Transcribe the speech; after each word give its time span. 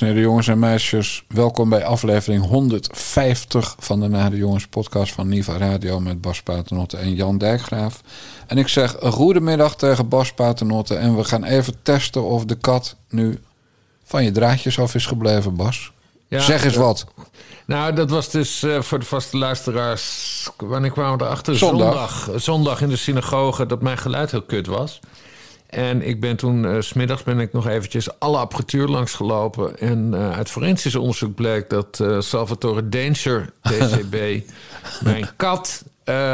Dames 0.00 0.14
en 0.14 0.18
heren, 0.18 0.30
jongens 0.30 0.48
en 0.48 0.58
meisjes, 0.58 1.24
welkom 1.28 1.68
bij 1.68 1.84
aflevering 1.84 2.46
150 2.46 3.76
van 3.78 4.00
de 4.00 4.08
Nade 4.08 4.36
Jongens 4.36 4.66
podcast 4.66 5.12
van 5.12 5.28
Niva 5.28 5.56
Radio 5.56 6.00
met 6.00 6.20
Bas 6.20 6.42
Paternotte 6.42 6.96
en 6.96 7.14
Jan 7.14 7.38
Dijkgraaf. 7.38 8.00
En 8.46 8.58
ik 8.58 8.68
zeg 8.68 8.96
een 9.00 9.12
goedemiddag 9.12 9.76
tegen 9.76 10.08
Bas 10.08 10.32
Paternotte 10.32 10.94
en 10.94 11.16
we 11.16 11.24
gaan 11.24 11.44
even 11.44 11.74
testen 11.82 12.24
of 12.24 12.44
de 12.44 12.54
kat 12.54 12.96
nu 13.08 13.40
van 14.04 14.24
je 14.24 14.30
draadjes 14.30 14.78
af 14.78 14.94
is 14.94 15.06
gebleven, 15.06 15.56
Bas. 15.56 15.92
Ja, 16.28 16.40
zeg 16.40 16.64
eens 16.64 16.74
ja. 16.74 16.80
wat. 16.80 17.06
Nou, 17.64 17.92
dat 17.92 18.10
was 18.10 18.30
dus 18.30 18.62
eh, 18.62 18.80
voor 18.80 18.98
de 18.98 19.06
vaste 19.06 19.36
luisteraars. 19.36 20.48
Wanneer 20.56 20.90
kwamen 20.90 21.18
we 21.18 21.24
erachter? 21.24 21.56
Zondag. 21.56 22.20
Zondag, 22.20 22.42
zondag 22.42 22.82
in 22.82 22.88
de 22.88 22.96
synagoge 22.96 23.66
dat 23.66 23.82
mijn 23.82 23.98
geluid 23.98 24.30
heel 24.30 24.42
kut 24.42 24.66
was. 24.66 25.00
En 25.70 26.06
ik 26.06 26.20
ben 26.20 26.36
toen, 26.36 26.82
s 26.82 26.86
smiddags 26.86 27.22
ben 27.22 27.40
ik 27.40 27.52
nog 27.52 27.66
eventjes 27.66 28.18
alle 28.18 28.38
apparatuur 28.38 28.88
langsgelopen. 28.88 29.78
En 29.78 30.14
eh, 30.14 30.30
uit 30.30 30.50
forensisch 30.50 30.94
onderzoek 30.94 31.34
bleek 31.34 31.70
dat 31.70 32.00
eh, 32.00 32.20
Salvatore 32.20 32.88
Danger, 32.88 33.52
TCB, 33.62 34.16
mijn 35.04 35.28
kat, 35.36 35.84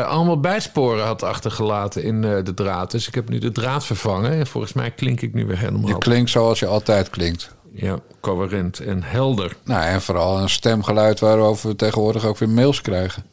allemaal 0.06 0.40
bijsporen 0.40 1.04
had 1.04 1.22
achtergelaten 1.22 2.02
in 2.02 2.20
de 2.20 2.54
draad. 2.54 2.90
Dus 2.90 3.08
ik 3.08 3.14
heb 3.14 3.28
nu 3.28 3.38
de 3.38 3.52
draad 3.52 3.84
vervangen. 3.84 4.32
En 4.32 4.46
volgens 4.46 4.72
mij 4.72 4.90
klink 4.90 5.20
ik 5.20 5.34
nu 5.34 5.46
weer 5.46 5.58
helemaal 5.58 5.88
Je 5.88 5.98
klinkt 5.98 6.30
zoals 6.30 6.58
je 6.58 6.66
altijd 6.66 7.10
klinkt. 7.10 7.54
ja, 7.72 7.98
coherent 8.20 8.80
en 8.80 9.02
helder. 9.02 9.56
Nou, 9.64 9.84
en 9.84 10.02
vooral 10.02 10.38
een 10.38 10.48
stemgeluid 10.48 11.20
waarover 11.20 11.68
we 11.68 11.76
tegenwoordig 11.76 12.24
ook 12.24 12.38
weer 12.38 12.48
mails 12.48 12.80
krijgen. 12.80 13.24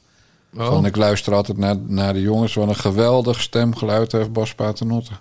Oh. 0.58 0.66
Van, 0.66 0.86
ik 0.86 0.96
luister 0.96 1.34
altijd 1.34 1.58
naar, 1.58 1.78
naar 1.78 2.14
de 2.14 2.22
jongens. 2.22 2.54
Wat 2.54 2.68
een 2.68 2.76
geweldig 2.76 3.42
stemgeluid 3.42 4.12
heeft 4.12 4.34
Bas 4.34 4.56
Paternotte. 4.56 5.12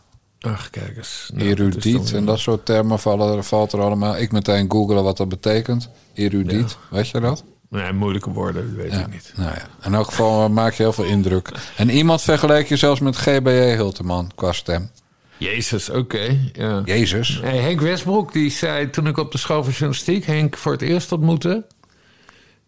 Ach, 0.43 0.71
kijk 0.71 0.97
eens. 0.97 1.31
Nou, 1.35 1.49
Erudiet 1.49 2.13
en 2.13 2.25
dat 2.25 2.39
soort 2.39 2.65
termen 2.67 2.99
vallen, 2.99 3.45
valt 3.45 3.73
er 3.73 3.81
allemaal. 3.81 4.17
Ik 4.19 4.33
meteen 4.33 4.71
googelen 4.71 5.05
wat 5.05 5.17
dat 5.17 5.29
betekent. 5.29 5.89
Erudiet, 6.15 6.77
weet 6.91 7.09
je 7.09 7.21
dat? 7.21 7.45
Nee, 7.69 7.93
moeilijke 7.93 8.31
woorden, 8.31 8.67
dat 8.77 8.85
weet 8.85 8.93
Ja. 8.93 9.01
ik 9.01 9.11
niet. 9.11 9.33
Nou 9.37 9.51
ja, 9.51 9.87
in 9.87 9.95
elk 9.95 10.07
geval 10.07 10.49
maak 10.49 10.73
je 10.73 10.83
heel 10.83 10.93
veel 10.93 11.05
indruk. 11.05 11.51
En 11.77 11.91
iemand 11.91 12.23
vergeleek 12.23 12.69
je 12.69 12.77
zelfs 12.77 13.01
met 13.01 13.17
GBJ 13.17 13.75
Hilteman 13.75 14.31
qua 14.35 14.53
stem. 14.53 14.91
Jezus, 15.37 15.91
oké. 15.91 16.39
ja. 16.53 16.83
Jezus. 16.85 17.41
Hey, 17.43 17.57
Henk 17.59 17.81
Westbroek, 17.81 18.33
die 18.33 18.51
zei 18.51 18.91
toen 18.91 19.07
ik 19.07 19.17
op 19.19 19.33
de 19.33 19.39
school 19.39 19.63
van 19.65 19.73
journalistiek 19.73 20.25
Henk 20.27 20.57
voor 20.57 20.73
het 20.73 20.83
eerst 20.83 21.13
ontmoette. 21.13 21.65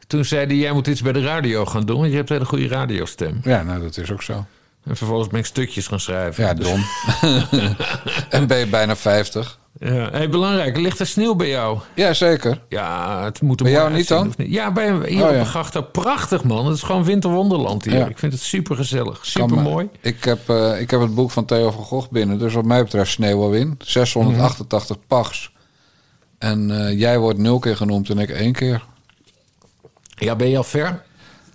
Toen 0.06 0.24
zei 0.24 0.46
hij, 0.46 0.56
jij 0.56 0.72
moet 0.72 0.86
iets 0.86 1.02
bij 1.02 1.12
de 1.12 1.22
radio 1.22 1.64
gaan 1.66 1.86
doen, 1.86 1.98
want 1.98 2.10
je 2.10 2.16
hebt 2.16 2.30
een 2.30 2.36
hele 2.36 2.48
goede 2.48 2.68
radiostem. 2.68 3.40
Ja, 3.42 3.62
nou 3.62 3.82
dat 3.82 3.96
is 3.96 4.12
ook 4.12 4.22
zo. 4.22 4.46
En 4.84 4.96
vervolgens 4.96 5.28
ben 5.28 5.38
ik 5.40 5.46
stukjes 5.46 5.86
gaan 5.86 6.00
schrijven. 6.00 6.44
Ja, 6.44 6.54
Dus- 6.54 6.66
dom. 6.68 6.84
en 8.30 8.46
ben 8.46 8.58
je 8.58 8.66
bijna 8.66 8.96
50. 8.96 9.58
Ja. 9.78 10.10
Hey, 10.10 10.28
belangrijk, 10.28 10.76
ligt 10.76 11.00
er 11.00 11.06
sneeuw 11.06 11.34
bij 11.34 11.48
jou? 11.48 11.78
Ja, 11.94 12.12
zeker. 12.12 12.60
Ja, 12.68 13.24
het 13.24 13.40
moet 13.40 13.58
er 13.60 13.64
Bij 13.64 13.74
jou 13.74 13.92
niet 13.92 14.08
dan? 14.08 14.32
niet? 14.36 14.52
Ja, 14.52 14.72
bij 14.72 14.84
hier 15.08 15.24
Oh, 15.26 15.32
ja. 15.52 15.62
daar. 15.72 15.82
Prachtig 15.84 16.44
man, 16.44 16.66
het 16.66 16.76
is 16.76 16.82
gewoon 16.82 17.04
winterwonderland 17.04 17.84
hier. 17.84 17.94
Ja. 17.98 18.06
Ik 18.06 18.18
vind 18.18 18.32
het 18.32 18.42
super 18.42 18.76
gezellig, 18.76 19.26
super 19.26 19.58
mooi. 19.62 19.88
Ik 20.00 20.24
heb, 20.24 20.48
eh, 20.48 20.80
ik 20.80 20.90
heb 20.90 21.00
het 21.00 21.14
boek 21.14 21.30
van 21.30 21.44
Theo 21.44 21.70
van 21.70 21.84
Gogh 21.84 22.10
binnen. 22.10 22.38
Dus 22.38 22.54
wat 22.54 22.64
mij 22.64 22.82
betreft 22.82 23.10
Sneeuwwin. 23.10 23.74
688 23.78 24.96
pags. 25.06 25.52
En 26.38 26.86
eh, 26.86 26.98
jij 26.98 27.18
wordt 27.18 27.38
nul 27.38 27.58
keer 27.58 27.76
genoemd 27.76 28.10
en 28.10 28.18
ik 28.18 28.30
één 28.30 28.52
keer. 28.52 28.84
Ja, 30.14 30.36
ben 30.36 30.48
je 30.48 30.56
al 30.56 30.64
ver? 30.64 31.02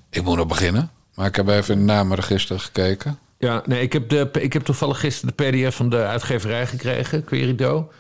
Ik 0.10 0.24
moet 0.24 0.38
nog 0.38 0.48
beginnen. 0.48 0.92
Maar 1.20 1.28
ik 1.28 1.36
heb 1.36 1.48
even 1.48 1.74
in 1.74 1.80
het 1.80 1.88
namenregister 1.88 2.60
gekeken. 2.60 3.20
Ja, 3.38 3.64
nee, 3.66 3.82
ik 3.82 3.94
heb, 3.94 4.10
de, 4.10 4.30
ik 4.40 4.54
heb 4.54 4.64
toevallig 4.64 5.00
gisteren 5.00 5.34
de 5.36 5.44
PDF 5.44 5.76
van 5.76 5.90
de 5.90 5.98
uitgeverij 5.98 6.68
gekregen, 6.68 7.24
Querido. 7.24 7.92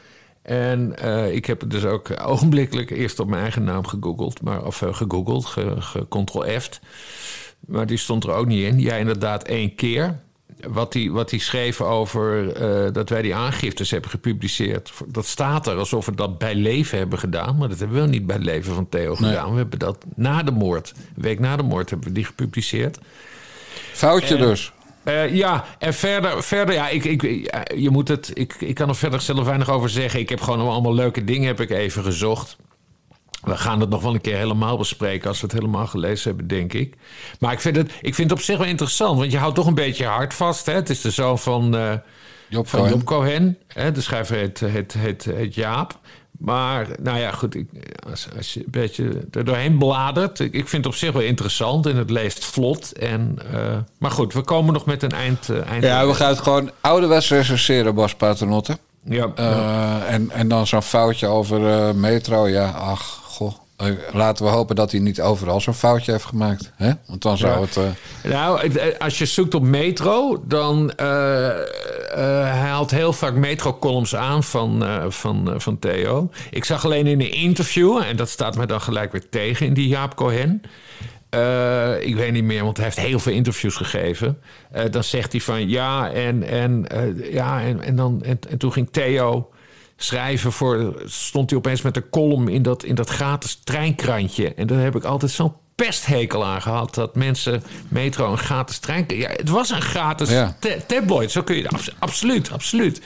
En 0.41 0.97
eh, 0.97 1.33
ik 1.33 1.45
heb 1.45 1.59
het 1.59 1.71
dus 1.71 1.85
ook 1.85 2.21
ogenblikkelijk 2.25 2.89
eerst 2.89 3.19
op 3.19 3.27
mijn 3.27 3.41
eigen 3.41 3.63
naam 3.63 3.87
gegoogeld, 3.87 4.41
maar, 4.41 4.65
of 4.65 4.81
eh, 4.81 4.93
gegoogeld, 4.93 5.45
ge, 5.45 5.75
gecontrol-F'd. 5.79 6.79
Maar 7.59 7.85
die 7.85 7.97
stond 7.97 8.23
er 8.23 8.31
ook 8.31 8.45
niet 8.45 8.63
in. 8.63 8.79
Ja, 8.79 8.95
inderdaad, 8.95 9.43
één 9.43 9.75
keer. 9.75 10.19
Wat 10.67 10.93
hij 10.93 11.09
wat 11.09 11.29
die 11.29 11.39
schreef 11.39 11.81
over 11.81 12.53
eh, 12.53 12.93
dat 12.93 13.09
wij 13.09 13.21
die 13.21 13.35
aangiftes 13.35 13.91
hebben 13.91 14.09
gepubliceerd. 14.09 14.91
Dat 15.07 15.25
staat 15.25 15.67
er 15.67 15.77
alsof 15.77 16.05
we 16.05 16.15
dat 16.15 16.37
bij 16.37 16.55
leven 16.55 16.97
hebben 16.97 17.19
gedaan. 17.19 17.57
Maar 17.57 17.69
dat 17.69 17.79
hebben 17.79 18.01
we 18.01 18.07
niet 18.07 18.25
bij 18.25 18.39
leven 18.39 18.73
van 18.73 18.89
Theo 18.89 19.15
gedaan. 19.15 19.51
We 19.51 19.57
hebben 19.57 19.79
dat 19.79 20.05
na 20.15 20.43
de 20.43 20.51
moord, 20.51 20.93
een 21.15 21.21
week 21.21 21.39
na 21.39 21.55
de 21.55 21.63
moord, 21.63 21.89
hebben 21.89 22.07
we 22.07 22.13
die 22.13 22.25
gepubliceerd. 22.25 22.99
Foutje 23.93 24.37
dus. 24.37 24.71
Eh, 25.03 25.35
ja, 25.35 25.65
en 25.79 25.93
verder, 25.93 26.43
verder 26.43 26.75
ja, 26.75 26.89
ik, 26.89 27.03
ik, 27.03 27.21
je 27.75 27.89
moet 27.89 28.07
het, 28.07 28.31
ik, 28.33 28.55
ik 28.59 28.75
kan 28.75 28.89
er 28.89 28.95
verder 28.95 29.21
zelf 29.21 29.45
weinig 29.45 29.69
over 29.69 29.89
zeggen. 29.89 30.19
Ik 30.19 30.29
heb 30.29 30.41
gewoon 30.41 30.67
allemaal 30.67 30.93
leuke 30.93 31.23
dingen 31.23 31.47
heb 31.47 31.61
ik 31.61 31.69
even 31.69 32.03
gezocht. 32.03 32.57
We 33.43 33.57
gaan 33.57 33.79
het 33.79 33.89
nog 33.89 34.01
wel 34.01 34.13
een 34.13 34.21
keer 34.21 34.37
helemaal 34.37 34.77
bespreken 34.77 35.27
als 35.27 35.39
we 35.41 35.45
het 35.47 35.55
helemaal 35.55 35.87
gelezen 35.87 36.27
hebben, 36.29 36.47
denk 36.47 36.73
ik. 36.73 36.95
Maar 37.39 37.51
ik 37.51 37.59
vind 37.59 37.75
het, 37.75 37.91
ik 38.01 38.15
vind 38.15 38.29
het 38.29 38.39
op 38.39 38.45
zich 38.45 38.57
wel 38.57 38.67
interessant, 38.67 39.19
want 39.19 39.31
je 39.31 39.37
houdt 39.37 39.55
toch 39.55 39.67
een 39.67 39.73
beetje 39.73 40.03
je 40.03 40.09
hart 40.09 40.33
vast. 40.33 40.65
Hè? 40.65 40.73
Het 40.73 40.89
is 40.89 41.01
de 41.01 41.11
zoon 41.11 41.39
van, 41.39 41.75
eh, 41.77 41.93
Job 42.49 42.67
van 42.67 42.79
Cohen. 42.79 42.93
Job 42.93 43.03
Cohen. 43.05 43.57
Hè? 43.67 43.91
De 43.91 44.01
schrijver 44.01 44.35
heet, 44.37 44.59
heet, 44.59 44.93
heet, 44.93 45.23
heet 45.23 45.55
Jaap. 45.55 45.99
Maar 46.39 46.87
nou 47.01 47.19
ja, 47.19 47.31
goed, 47.31 47.55
ik, 47.55 47.67
als, 48.09 48.27
als 48.37 48.53
je 48.53 48.59
een 48.59 48.65
beetje 48.71 49.27
er 49.31 49.45
doorheen 49.45 49.77
bladert... 49.77 50.39
Ik, 50.39 50.53
ik 50.53 50.67
vind 50.67 50.83
het 50.83 50.93
op 50.93 50.99
zich 50.99 51.11
wel 51.11 51.21
interessant 51.21 51.85
en 51.85 51.95
het 51.95 52.09
leest 52.09 52.45
vlot. 52.45 52.91
En, 52.91 53.39
eh, 53.53 53.77
maar 53.97 54.11
goed, 54.11 54.33
we 54.33 54.41
komen 54.41 54.73
nog 54.73 54.85
met 54.85 55.03
een 55.03 55.11
eind... 55.11 55.49
eh, 55.49 55.65
eind 55.67 55.83
Ja, 55.83 56.07
we 56.07 56.13
gaan 56.13 56.29
het 56.29 56.39
gewoon 56.39 56.71
ouderwets 56.81 57.29
recenseren, 57.29 57.95
Bas 57.95 58.15
Paternotte. 58.15 58.77
Ja, 59.03 59.31
Eh, 59.35 60.13
en, 60.13 60.31
en 60.31 60.47
dan 60.47 60.67
zo'n 60.67 60.81
foutje 60.81 61.27
over 61.27 61.95
metro. 61.95 62.47
Ja, 62.47 62.69
ach, 62.69 63.19
Laten 64.13 64.45
we 64.45 64.51
hopen 64.51 64.75
dat 64.75 64.91
hij 64.91 64.99
niet 64.99 65.21
overal 65.21 65.61
zo'n 65.61 65.73
foutje 65.73 66.11
heeft 66.11 66.25
gemaakt. 66.25 66.71
Hè? 66.75 66.91
Want 67.07 67.21
dan 67.21 67.37
zou 67.37 67.53
Ja. 67.53 67.61
het... 67.61 67.77
eh, 67.77 68.31
Nou, 68.31 68.67
eh, 68.69 68.99
als 68.99 69.17
je 69.17 69.25
zoekt 69.25 69.55
op 69.55 69.63
metro, 69.63 70.43
dan 70.47 70.91
eh, 70.95 71.47
eh, 71.49 71.55
hij 72.43 72.59
haalt 72.69 72.91
heel 72.91 73.13
vaak 73.13 73.33
metro-columns 73.33 74.15
aan 74.15 74.43
van, 74.43 74.85
eh, 74.85 75.05
van, 75.09 75.53
eh, 75.53 75.59
van 75.59 75.79
Theo. 75.79 76.29
Ik 76.49 76.65
zag 76.65 76.85
alleen 76.85 77.07
in 77.07 77.21
een 77.21 77.31
interview, 77.33 77.97
en 77.97 78.15
dat 78.15 78.29
staat 78.29 78.57
me 78.57 78.65
dan 78.65 78.81
gelijk 78.81 79.11
weer 79.11 79.29
tegen 79.29 79.65
in 79.65 79.73
die 79.73 79.87
Jaap 79.87 80.15
Cohen. 80.15 80.61
Eh, 81.29 82.01
ik 82.01 82.15
weet 82.15 82.31
niet 82.31 82.43
meer, 82.43 82.63
want 82.63 82.77
hij 82.77 82.85
heeft 82.85 82.99
heel 82.99 83.19
veel 83.19 83.33
interviews 83.33 83.75
gegeven. 83.75 84.39
Eh, 84.71 84.83
dan 84.91 85.03
zegt 85.03 85.31
hij 85.31 85.41
van 85.41 85.69
ja, 85.69 86.11
en, 86.11 86.43
en, 86.43 86.87
eh, 86.87 87.33
ja, 87.33 87.61
en, 87.61 87.81
en, 87.81 87.95
dan, 87.95 88.21
en, 88.23 88.39
en 88.49 88.57
toen 88.57 88.71
ging 88.73 88.89
Theo 88.91 89.49
schrijven 90.01 90.51
voor. 90.51 90.93
stond 91.05 91.49
hij 91.49 91.59
opeens 91.59 91.81
met 91.81 91.95
een 91.95 92.09
column 92.09 92.47
in 92.47 92.61
dat, 92.61 92.83
in 92.83 92.95
dat 92.95 93.09
gratis 93.09 93.59
treinkrantje. 93.63 94.53
En 94.53 94.67
daar 94.67 94.79
heb 94.79 94.95
ik 94.95 95.03
altijd 95.03 95.31
zo'n 95.31 95.53
pesthekel 95.75 96.45
aan 96.45 96.61
gehad. 96.61 96.95
Dat 96.95 97.15
mensen 97.15 97.63
metro 97.87 98.31
een 98.31 98.37
gratis 98.37 98.77
trein. 98.77 99.05
Ja, 99.07 99.29
het 99.29 99.49
was 99.49 99.69
een 99.69 99.81
gratis 99.81 100.29
Ja. 100.29 100.55
ta- 100.59 100.75
tabloid. 100.87 101.31
Zo 101.31 101.41
kun 101.43 101.55
je. 101.55 101.69
abs- 101.69 101.95
absoluut, 101.99 102.51
absoluut. 102.51 103.01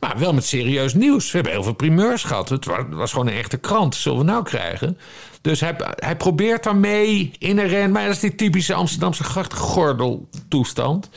Maar 0.00 0.18
wel 0.18 0.32
met 0.32 0.44
serieus 0.44 0.94
nieuws. 0.94 1.24
We 1.24 1.30
hebben 1.36 1.52
heel 1.52 1.62
veel 1.62 1.72
primeurs 1.74 2.24
gehad. 2.24 2.48
Het 2.48 2.64
wa- 2.64 2.88
was, 2.88 3.12
gewoon 3.12 3.26
een 3.26 3.34
echte 3.36 3.56
krant. 3.56 3.94
Zullen 3.94 4.18
we 4.18 4.24
nou 4.24 4.42
krijgen? 4.44 4.98
Dus 5.40 5.60
hij, 5.60 5.74
hij 5.96 6.16
probeert 6.16 6.62
daarmee 6.64 7.32
in 7.38 7.58
een 7.58 7.68
ren. 7.68 7.90
Maar 7.90 8.04
dat 8.04 8.14
is 8.14 8.20
die 8.20 8.34
typische 8.34 8.74
Amsterdamse 8.74 9.24
grachtgordel-toestand. 9.24 11.08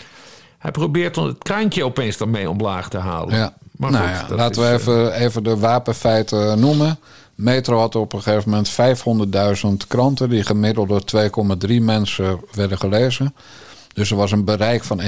Hij 0.57 0.71
probeert 0.71 1.16
het 1.16 1.37
krantje 1.43 1.83
opeens 1.85 2.17
daarmee 2.17 2.49
omlaag 2.49 2.89
te 2.89 2.97
halen. 2.97 3.35
Ja. 3.35 3.53
Maar 3.77 3.91
nou 3.91 4.07
goed, 4.07 4.29
ja, 4.29 4.35
laten 4.35 4.63
is, 4.63 4.67
we 4.67 4.91
eh, 4.91 5.01
even, 5.01 5.13
even 5.13 5.43
de 5.43 5.57
wapenfeiten 5.57 6.59
noemen. 6.59 6.99
Metro 7.35 7.79
had 7.79 7.96
op 7.96 8.13
een 8.13 8.22
gegeven 8.22 8.49
moment 8.49 8.72
500.000 9.81 9.87
kranten... 9.87 10.29
die 10.29 10.43
gemiddeld 10.43 10.87
door 10.87 11.29
2,3 11.67 11.81
mensen 11.81 12.40
werden 12.52 12.78
gelezen. 12.78 13.35
Dus 13.93 14.11
er 14.11 14.17
was 14.17 14.31
een 14.31 14.46
bereik 14.46 14.84
van 14.84 15.02
1,6 15.02 15.07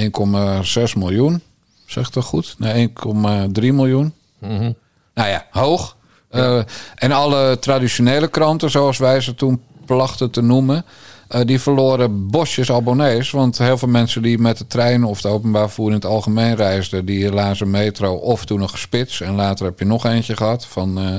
miljoen. 0.96 1.42
Zegt 1.86 2.14
dat 2.14 2.24
goed? 2.24 2.54
Nee, 2.58 2.92
1,3 3.06 3.52
miljoen. 3.54 4.14
Mhm. 4.38 4.72
Nou 5.14 5.28
ja, 5.28 5.46
hoog. 5.50 5.96
Eh, 6.28 6.60
en 6.94 7.12
alle 7.12 7.58
traditionele 7.58 8.28
kranten, 8.28 8.70
zoals 8.70 8.98
wij 8.98 9.20
ze 9.20 9.34
toen 9.34 9.62
plachten 9.86 10.30
te 10.30 10.42
noemen... 10.42 10.84
eh, 11.30 11.40
die 11.44 11.60
verloren 11.60 12.26
bosjes 12.26 12.72
abonnees. 12.72 13.30
Want 13.30 13.58
heel 13.58 13.78
veel 13.78 13.88
mensen 13.88 14.22
die 14.22 14.38
met 14.38 14.58
de 14.58 14.66
trein 14.66 15.04
of 15.04 15.16
het 15.22 15.32
openbaar 15.32 15.66
vervoer 15.66 15.88
in 15.88 15.94
het 15.94 16.04
algemeen 16.04 16.54
reisden... 16.56 17.04
die 17.04 17.32
lazen 17.32 17.70
metro 17.70 18.14
of 18.14 18.44
toen 18.44 18.58
nog 18.58 18.78
spits. 18.78 19.20
En 19.20 19.34
later 19.34 19.64
heb 19.66 19.78
je 19.78 19.84
nog 19.84 20.04
eentje 20.06 20.36
gehad 20.36 20.66
van, 20.66 20.98
eh, 20.98 21.14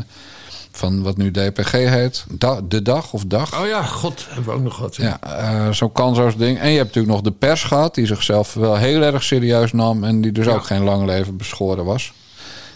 van 0.72 1.02
wat 1.04 1.18
nu 1.18 1.32
DPG 1.32 1.72
heet. 1.72 2.26
Da- 2.30 2.60
de 2.68 2.82
Dag 2.82 3.14
of 3.14 3.24
Dag. 3.26 3.62
Oh 3.62 3.68
ja, 3.68 3.84
god, 3.84 4.26
hebben 4.30 4.46
we 4.46 4.52
ook 4.52 4.64
nog 4.64 4.76
gehad. 4.76 4.96
Ja, 4.96 5.20
eh, 5.22 5.72
zo'n 5.72 5.92
kansloos 5.92 6.36
ding. 6.38 6.60
En 6.60 6.70
je 6.70 6.78
hebt 6.78 6.88
natuurlijk 6.88 7.14
nog 7.14 7.24
de 7.24 7.32
pers 7.32 7.64
gehad, 7.64 7.96
die 7.96 8.06
zichzelf 8.06 8.54
wel 8.54 8.76
heel 8.76 9.02
erg 9.02 9.24
serieus 9.24 9.72
nam. 9.74 10.04
En 10.04 10.22
die 10.22 10.32
dus 10.32 10.46
Ja. 10.46 10.54
ook 10.54 10.66
geen 10.66 10.84
lang 10.84 11.06
leven 11.06 11.38
beschoren 11.38 11.86
was. 11.86 12.14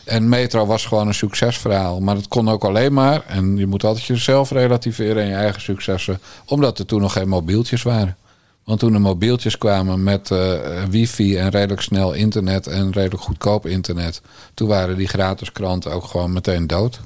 En 0.05 0.29
Metro 0.29 0.65
was 0.65 0.85
gewoon 0.85 1.07
een 1.07 1.13
succesverhaal. 1.13 1.99
Maar 1.99 2.15
dat 2.15 2.27
kon 2.27 2.49
ook 2.49 2.63
alleen 2.63 2.93
maar. 2.93 3.23
En 3.27 3.57
je 3.57 3.67
moet 3.67 3.83
altijd 3.83 4.05
jezelf 4.05 4.51
relativeren 4.51 5.23
en 5.23 5.29
je 5.29 5.35
eigen 5.35 5.61
successen. 5.61 6.19
Omdat 6.45 6.79
er 6.79 6.85
toen 6.85 7.01
nog 7.01 7.13
geen 7.13 7.29
mobieltjes 7.29 7.83
waren. 7.83 8.17
Want 8.63 8.79
toen 8.79 8.91
de 8.91 8.99
mobieltjes 8.99 9.57
kwamen 9.57 10.03
met 10.03 10.31
eh, 10.31 10.83
wifi 10.89 11.37
en 11.37 11.49
redelijk 11.49 11.81
snel 11.81 12.13
internet 12.13 12.67
en 12.67 12.91
redelijk 12.91 13.21
goedkoop 13.21 13.65
internet. 13.65 14.21
Toen 14.53 14.67
waren 14.67 14.97
die 14.97 15.07
gratis 15.07 15.51
kranten 15.51 15.91
ook 15.91 16.03
gewoon 16.03 16.33
meteen 16.33 16.67
dood. 16.67 16.99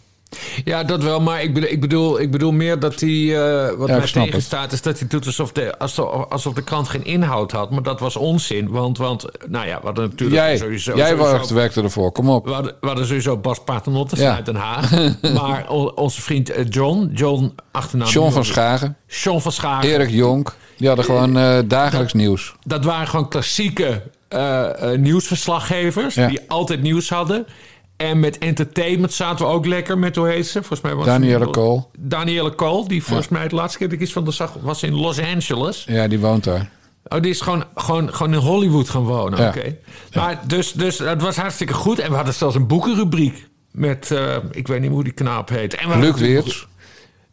Ja, 0.63 0.83
dat 0.83 1.03
wel. 1.03 1.21
Maar 1.21 1.41
ik 1.43 1.53
bedoel, 1.53 1.69
ik 1.69 1.81
bedoel, 1.81 2.19
ik 2.19 2.31
bedoel 2.31 2.51
meer 2.51 2.79
dat 2.79 2.99
hij... 2.99 3.09
eh, 3.09 3.77
wat 3.77 3.87
Ja, 3.87 3.93
mij 3.95 4.03
het. 4.03 4.13
tegenstaat 4.13 4.71
is 4.71 4.81
dat 4.81 4.99
hij 4.99 5.07
doet 5.07 5.25
alsof 5.25 5.51
de, 5.51 5.77
alsof, 5.77 6.29
alsof 6.29 6.53
de 6.53 6.63
krant 6.63 6.87
geen 6.89 7.05
inhoud 7.05 7.51
had. 7.51 7.71
Maar 7.71 7.83
dat 7.83 7.99
was 7.99 8.15
onzin. 8.15 8.69
Want, 8.69 8.97
want 8.97 9.25
nou 9.47 9.67
ja, 9.67 9.79
we 9.79 9.85
hadden 9.85 10.03
natuurlijk 10.09 10.39
Jij, 10.41 10.57
sowieso... 10.57 10.95
jij 10.95 11.09
sowieso- 11.17 11.53
werkte, 11.53 11.81
ervoor, 11.81 12.11
kom 12.11 12.29
op. 12.29 12.45
we 12.45 12.51
hadden, 12.51 12.75
we 12.81 12.87
hadden 12.87 13.05
sowieso 13.05 13.37
Bas 13.37 13.63
Paternotte 13.63 14.15
Ja. 14.15 14.21
vanuit 14.21 14.45
Den 14.45 14.55
Haag. 14.55 14.91
maar 15.41 15.69
onze 15.95 16.21
vriend 16.21 16.49
eh, 16.49 16.65
John, 16.69 17.11
John 17.13 17.53
achternaam... 17.71 18.07
John 18.09 18.31
van 18.31 18.45
Schagen, 18.45 18.97
John 19.07 19.39
van 19.39 19.51
Schagen. 19.51 19.89
Erik 19.89 20.09
Jonk, 20.09 20.55
die 20.77 20.87
hadden 20.87 21.05
gewoon 21.05 21.37
eh, 21.37 21.59
dagelijks 21.65 22.13
nieuws. 22.13 22.55
Dat 22.65 22.83
waren 22.85 23.07
gewoon 23.07 23.29
klassieke 23.29 24.01
nieuwsverslaggevers. 24.97 26.15
Ja. 26.15 26.27
Die 26.27 26.39
altijd 26.47 26.81
nieuws 26.81 27.09
hadden. 27.09 27.45
En 28.07 28.19
met 28.19 28.37
entertainment 28.37 29.13
zaten 29.13 29.45
we 29.45 29.51
ook 29.51 29.65
lekker 29.65 29.97
met, 29.97 30.15
hoe 30.15 30.27
heet 30.27 30.47
ze? 30.47 30.51
Volgens 30.59 30.81
mij 30.81 30.95
was 30.95 31.05
Danielle 31.05 31.43
het- 31.43 31.51
Kool. 31.53 31.91
Danielle 31.99 32.55
Cole, 32.55 32.87
die 32.87 33.03
volgens 33.03 33.27
mij 33.27 33.41
het 33.41 33.51
laatste 33.51 33.77
keer 33.77 33.87
dat 33.87 33.95
ik 33.97 34.03
iets 34.03 34.13
van 34.13 34.23
de 34.25 34.31
zag, 34.31 34.53
was 34.61 34.83
in 34.83 34.93
Los 34.93 35.19
Angeles. 35.21 35.83
Ja, 35.87 36.07
die 36.07 36.19
woont 36.19 36.43
daar. 36.43 36.69
Oh, 37.07 37.21
die 37.21 37.31
is 37.31 37.41
gewoon, 37.41 37.63
gewoon, 37.75 38.13
gewoon 38.13 38.33
in 38.33 38.39
Hollywood 38.39 38.89
gaan 38.89 39.03
wonen. 39.03 39.39
Ja. 39.39 39.47
Oké. 39.47 39.75
Maar 40.13 40.39
dus, 40.47 40.71
dus 40.71 40.97
het 40.99 41.21
was 41.21 41.35
hartstikke 41.35 41.73
goed. 41.73 41.99
En 41.99 42.09
we 42.09 42.15
hadden 42.15 42.33
zelfs 42.33 42.55
een 42.55 42.67
boekenrubriek. 42.67 43.47
Met, 43.71 44.11
eh, 44.11 44.35
ik 44.51 44.67
weet 44.67 44.81
niet 44.81 44.91
hoe 44.91 45.03
die 45.03 45.13
knaap 45.13 45.49
heet. 45.49 45.75
En 45.75 45.89
we 45.89 45.97
Luc 45.97 46.15
Weerts. 46.15 46.67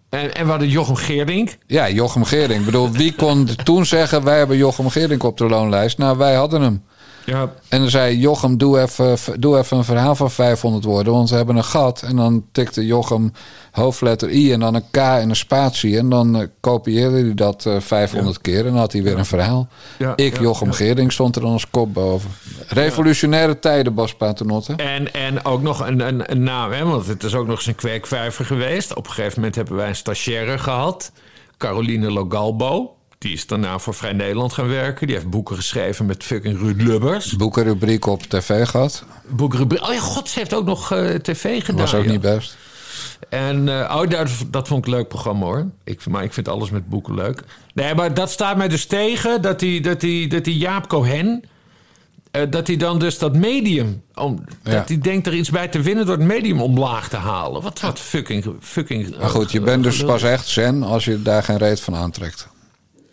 En, 0.09 0.35
en 0.35 0.45
we 0.45 0.51
hadden 0.51 0.69
Jochem 0.69 0.95
Geerdink. 0.97 1.57
Ja, 1.67 1.91
Jochem 1.91 2.25
Gering. 2.25 2.59
Ik 2.61 2.65
bedoel, 2.65 2.91
wie 2.91 3.15
kon 3.15 3.49
toen 3.65 3.87
zeggen... 3.87 4.25
wij 4.25 4.39
hebben 4.39 4.57
Jochem 4.57 4.91
Gering 4.91 5.23
op 5.23 5.37
de 5.39 5.47
loonlijst? 5.47 5.99
Nou, 5.99 6.19
wij 6.19 6.35
hadden 6.35 6.63
hem. 6.63 6.85
Ja, 7.27 7.53
En 7.69 7.81
dan 7.81 7.91
zei 7.91 8.19
Jochem, 8.19 8.59
doe 8.59 8.81
even, 8.81 9.41
doe 9.41 9.59
even 9.59 9.77
een 9.77 9.85
verhaal 9.85 10.15
van 10.15 10.31
500 10.31 10.85
woorden. 10.85 11.13
Want 11.13 11.31
we 11.31 11.37
hebben 11.37 11.57
een 11.57 11.65
gat. 11.65 12.03
En 12.03 12.17
dan 12.17 12.45
tikte 12.53 12.87
Jochem 12.87 13.33
hoofdletter 13.71 14.31
I 14.31 14.53
en 14.53 14.61
dan 14.61 14.75
een 14.75 14.91
K 14.91 14.97
en 14.97 15.29
een 15.29 15.37
spatie. 15.37 15.99
En 15.99 16.09
dan 16.09 16.37
eh, 16.37 16.47
kopieerde 16.61 17.21
hij 17.21 17.35
dat 17.35 17.67
eh, 17.67 17.81
500 17.81 18.41
keer. 18.41 18.59
En 18.59 18.65
dan 18.65 18.77
had 18.77 18.93
hij 18.93 19.03
weer 19.03 19.19
een 19.19 19.25
verhaal. 19.25 19.69
Ik, 20.17 20.41
Jochem 20.41 20.67
ja. 20.67 20.75
Gering, 20.75 21.13
stond 21.13 21.37
er 21.37 21.43
dan 21.43 21.53
als 21.53 21.71
kop 21.71 21.95
boven. 21.95 22.31
Revolutionaire 22.69 23.59
tijden, 23.59 23.95
Bas 23.95 24.15
Paternotte. 24.15 24.75
En, 24.77 25.13
en 25.13 25.45
ook 25.45 25.63
nog 25.63 25.87
een, 25.87 26.01
een, 26.01 26.31
een 26.31 26.43
naam, 26.43 26.73
hè, 26.73 26.85
want 26.85 27.07
het 27.07 27.23
is 27.23 27.35
ook 27.35 27.47
nog 27.47 27.57
eens 27.57 27.67
een 27.67 27.75
kweekvijver 27.75 28.45
geweest. 28.45 28.95
Op 28.95 29.07
een 29.07 29.13
gegeven 29.13 29.35
moment 29.37 29.55
hebben 29.55 29.77
wij 29.77 29.89
een 29.89 29.97
stagiaire 29.97 30.59
gehad, 30.59 31.13
Caroline 31.57 32.11
Logalbo. 32.11 32.96
Die 33.19 33.33
is 33.33 33.47
daarna 33.47 33.79
voor 33.79 33.95
Vrij 33.95 34.13
Nederland 34.13 34.53
gaan 34.53 34.69
werken. 34.69 35.07
Die 35.07 35.17
heeft 35.17 35.31
boeken 35.31 35.57
geschreven 35.57 36.07
met 36.07 36.25
fucking 36.25 36.59
Ruud 36.59 36.81
Lubbers. 36.83 37.37
Boekenrubriek 37.37 38.07
op 38.07 38.23
tv 38.23 38.67
gehad. 38.67 39.05
Boekenrubriek. 39.29 39.83
Oh 39.83 39.93
ja, 39.93 40.01
god, 40.01 40.29
ze 40.29 40.39
heeft 40.39 40.55
ook 40.55 40.65
nog 40.65 40.93
eh, 40.93 41.15
tv 41.15 41.65
gedaan. 41.65 41.81
Was 41.81 41.95
ook 41.95 42.05
ja. 42.05 42.11
niet 42.11 42.21
best. 42.21 42.57
En 43.29 43.69
eh, 43.69 43.97
oh, 43.97 44.11
dat, 44.11 44.29
dat 44.51 44.69
vond 44.69 44.87
ik 44.87 44.93
een 44.93 44.99
leuk 44.99 45.09
programma 45.09 45.45
hoor. 45.45 45.67
Ik, 45.85 46.07
maar 46.07 46.23
ik 46.25 46.33
vind 46.33 46.49
alles 46.49 46.71
met 46.71 46.89
boeken 46.89 47.15
leuk. 47.15 47.43
Nee, 47.75 47.95
maar 47.95 48.15
dat 48.15 48.31
staat 48.31 48.57
mij 48.57 48.69
dus 48.69 48.87
tegen 48.87 49.43
dat 49.43 49.59
die, 49.61 49.81
dat 49.81 50.01
die, 50.01 50.29
dat 50.29 50.45
die 50.45 50.57
Jaap 50.59 50.89
Cohen. 50.89 51.43
eh, 52.31 52.43
dat 52.51 52.67
hij 52.67 52.77
dan 52.77 52.99
dus 52.99 53.19
dat 53.19 53.37
medium. 53.37 54.03
Om, 54.15 54.45
Ja. 54.63 54.73
Dat 54.73 54.89
hij 54.89 54.99
denkt 54.99 55.27
er 55.27 55.35
iets 55.35 55.51
bij 55.51 55.69
te 55.69 55.81
winnen 55.81 56.07
door 56.07 56.17
het 56.17 56.27
medium 56.27 56.61
omlaag 56.61 57.09
te 57.09 57.17
halen. 57.17 57.63
Wat, 57.63 57.81
wat 57.81 58.01
fucking. 58.01 58.57
fucking 58.61 59.19
Maar 59.19 59.31
goed, 59.31 59.53
je 59.53 59.61
bent 59.61 59.83
dus 59.83 60.05
pas 60.05 60.23
echt 60.23 60.47
zen 60.47 60.83
als 60.83 61.05
je 61.05 61.23
daar 61.23 61.43
geen 61.43 61.59
reet 61.59 61.81
van 61.81 61.95
aantrekt. 61.95 62.49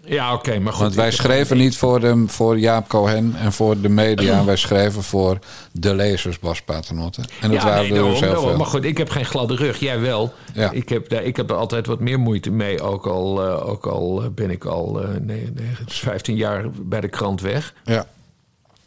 Ja, 0.05 0.33
oké, 0.33 0.59
maar 0.59 0.73
goed. 0.73 0.81
Want 0.81 0.95
wij 0.95 1.11
schreven 1.11 1.57
niet 1.57 1.77
voor, 1.77 1.99
de, 1.99 2.23
voor 2.27 2.59
Jaap 2.59 2.87
Cohen 2.87 3.35
en 3.35 3.53
voor 3.53 3.81
de 3.81 3.89
media. 3.89 4.45
Wij 4.45 4.55
schreven 4.55 5.03
voor 5.03 5.39
de 5.71 5.95
lezers, 5.95 6.39
Bas 6.39 6.61
Paternotte. 6.61 7.21
En 7.41 7.51
dat 7.51 7.61
Ja, 7.61 7.65
waren 7.67 7.89
nee, 7.89 7.99
er 7.99 8.09
dus 8.09 8.19
heel 8.19 8.41
veel. 8.41 8.57
Maar 8.57 8.65
goed, 8.65 8.83
ik 8.83 8.97
heb 8.97 9.09
geen 9.09 9.25
gladde 9.25 9.55
rug. 9.55 9.79
Jij 9.79 9.99
wel. 9.99 10.33
Ja. 10.53 10.71
Ik, 10.71 10.89
heb 10.89 11.09
daar, 11.09 11.23
ik 11.23 11.35
heb 11.35 11.49
er 11.49 11.55
altijd 11.55 11.85
wat 11.85 11.99
meer 11.99 12.19
moeite 12.19 12.51
mee. 12.51 12.81
Ook 12.81 13.07
al, 13.07 13.43
eh, 13.43 13.69
ook 13.69 13.85
al 13.85 14.23
eh, 14.23 14.29
ben 14.29 14.49
ik 14.49 14.65
al 14.65 15.01
eh, 15.01 15.09
nee, 15.09 15.51
nee, 15.55 15.67
15 15.85 16.35
jaar 16.35 16.65
bij 16.81 17.01
de 17.01 17.09
krant 17.09 17.41
weg. 17.41 17.73
Ja. 17.83 18.05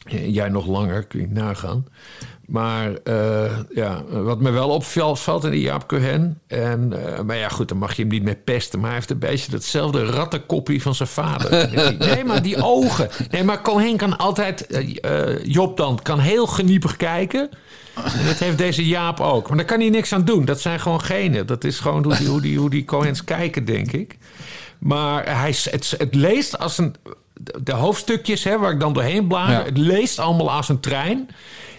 Ja, 0.09 0.19
Jij 0.19 0.49
nog 0.49 0.67
langer, 0.67 1.05
kun 1.05 1.21
je 1.21 1.29
nagaan. 1.29 1.87
Maar 2.47 2.93
eh, 3.05 3.59
ja, 3.75 4.05
wat 4.05 4.41
me 4.41 4.51
wel 4.51 4.69
opvalt 4.69 5.21
valt 5.21 5.45
in 5.45 5.51
die 5.51 5.61
Jaap 5.61 5.89
Cohen. 5.89 6.41
En, 6.47 7.07
eh, 7.17 7.21
maar 7.21 7.37
ja, 7.37 7.49
goed, 7.49 7.69
dan 7.69 7.79
mag 7.79 7.97
je 7.97 8.03
hem 8.03 8.11
niet 8.11 8.23
mee 8.23 8.37
pesten. 8.37 8.79
Maar 8.79 8.89
hij 8.89 8.99
heeft 8.99 9.11
een 9.11 9.19
beetje 9.19 9.53
hetzelfde 9.53 10.05
rattenkoppie 10.05 10.83
van 10.83 10.95
zijn 10.95 11.09
vader. 11.09 11.71
nee, 11.99 12.25
maar 12.25 12.43
die 12.43 12.63
ogen. 12.63 13.09
Nee, 13.31 13.45
maar 13.45 13.63
Cohen 13.63 13.97
kan 13.97 14.19
altijd... 14.19 14.67
eh, 14.67 15.45
Job 15.45 15.77
dan 15.77 15.99
kan 16.03 16.19
heel 16.19 16.47
geniepig 16.47 16.97
kijken. 16.97 17.51
En 17.95 18.27
dat 18.27 18.39
heeft 18.39 18.59
deze 18.59 18.87
Jaap 18.87 19.21
ook. 19.21 19.49
Maar 19.49 19.57
daar 19.57 19.67
kan 19.67 19.81
hij 19.81 19.91
niks 19.91 20.13
aan 20.13 20.25
doen. 20.25 20.45
Dat 20.45 20.61
zijn 20.61 20.81
gewoon 20.81 21.01
genen. 21.01 21.47
Dat 21.47 21.65
is 21.65 21.81
gewoon 21.81 22.05
hoe 22.05 22.17
die, 22.17 22.29
hoe 22.29 22.41
die, 22.41 22.59
hoe 22.59 22.71
die 22.71 22.85
Cohens 22.85 23.25
kijken, 23.25 23.65
denk 23.65 23.93
ik. 23.93 24.19
Maar 24.79 25.39
hij, 25.39 25.55
het, 25.71 25.95
het 25.99 26.15
leest 26.15 26.59
als 26.59 26.79
een... 26.79 26.95
De 27.63 27.73
hoofdstukjes 27.73 28.45
hè, 28.45 28.59
waar 28.59 28.73
ik 28.73 28.81
dan 28.81 28.93
doorheen 28.93 29.27
blader... 29.27 29.59
Ja. 29.59 29.65
het 29.65 29.79
leest 29.79 30.19
allemaal 30.19 30.51
als 30.51 30.69
een 30.69 30.81
trein. 30.81 31.29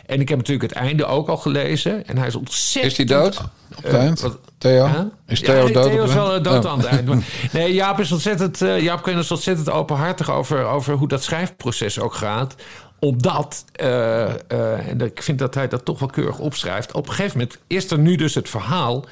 En 0.07 0.19
ik 0.21 0.29
heb 0.29 0.37
natuurlijk 0.37 0.69
het 0.73 0.79
einde 0.81 1.05
ook 1.05 1.27
al 1.29 1.37
gelezen. 1.37 2.07
En 2.07 2.17
hij 2.17 2.27
is 2.27 2.33
Is 2.33 2.39
ontzettend... 2.39 2.97
hij 2.97 3.05
dood? 3.05 3.37
Op 3.77 3.83
het 3.83 3.93
Eh, 3.93 3.99
eind? 3.99 4.25
Theo? 4.57 4.85
Huh? 4.85 4.99
Is 5.27 5.39
Ja, 5.39 5.45
Theo 5.45 5.63
nee, 5.63 5.73
dood? 5.73 5.83
Theo 5.83 5.93
op 6.01 6.07
is 6.07 6.13
het 6.13 6.23
wel 6.23 6.33
eh, 6.35 6.43
dood 6.43 6.65
Oh. 6.65 6.71
aan 6.71 6.77
het 6.77 6.87
eind. 6.87 7.05
Maar- 7.05 7.23
Nee, 7.51 7.73
Jaap 7.73 7.99
is 7.99 8.11
ontzettend, 8.11 8.61
eh, 8.61 8.81
Jaap 8.81 9.03
Kunnen 9.03 9.21
is 9.23 9.31
ontzettend 9.31 9.69
openhartig 9.69 10.31
over, 10.31 10.65
over 10.65 10.93
hoe 10.95 11.07
dat 11.07 11.23
schrijfproces 11.23 11.99
ook 11.99 12.13
gaat. 12.13 12.55
Omdat, 12.99 13.65
eh, 13.71 14.23
eh, 14.23 14.87
en 14.87 15.01
ik 15.01 15.23
vind 15.23 15.39
dat 15.39 15.53
hij 15.53 15.67
dat 15.67 15.85
toch 15.85 15.99
wel 15.99 16.09
keurig 16.09 16.39
opschrijft. 16.39 16.93
Op 16.93 17.07
een 17.07 17.13
gegeven 17.13 17.37
moment 17.37 17.57
is 17.67 17.91
er 17.91 17.99
nu 17.99 18.15
dus 18.15 18.35
het 18.35 18.49
verhaal 18.49 19.05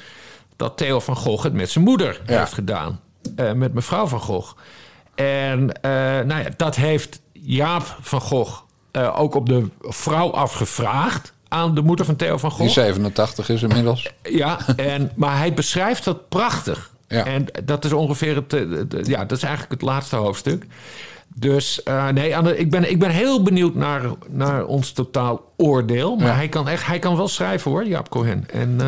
dat 0.56 0.76
Theo 0.76 1.00
van 1.00 1.16
Gogh 1.16 1.44
het 1.44 1.52
met 1.52 1.70
zijn 1.70 1.84
moeder 1.84 2.20
Ja. 2.26 2.38
heeft 2.38 2.52
gedaan. 2.52 3.00
Eh, 3.36 3.52
met 3.52 3.74
mevrouw 3.74 4.06
van 4.06 4.20
Gogh. 4.20 4.52
En 5.14 5.82
eh, 5.82 5.90
nou 6.20 6.42
ja, 6.42 6.48
dat 6.56 6.76
heeft 6.76 7.20
Jaap 7.32 7.96
van 8.00 8.20
Gogh 8.20 8.60
eh, 8.96 9.20
ook 9.20 9.34
op 9.34 9.46
de 9.48 9.66
vrouw 9.80 10.30
afgevraagd. 10.30 11.34
Aan 11.48 11.74
de 11.74 11.82
moeder 11.82 12.04
van 12.06 12.16
Theo 12.16 12.36
van 12.38 12.50
Gogh. 12.50 12.62
Die 12.62 12.70
87 12.70 13.48
is 13.48 13.62
inmiddels. 13.62 14.10
Ja, 14.22 14.58
en, 14.76 15.10
maar 15.14 15.36
hij 15.38 15.54
beschrijft 15.54 16.04
dat 16.04 16.28
prachtig. 16.28 16.90
Ja. 17.08 17.24
En 17.24 17.46
dat 17.64 17.84
is 17.84 17.92
ongeveer 17.92 18.34
het. 18.36 18.52
eh, 18.52 18.62
ja, 19.04 19.24
dat 19.24 19.36
is 19.36 19.42
eigenlijk 19.42 19.72
het 19.72 19.82
laatste 19.90 20.16
hoofdstuk. 20.16 20.66
Dus 21.34 21.82
eh, 21.82 22.08
nee, 22.08 22.36
Anne, 22.36 22.56
ik, 22.58 22.70
ben, 22.70 22.90
ik 22.90 22.98
ben 22.98 23.10
heel 23.10 23.42
benieuwd 23.42 23.74
naar, 23.74 24.02
naar 24.28 24.64
ons 24.64 24.92
totaal 24.92 25.52
oordeel. 25.56 26.16
Maar 26.16 26.26
Ja. 26.26 26.34
hij, 26.34 26.48
kan 26.48 26.68
echt, 26.68 26.86
hij 26.86 26.98
kan 26.98 27.16
wel 27.16 27.28
schrijven 27.28 27.70
hoor, 27.70 27.86
Jaap 27.86 28.08
Cohen. 28.10 28.44
En, 28.52 28.80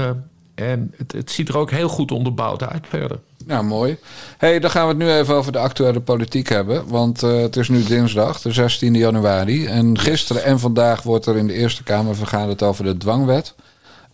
en 0.58 0.94
het, 0.96 1.12
het 1.12 1.30
ziet 1.30 1.48
er 1.48 1.58
ook 1.58 1.70
heel 1.70 1.88
goed 1.88 2.10
onderbouwd 2.10 2.62
uit 2.62 2.86
verder. 2.88 3.18
Nou, 3.44 3.64
mooi. 3.64 3.98
hey, 4.38 4.58
dan 4.58 4.70
gaan 4.70 4.82
we 4.82 4.88
het 4.88 4.98
nu 4.98 5.10
even 5.10 5.34
over 5.34 5.52
de 5.52 5.58
actuele 5.58 6.00
politiek 6.00 6.48
hebben. 6.48 6.88
Want 6.88 7.22
eh, 7.22 7.40
het 7.40 7.56
is 7.56 7.68
nu 7.68 7.82
dinsdag, 7.82 8.40
de 8.40 8.52
16 8.52 8.94
januari. 8.94 9.66
En 9.66 9.98
gisteren 9.98 10.44
en 10.44 10.58
vandaag 10.58 11.02
wordt 11.02 11.26
er 11.26 11.36
in 11.36 11.46
de 11.46 11.52
Eerste 11.52 11.82
Kamer 11.82 12.16
vergaderd 12.16 12.62
over 12.62 12.84
de 12.84 12.96
dwangwet. 12.96 13.54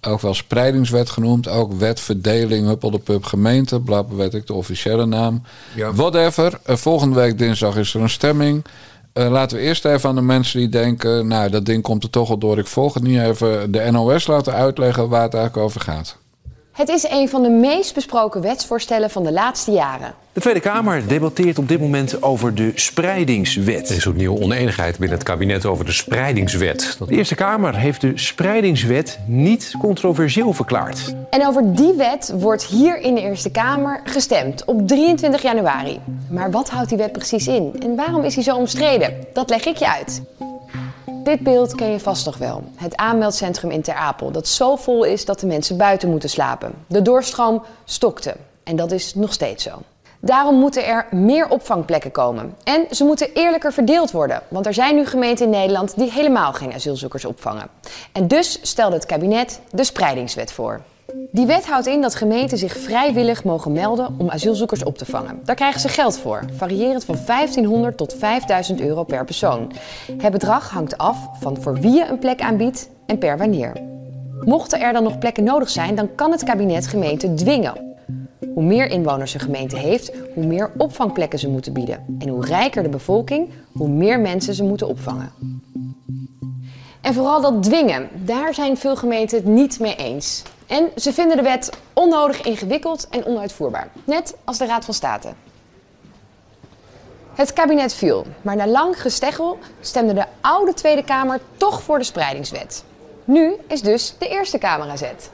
Ook 0.00 0.20
wel 0.20 0.34
spreidingswet 0.34 1.10
genoemd. 1.10 1.48
Ook 1.48 1.72
wet 1.72 2.00
verdeling, 2.00 2.66
huppeldepup 2.66 3.24
gemeente. 3.24 3.80
Blabla 3.80 4.16
weet 4.16 4.34
ik 4.34 4.46
de 4.46 4.54
officiële 4.54 5.06
naam. 5.06 5.42
Ja. 5.74 5.92
Whatever. 5.92 6.60
Eh, 6.62 6.76
volgende 6.76 7.14
week 7.14 7.38
dinsdag 7.38 7.76
is 7.76 7.94
er 7.94 8.00
een 8.00 8.10
stemming. 8.10 8.64
Eh, 9.12 9.30
laten 9.30 9.56
we 9.56 9.62
eerst 9.62 9.84
even 9.84 10.08
aan 10.08 10.14
de 10.14 10.22
mensen 10.22 10.58
die 10.58 10.68
denken... 10.68 11.26
nou, 11.26 11.50
dat 11.50 11.66
ding 11.66 11.82
komt 11.82 12.02
er 12.02 12.10
toch 12.10 12.30
al 12.30 12.38
door. 12.38 12.58
Ik 12.58 12.66
volg 12.66 12.94
het 12.94 13.02
niet 13.02 13.20
even 13.20 13.72
de 13.72 13.90
NOS 13.90 14.26
laten 14.26 14.52
uitleggen 14.52 15.08
waar 15.08 15.22
het 15.22 15.34
eigenlijk 15.34 15.66
over 15.66 15.80
gaat. 15.80 16.22
Het 16.74 16.88
is 16.88 17.08
een 17.10 17.28
van 17.28 17.42
de 17.42 17.48
meest 17.48 17.94
besproken 17.94 18.40
wetsvoorstellen 18.40 19.10
van 19.10 19.22
de 19.22 19.32
laatste 19.32 19.70
jaren. 19.70 20.14
De 20.32 20.40
Tweede 20.40 20.60
Kamer 20.60 21.08
debatteert 21.08 21.58
op 21.58 21.68
dit 21.68 21.80
moment 21.80 22.22
over 22.22 22.54
de 22.54 22.72
spreidingswet. 22.74 23.88
Er 23.88 23.96
is 23.96 24.06
opnieuw 24.06 24.38
oneenigheid 24.38 24.98
binnen 24.98 25.18
het 25.18 25.26
kabinet 25.26 25.66
over 25.66 25.84
de 25.84 25.92
spreidingswet. 25.92 26.96
De 26.98 27.14
Eerste 27.14 27.34
Kamer 27.34 27.76
heeft 27.76 28.00
de 28.00 28.12
spreidingswet 28.14 29.18
niet 29.26 29.74
controversieel 29.78 30.52
verklaard. 30.52 31.14
En 31.30 31.46
over 31.46 31.74
die 31.74 31.92
wet 31.92 32.32
wordt 32.36 32.64
hier 32.64 33.00
in 33.00 33.14
de 33.14 33.20
Eerste 33.20 33.50
Kamer 33.50 34.00
gestemd 34.04 34.64
op 34.64 34.88
23 34.88 35.42
januari. 35.42 36.00
Maar 36.30 36.50
wat 36.50 36.70
houdt 36.70 36.88
die 36.88 36.98
wet 36.98 37.12
precies 37.12 37.46
in 37.46 37.74
en 37.82 37.96
waarom 37.96 38.24
is 38.24 38.34
die 38.34 38.44
zo 38.44 38.56
omstreden? 38.56 39.14
Dat 39.32 39.50
leg 39.50 39.64
ik 39.64 39.76
je 39.76 39.90
uit. 39.90 40.22
Dit 41.24 41.40
beeld 41.40 41.74
ken 41.74 41.90
je 41.90 42.00
vast 42.00 42.26
nog 42.26 42.38
wel. 42.38 42.62
Het 42.76 42.96
aanmeldcentrum 42.96 43.70
in 43.70 43.82
Ter 43.82 43.94
Apel, 43.94 44.30
dat 44.30 44.48
zo 44.48 44.76
vol 44.76 45.04
is 45.04 45.24
dat 45.24 45.40
de 45.40 45.46
mensen 45.46 45.76
buiten 45.76 46.10
moeten 46.10 46.28
slapen. 46.28 46.72
De 46.86 47.02
doorstroom 47.02 47.62
stokte 47.84 48.36
en 48.64 48.76
dat 48.76 48.92
is 48.92 49.14
nog 49.14 49.32
steeds 49.32 49.62
zo. 49.62 49.70
Daarom 50.20 50.54
moeten 50.54 50.86
er 50.86 51.06
meer 51.10 51.48
opvangplekken 51.48 52.10
komen. 52.10 52.56
En 52.64 52.86
ze 52.90 53.04
moeten 53.04 53.32
eerlijker 53.34 53.72
verdeeld 53.72 54.10
worden, 54.10 54.42
want 54.48 54.66
er 54.66 54.74
zijn 54.74 54.94
nu 54.94 55.06
gemeenten 55.06 55.44
in 55.44 55.50
Nederland 55.50 55.96
die 55.96 56.10
helemaal 56.10 56.52
geen 56.52 56.72
asielzoekers 56.72 57.24
opvangen. 57.24 57.68
En 58.12 58.28
dus 58.28 58.58
stelde 58.62 58.94
het 58.94 59.06
kabinet 59.06 59.60
de 59.70 59.84
spreidingswet 59.84 60.52
voor. 60.52 60.80
Die 61.30 61.46
wet 61.46 61.66
houdt 61.66 61.86
in 61.86 62.00
dat 62.00 62.14
gemeenten 62.14 62.58
zich 62.58 62.76
vrijwillig 62.78 63.44
mogen 63.44 63.72
melden 63.72 64.14
om 64.18 64.30
asielzoekers 64.30 64.84
op 64.84 64.98
te 64.98 65.04
vangen. 65.04 65.40
Daar 65.44 65.54
krijgen 65.54 65.80
ze 65.80 65.88
geld 65.88 66.18
voor, 66.18 66.42
variërend 66.56 67.04
van 67.04 67.16
1500 67.26 67.96
tot 67.96 68.14
5000 68.18 68.80
euro 68.80 69.04
per 69.04 69.24
persoon. 69.24 69.72
Het 70.18 70.32
bedrag 70.32 70.70
hangt 70.70 70.98
af 70.98 71.28
van 71.40 71.56
voor 71.60 71.74
wie 71.80 71.92
je 71.92 72.06
een 72.06 72.18
plek 72.18 72.40
aanbiedt 72.40 72.88
en 73.06 73.18
per 73.18 73.38
wanneer. 73.38 73.72
Mochten 74.40 74.80
er 74.80 74.92
dan 74.92 75.02
nog 75.02 75.18
plekken 75.18 75.44
nodig 75.44 75.70
zijn, 75.70 75.94
dan 75.94 76.14
kan 76.14 76.30
het 76.30 76.44
kabinet 76.44 76.86
gemeenten 76.86 77.36
dwingen. 77.36 77.96
Hoe 78.54 78.64
meer 78.64 78.86
inwoners 78.86 79.34
een 79.34 79.40
gemeente 79.40 79.76
heeft, 79.76 80.12
hoe 80.34 80.46
meer 80.46 80.70
opvangplekken 80.76 81.38
ze 81.38 81.48
moeten 81.48 81.72
bieden. 81.72 82.16
En 82.18 82.28
hoe 82.28 82.44
rijker 82.44 82.82
de 82.82 82.88
bevolking, 82.88 83.48
hoe 83.72 83.88
meer 83.88 84.20
mensen 84.20 84.54
ze 84.54 84.64
moeten 84.64 84.88
opvangen. 84.88 85.32
En 87.00 87.14
vooral 87.14 87.40
dat 87.40 87.62
dwingen, 87.62 88.08
daar 88.24 88.54
zijn 88.54 88.76
veel 88.76 88.96
gemeenten 88.96 89.36
het 89.36 89.46
niet 89.46 89.80
mee 89.80 89.96
eens. 89.96 90.42
En 90.66 90.90
ze 90.96 91.12
vinden 91.12 91.36
de 91.36 91.42
wet 91.42 91.70
onnodig 91.92 92.40
ingewikkeld 92.42 93.08
en 93.08 93.24
onuitvoerbaar. 93.24 93.88
Net 94.04 94.36
als 94.44 94.58
de 94.58 94.66
Raad 94.66 94.84
van 94.84 94.94
State. 94.94 95.32
Het 97.34 97.52
kabinet 97.52 97.94
viel, 97.94 98.26
maar 98.42 98.56
na 98.56 98.66
lang 98.66 99.00
gesteggel 99.00 99.58
stemde 99.80 100.14
de 100.14 100.24
oude 100.40 100.74
Tweede 100.74 101.04
Kamer 101.04 101.40
toch 101.56 101.82
voor 101.82 101.98
de 101.98 102.04
spreidingswet. 102.04 102.84
Nu 103.24 103.54
is 103.68 103.82
dus 103.82 104.14
de 104.18 104.28
Eerste 104.28 104.58
Kamer 104.58 104.88
aan 104.88 104.98
zet. 104.98 105.30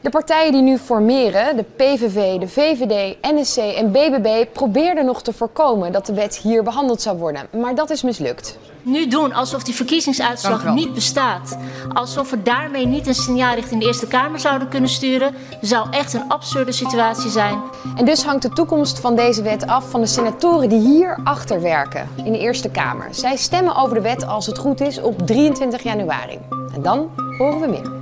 De 0.00 0.10
partijen 0.10 0.52
die 0.52 0.62
nu 0.62 0.78
formeren, 0.78 1.56
de 1.56 1.64
PVV, 1.76 2.38
de 2.38 2.48
VVD, 2.48 3.16
NSC 3.22 3.56
en 3.56 3.90
BBB, 3.90 4.46
probeerden 4.52 5.04
nog 5.04 5.22
te 5.22 5.32
voorkomen 5.32 5.92
dat 5.92 6.06
de 6.06 6.14
wet 6.14 6.36
hier 6.36 6.62
behandeld 6.62 7.02
zou 7.02 7.18
worden. 7.18 7.46
Maar 7.60 7.74
dat 7.74 7.90
is 7.90 8.02
mislukt. 8.02 8.58
Nu 8.82 9.06
doen 9.06 9.32
alsof 9.32 9.62
die 9.62 9.74
verkiezingsuitslag 9.74 10.74
niet 10.74 10.94
bestaat. 10.94 11.58
Alsof 11.92 12.30
we 12.30 12.42
daarmee 12.42 12.86
niet 12.86 13.06
een 13.06 13.14
signaal 13.14 13.54
richting 13.54 13.80
de 13.80 13.86
Eerste 13.86 14.06
Kamer 14.06 14.40
zouden 14.40 14.68
kunnen 14.68 14.90
sturen, 14.90 15.34
zou 15.60 15.86
echt 15.90 16.12
een 16.12 16.28
absurde 16.28 16.72
situatie 16.72 17.30
zijn. 17.30 17.60
En 17.96 18.04
dus 18.04 18.24
hangt 18.24 18.42
de 18.42 18.52
toekomst 18.52 19.00
van 19.00 19.16
deze 19.16 19.42
wet 19.42 19.66
af 19.66 19.90
van 19.90 20.00
de 20.00 20.06
senatoren 20.06 20.68
die 20.68 20.80
hier 20.80 21.18
achter 21.24 21.60
werken, 21.60 22.08
in 22.24 22.32
de 22.32 22.38
Eerste 22.38 22.70
Kamer. 22.70 23.08
Zij 23.10 23.36
stemmen 23.36 23.76
over 23.76 23.94
de 23.94 24.02
wet 24.02 24.26
als 24.26 24.46
het 24.46 24.58
goed 24.58 24.80
is 24.80 25.00
op 25.00 25.26
23 25.26 25.82
januari. 25.82 26.38
En 26.74 26.82
dan 26.82 27.10
horen 27.38 27.60
we 27.60 27.66
meer. 27.66 27.98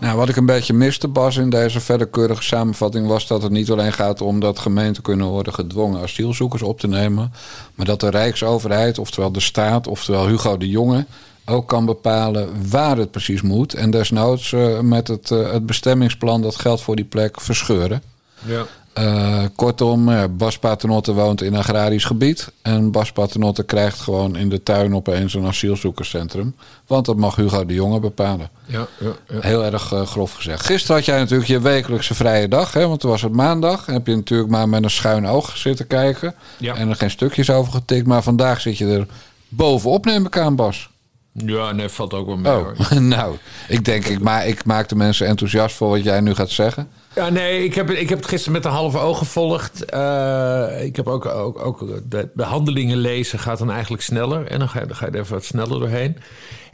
Nou, 0.00 0.16
wat 0.16 0.28
ik 0.28 0.36
een 0.36 0.46
beetje 0.46 0.72
miste, 0.72 1.08
Bas, 1.08 1.36
in 1.36 1.50
deze 1.50 1.80
verder 1.80 2.06
keurige 2.06 2.42
samenvatting... 2.42 3.06
was 3.06 3.26
dat 3.26 3.42
het 3.42 3.52
niet 3.52 3.70
alleen 3.70 3.92
gaat 3.92 4.20
om 4.20 4.40
dat 4.40 4.58
gemeenten 4.58 5.02
kunnen 5.02 5.26
worden 5.26 5.54
gedwongen 5.54 6.02
asielzoekers 6.02 6.62
op 6.62 6.80
te 6.80 6.88
nemen... 6.88 7.32
maar 7.74 7.86
dat 7.86 8.00
de 8.00 8.10
Rijksoverheid, 8.10 8.98
oftewel 8.98 9.32
de 9.32 9.40
staat, 9.40 9.86
oftewel 9.86 10.26
Hugo 10.26 10.56
de 10.56 10.68
Jonge... 10.68 11.06
ook 11.46 11.68
kan 11.68 11.84
bepalen 11.84 12.70
waar 12.70 12.96
het 12.96 13.10
precies 13.10 13.42
moet. 13.42 13.74
En 13.74 13.90
desnoods 13.90 14.52
uh, 14.52 14.80
met 14.80 15.08
het, 15.08 15.30
uh, 15.30 15.52
het 15.52 15.66
bestemmingsplan 15.66 16.42
dat 16.42 16.56
geld 16.56 16.80
voor 16.80 16.96
die 16.96 17.04
plek 17.04 17.40
verscheuren. 17.40 18.02
Ja. 18.44 18.66
Uh, 19.00 19.44
kortom, 19.56 20.10
Bas 20.36 20.58
Paternotte 20.58 21.12
woont 21.12 21.42
in 21.42 21.52
een 21.52 21.58
agrarisch 21.58 22.04
gebied. 22.04 22.52
En 22.62 22.90
Bas 22.90 23.12
Paternotte 23.12 23.62
krijgt 23.62 24.00
gewoon 24.00 24.36
in 24.36 24.48
de 24.48 24.62
tuin 24.62 24.94
opeens 24.94 25.34
een 25.34 25.46
asielzoekerscentrum. 25.46 26.54
Want 26.86 27.06
dat 27.06 27.16
mag 27.16 27.36
Hugo 27.36 27.66
de 27.66 27.74
Jonge 27.74 28.00
bepalen. 28.00 28.50
Ja, 28.66 28.86
ja, 28.98 29.12
ja. 29.28 29.40
Heel 29.40 29.64
erg 29.64 29.92
uh, 29.92 30.06
grof 30.06 30.32
gezegd. 30.32 30.66
Gisteren 30.66 30.96
had 30.96 31.04
jij 31.04 31.18
natuurlijk 31.18 31.48
je 31.48 31.60
wekelijkse 31.60 32.14
vrije 32.14 32.48
dag. 32.48 32.72
Hè, 32.72 32.88
want 32.88 33.00
toen 33.00 33.10
was 33.10 33.22
het 33.22 33.32
maandag. 33.32 33.86
En 33.86 33.92
heb 33.92 34.06
je 34.06 34.14
natuurlijk 34.14 34.50
maar 34.50 34.68
met 34.68 34.82
een 34.82 34.90
schuin 34.90 35.26
oog 35.26 35.56
zitten 35.56 35.86
kijken. 35.86 36.34
En 36.60 36.88
er 36.88 36.96
geen 36.96 37.10
stukjes 37.10 37.50
over 37.50 37.72
getikt. 37.72 38.06
Maar 38.06 38.22
vandaag 38.22 38.60
zit 38.60 38.78
je 38.78 38.86
er 38.86 39.06
bovenop, 39.48 40.04
neem 40.04 40.26
ik 40.26 40.38
aan, 40.38 40.56
Bas. 40.56 40.90
Ja, 41.32 41.72
nee, 41.72 41.88
valt 41.88 42.14
ook 42.14 42.26
wel 42.26 42.36
mee 42.36 42.52
hoor. 42.52 42.74
Oh, 42.78 42.90
nou, 43.16 43.36
ik 43.68 43.84
denk, 43.84 44.04
ik, 44.04 44.20
ma 44.20 44.42
ik 44.42 44.64
maak 44.64 44.88
de 44.88 44.96
mensen 44.96 45.26
enthousiast 45.26 45.76
voor 45.76 45.88
wat 45.88 46.02
jij 46.02 46.20
nu 46.20 46.34
gaat 46.34 46.50
zeggen. 46.50 46.88
Ja, 47.14 47.28
nee, 47.28 47.64
ik 47.64 47.74
heb, 47.74 47.90
ik 47.90 48.08
heb 48.08 48.18
het 48.18 48.28
gisteren 48.28 48.52
met 48.52 48.64
een 48.64 48.70
halve 48.70 48.98
oog 48.98 49.18
gevolgd. 49.18 49.94
Uh, 49.94 50.84
ik 50.84 50.96
heb 50.96 51.08
ook, 51.08 51.26
ook, 51.26 51.58
ook 51.58 52.10
de, 52.10 52.28
de, 52.34 52.42
handelingen 52.42 52.96
lezen 52.96 53.38
gaat 53.38 53.58
dan 53.58 53.70
eigenlijk 53.70 54.02
sneller. 54.02 54.46
En 54.46 54.58
dan 54.58 54.68
ga, 54.68 54.80
je, 54.80 54.86
dan 54.86 54.96
ga 54.96 55.06
je 55.06 55.12
er 55.12 55.18
even 55.18 55.34
wat 55.34 55.44
sneller 55.44 55.78
doorheen. 55.80 56.16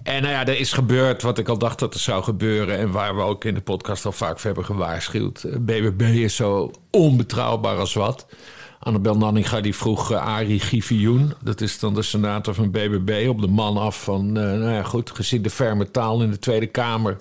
En 0.02 0.22
nou 0.22 0.34
ja, 0.34 0.46
er 0.46 0.58
is 0.58 0.72
gebeurd 0.72 1.22
wat 1.22 1.38
ik 1.38 1.48
al 1.48 1.58
dacht 1.58 1.78
dat 1.78 1.94
er 1.94 2.00
zou 2.00 2.22
gebeuren. 2.22 2.78
En 2.78 2.90
waar 2.90 3.16
we 3.16 3.22
ook 3.22 3.44
in 3.44 3.54
de 3.54 3.60
podcast 3.60 4.04
al 4.04 4.12
vaak 4.12 4.36
voor 4.36 4.46
hebben 4.46 4.64
gewaarschuwd. 4.64 5.44
BBB 5.58 6.00
is 6.00 6.36
zo 6.36 6.70
onbetrouwbaar 6.90 7.76
als 7.76 7.94
wat. 7.94 8.26
Annabel 8.86 9.16
Nanninga 9.16 9.60
die 9.60 9.74
vroeg 9.74 10.12
uh, 10.12 10.26
Arie 10.26 10.60
Givioen, 10.60 11.32
dat 11.42 11.60
is 11.60 11.78
dan 11.78 11.94
de 11.94 12.02
senator 12.02 12.54
van 12.54 12.70
BBB, 12.70 13.28
op 13.28 13.40
de 13.40 13.46
man 13.46 13.76
af 13.76 14.02
van, 14.02 14.26
uh, 14.26 14.32
nou 14.32 14.70
ja 14.70 14.82
goed, 14.82 15.10
gezien 15.10 15.42
de 15.42 15.50
ferme 15.50 15.90
taal 15.90 16.22
in 16.22 16.30
de 16.30 16.38
Tweede 16.38 16.66
Kamer 16.66 17.16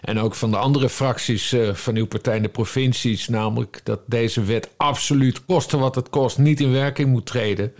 en 0.00 0.18
ook 0.18 0.34
van 0.34 0.50
de 0.50 0.56
andere 0.56 0.88
fracties 0.88 1.52
uh, 1.52 1.74
van 1.74 1.96
uw 1.96 2.06
partij 2.06 2.36
in 2.36 2.42
de 2.42 2.48
provincies, 2.48 3.28
namelijk 3.28 3.80
dat 3.84 4.00
deze 4.06 4.42
wet 4.42 4.70
absoluut 4.76 5.44
koste 5.44 5.76
wat 5.78 5.94
het 5.94 6.10
kost 6.10 6.38
niet 6.38 6.60
in 6.60 6.72
werking 6.72 7.08
moet 7.08 7.26
treden. 7.26 7.72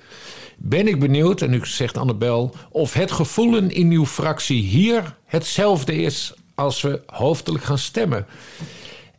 Ben 0.57 0.89
ik 0.89 1.01
benieuwd, 1.01 1.43
en 1.43 1.53
u 1.53 1.61
zegt 1.63 1.97
Annabel, 1.97 2.55
of 2.71 2.93
het 2.93 3.13
gevoelen 3.13 3.71
in 3.71 3.91
uw 3.91 4.07
fractie 4.07 4.63
hier 4.63 5.17
hetzelfde 5.25 5.97
is 5.97 6.35
als 6.55 6.81
we 6.83 7.01
hoofdelijk 7.07 7.65
gaan 7.65 7.79
stemmen. 7.79 8.27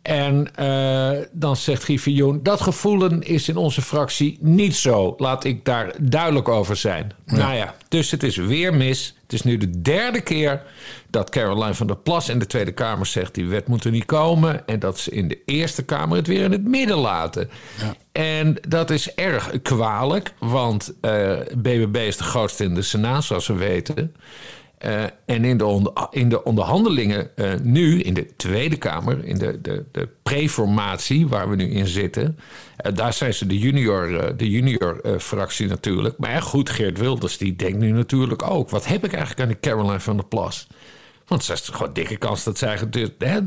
En 0.07 0.47
uh, 0.59 1.25
dan 1.31 1.55
zegt 1.55 1.83
Griffioen, 1.83 2.39
dat 2.43 2.61
gevoelen 2.61 3.21
is 3.21 3.49
in 3.49 3.57
onze 3.57 3.81
fractie 3.81 4.37
niet 4.41 4.75
zo. 4.75 5.13
Laat 5.17 5.43
ik 5.43 5.65
daar 5.65 5.95
duidelijk 5.99 6.47
over 6.47 6.75
zijn. 6.75 7.11
Ja. 7.25 7.35
Nou 7.35 7.55
ja, 7.55 7.75
dus 7.87 8.11
het 8.11 8.23
is 8.23 8.35
weer 8.35 8.73
mis. 8.73 9.15
Het 9.21 9.33
is 9.33 9.43
nu 9.43 9.57
de 9.57 9.81
derde 9.81 10.21
keer 10.21 10.63
dat 11.09 11.29
Caroline 11.29 11.73
van 11.73 11.87
der 11.87 11.97
Plas 11.97 12.29
in 12.29 12.39
de 12.39 12.45
Tweede 12.45 12.71
Kamer 12.71 13.05
zegt... 13.05 13.33
die 13.33 13.47
wet 13.47 13.67
moet 13.67 13.83
er 13.83 13.91
niet 13.91 14.05
komen. 14.05 14.67
En 14.67 14.79
dat 14.79 14.99
ze 14.99 15.11
in 15.11 15.27
de 15.27 15.39
Eerste 15.45 15.83
Kamer 15.83 16.17
het 16.17 16.27
weer 16.27 16.43
in 16.43 16.51
het 16.51 16.63
midden 16.63 16.97
laten. 16.97 17.49
Ja. 17.79 17.95
En 18.11 18.57
dat 18.67 18.89
is 18.89 19.13
erg 19.13 19.61
kwalijk, 19.61 20.33
want 20.39 20.93
uh, 21.01 21.37
BBB 21.57 21.95
is 21.95 22.17
de 22.17 22.23
grootste 22.23 22.63
in 22.63 22.73
de 22.73 22.81
Senaat, 22.81 23.23
zoals 23.23 23.47
we 23.47 23.53
weten... 23.53 24.15
Uh, 24.85 25.03
en 25.25 25.45
in 25.45 25.57
de, 25.57 25.91
in 26.09 26.29
de 26.29 26.43
onderhandelingen 26.43 27.29
uh, 27.35 27.53
nu, 27.61 28.01
in 28.01 28.13
de 28.13 28.35
Tweede 28.35 28.75
Kamer, 28.75 29.25
in 29.25 29.37
de, 29.37 29.61
de, 29.61 29.85
de 29.91 30.09
preformatie 30.23 31.27
waar 31.27 31.49
we 31.49 31.55
nu 31.55 31.69
in 31.69 31.87
zitten, 31.87 32.39
uh, 32.85 32.95
daar 32.95 33.13
zijn 33.13 33.33
ze 33.33 33.45
de 33.45 33.57
junior, 33.57 34.33
de 34.37 34.49
junior 34.49 35.01
fractie 35.19 35.67
natuurlijk. 35.67 36.17
Maar 36.17 36.41
goed, 36.41 36.69
Geert 36.69 36.97
Wilders 36.97 37.37
die 37.37 37.55
denkt 37.55 37.77
nu 37.77 37.91
natuurlijk 37.91 38.49
ook: 38.49 38.69
wat 38.69 38.85
heb 38.85 39.05
ik 39.05 39.11
eigenlijk 39.11 39.41
aan 39.41 39.47
die 39.47 39.59
Caroline 39.59 39.99
van 39.99 40.15
der 40.15 40.25
Plas? 40.25 40.67
Want 41.27 41.43
ze 41.43 41.53
is 41.53 41.61
gewoon 41.61 41.93
dikke 41.93 42.17
kans 42.17 42.43
dat 42.43 42.57
zij. 42.57 42.79
Hè? 43.17 43.39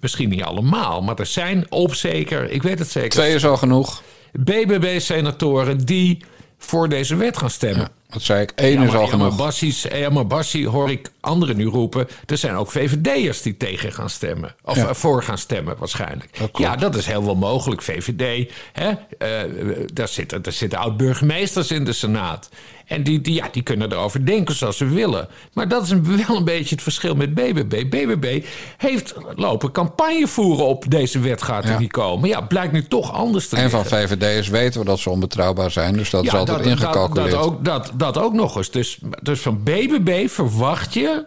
Misschien 0.00 0.28
niet 0.28 0.42
allemaal, 0.42 1.02
maar 1.02 1.18
er 1.18 1.26
zijn 1.26 1.66
op 1.68 1.94
zeker, 1.94 2.50
ik 2.50 2.62
weet 2.62 2.78
het 2.78 2.90
zeker. 2.90 3.10
Twee 3.10 3.34
is 3.34 3.46
al 3.46 3.56
genoeg. 3.56 4.02
BBB-senatoren 4.32 5.78
die 5.78 6.24
voor 6.58 6.88
deze 6.88 7.16
wet 7.16 7.36
gaan 7.36 7.50
stemmen. 7.50 7.80
Ja. 7.82 8.01
Dat 8.12 8.22
zei 8.22 8.42
ik. 8.42 8.52
Eén 8.54 8.80
ja, 8.80 8.86
is 8.86 8.94
al 8.94 9.06
genoeg. 9.06 9.36
Bassies, 9.36 9.82
ja, 9.82 10.10
maar 10.10 10.26
Bassie 10.26 10.68
hoor 10.68 10.90
ik 10.90 11.10
anderen 11.20 11.56
nu 11.56 11.64
roepen. 11.64 12.08
Er 12.26 12.38
zijn 12.38 12.54
ook 12.54 12.70
VVD'ers 12.70 13.42
die 13.42 13.56
tegen 13.56 13.92
gaan 13.92 14.10
stemmen. 14.10 14.54
Of 14.64 14.76
ja. 14.76 14.94
voor 14.94 15.22
gaan 15.22 15.38
stemmen 15.38 15.76
waarschijnlijk. 15.78 16.38
Dat 16.38 16.50
ja, 16.58 16.76
dat 16.76 16.96
is 16.96 17.06
heel 17.06 17.24
wel 17.24 17.34
mogelijk. 17.34 17.82
VVD, 17.82 18.52
hè? 18.72 18.90
Uh, 18.90 19.86
daar 19.92 20.08
zitten, 20.08 20.42
daar 20.42 20.52
zitten 20.52 20.78
oud-burgemeesters 20.78 21.70
in 21.70 21.84
de 21.84 21.92
Senaat. 21.92 22.48
En 22.86 23.02
die, 23.02 23.20
die, 23.20 23.34
ja, 23.34 23.48
die 23.52 23.62
kunnen 23.62 23.92
erover 23.92 24.26
denken 24.26 24.54
zoals 24.54 24.76
ze 24.76 24.86
willen. 24.86 25.28
Maar 25.52 25.68
dat 25.68 25.82
is 25.82 25.90
een, 25.90 26.24
wel 26.26 26.36
een 26.36 26.44
beetje 26.44 26.74
het 26.74 26.82
verschil 26.82 27.14
met 27.14 27.34
BBB. 27.34 27.90
BBB 27.90 28.44
heeft 28.76 29.14
lopen 29.34 29.72
campagne 29.72 30.26
voeren 30.26 30.66
op 30.66 30.90
deze 30.90 31.20
wet 31.20 31.42
gaat 31.42 31.64
er 31.64 31.70
ja. 31.70 31.78
niet 31.78 31.92
komen. 31.92 32.28
Ja, 32.28 32.40
blijkt 32.40 32.72
nu 32.72 32.84
toch 32.84 33.12
anders 33.12 33.48
te 33.48 33.56
En 33.56 33.62
liggen. 33.62 33.84
van 33.84 33.98
VVD'ers 33.98 34.48
weten 34.48 34.80
we 34.80 34.86
dat 34.86 34.98
ze 34.98 35.10
onbetrouwbaar 35.10 35.70
zijn. 35.70 35.96
Dus 35.96 36.10
dat 36.10 36.24
ja, 36.24 36.32
is 36.32 36.38
altijd 36.38 36.58
dat, 36.58 36.66
ingecalculeerd. 36.66 37.30
Dat, 37.30 37.40
dat, 37.40 37.50
ook, 37.50 37.64
dat, 37.64 37.92
dat 37.94 38.18
ook 38.18 38.32
nog 38.32 38.56
eens. 38.56 38.70
Dus, 38.70 38.98
dus 39.22 39.40
van 39.40 39.62
BBB 39.62 40.28
verwacht 40.28 40.94
je... 40.94 41.24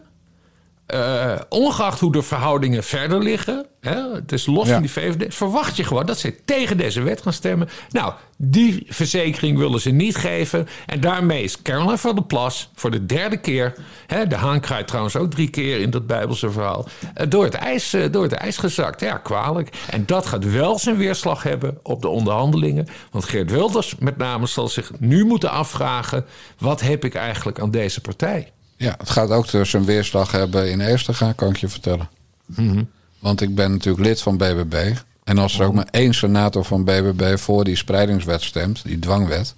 Uh, 0.93 1.35
ongeacht 1.49 1.99
hoe 1.99 2.11
de 2.11 2.21
verhoudingen 2.21 2.83
verder 2.83 3.23
liggen, 3.23 3.65
hè, 3.81 4.13
het 4.13 4.31
is 4.31 4.45
los 4.45 4.67
ja. 4.67 4.73
van 4.73 4.81
die 4.81 4.91
VVD, 4.91 5.35
verwacht 5.35 5.75
je 5.75 5.83
gewoon 5.83 6.05
dat 6.05 6.19
ze 6.19 6.35
tegen 6.45 6.77
deze 6.77 7.01
wet 7.01 7.21
gaan 7.21 7.33
stemmen. 7.33 7.69
Nou, 7.89 8.13
die 8.37 8.85
verzekering 8.87 9.57
willen 9.57 9.81
ze 9.81 9.89
niet 9.89 10.15
geven. 10.15 10.67
En 10.85 10.99
daarmee 10.99 11.43
is 11.43 11.61
Caroline 11.61 11.97
van 11.97 12.15
der 12.15 12.23
Plas 12.23 12.69
voor 12.75 12.91
de 12.91 13.05
derde 13.05 13.37
keer, 13.37 13.73
hè, 14.07 14.27
de 14.27 14.35
haan 14.35 14.59
krijgt 14.59 14.87
trouwens 14.87 15.15
ook 15.15 15.31
drie 15.31 15.49
keer 15.49 15.79
in 15.79 15.89
dat 15.89 16.07
Bijbelse 16.07 16.51
verhaal, 16.51 16.87
uh, 17.17 17.29
door, 17.29 17.43
het 17.43 17.53
ijs, 17.53 17.93
uh, 17.93 18.11
door 18.11 18.23
het 18.23 18.33
ijs 18.33 18.57
gezakt. 18.57 19.01
Ja, 19.01 19.17
kwalijk. 19.17 19.69
En 19.89 20.05
dat 20.05 20.25
gaat 20.25 20.51
wel 20.51 20.79
zijn 20.79 20.97
weerslag 20.97 21.43
hebben 21.43 21.79
op 21.83 22.01
de 22.01 22.07
onderhandelingen. 22.07 22.87
Want 23.11 23.25
Geert 23.25 23.51
Wilders 23.51 23.95
met 23.99 24.17
name 24.17 24.45
zal 24.45 24.67
zich 24.67 24.91
nu 24.99 25.25
moeten 25.25 25.51
afvragen: 25.51 26.25
wat 26.57 26.81
heb 26.81 27.05
ik 27.05 27.15
eigenlijk 27.15 27.59
aan 27.59 27.71
deze 27.71 28.01
partij? 28.01 28.53
Ja, 28.77 28.95
het 28.97 29.09
gaat 29.09 29.29
ook 29.29 29.51
dus 29.51 29.73
een 29.73 29.85
weerslag 29.85 30.31
hebben 30.31 30.71
in 30.71 30.81
Eerstega, 30.81 31.33
kan 31.33 31.49
ik 31.49 31.57
je 31.57 31.67
vertellen. 31.67 32.09
Mm 32.45 32.69
-hmm. 32.69 32.89
Want 33.19 33.41
ik 33.41 33.55
ben 33.55 33.71
natuurlijk 33.71 34.05
lid 34.05 34.21
van 34.21 34.37
BBB. 34.37 34.93
En 35.23 35.37
als 35.37 35.59
er 35.59 35.65
ook 35.65 35.73
maar 35.73 35.87
één 35.91 36.13
senator 36.13 36.65
van 36.65 36.83
BBB 36.83 37.37
voor 37.37 37.63
die 37.63 37.75
spreidingswet 37.75 38.43
stemt, 38.43 38.83
die 38.83 38.99
dwangwet... 38.99 39.55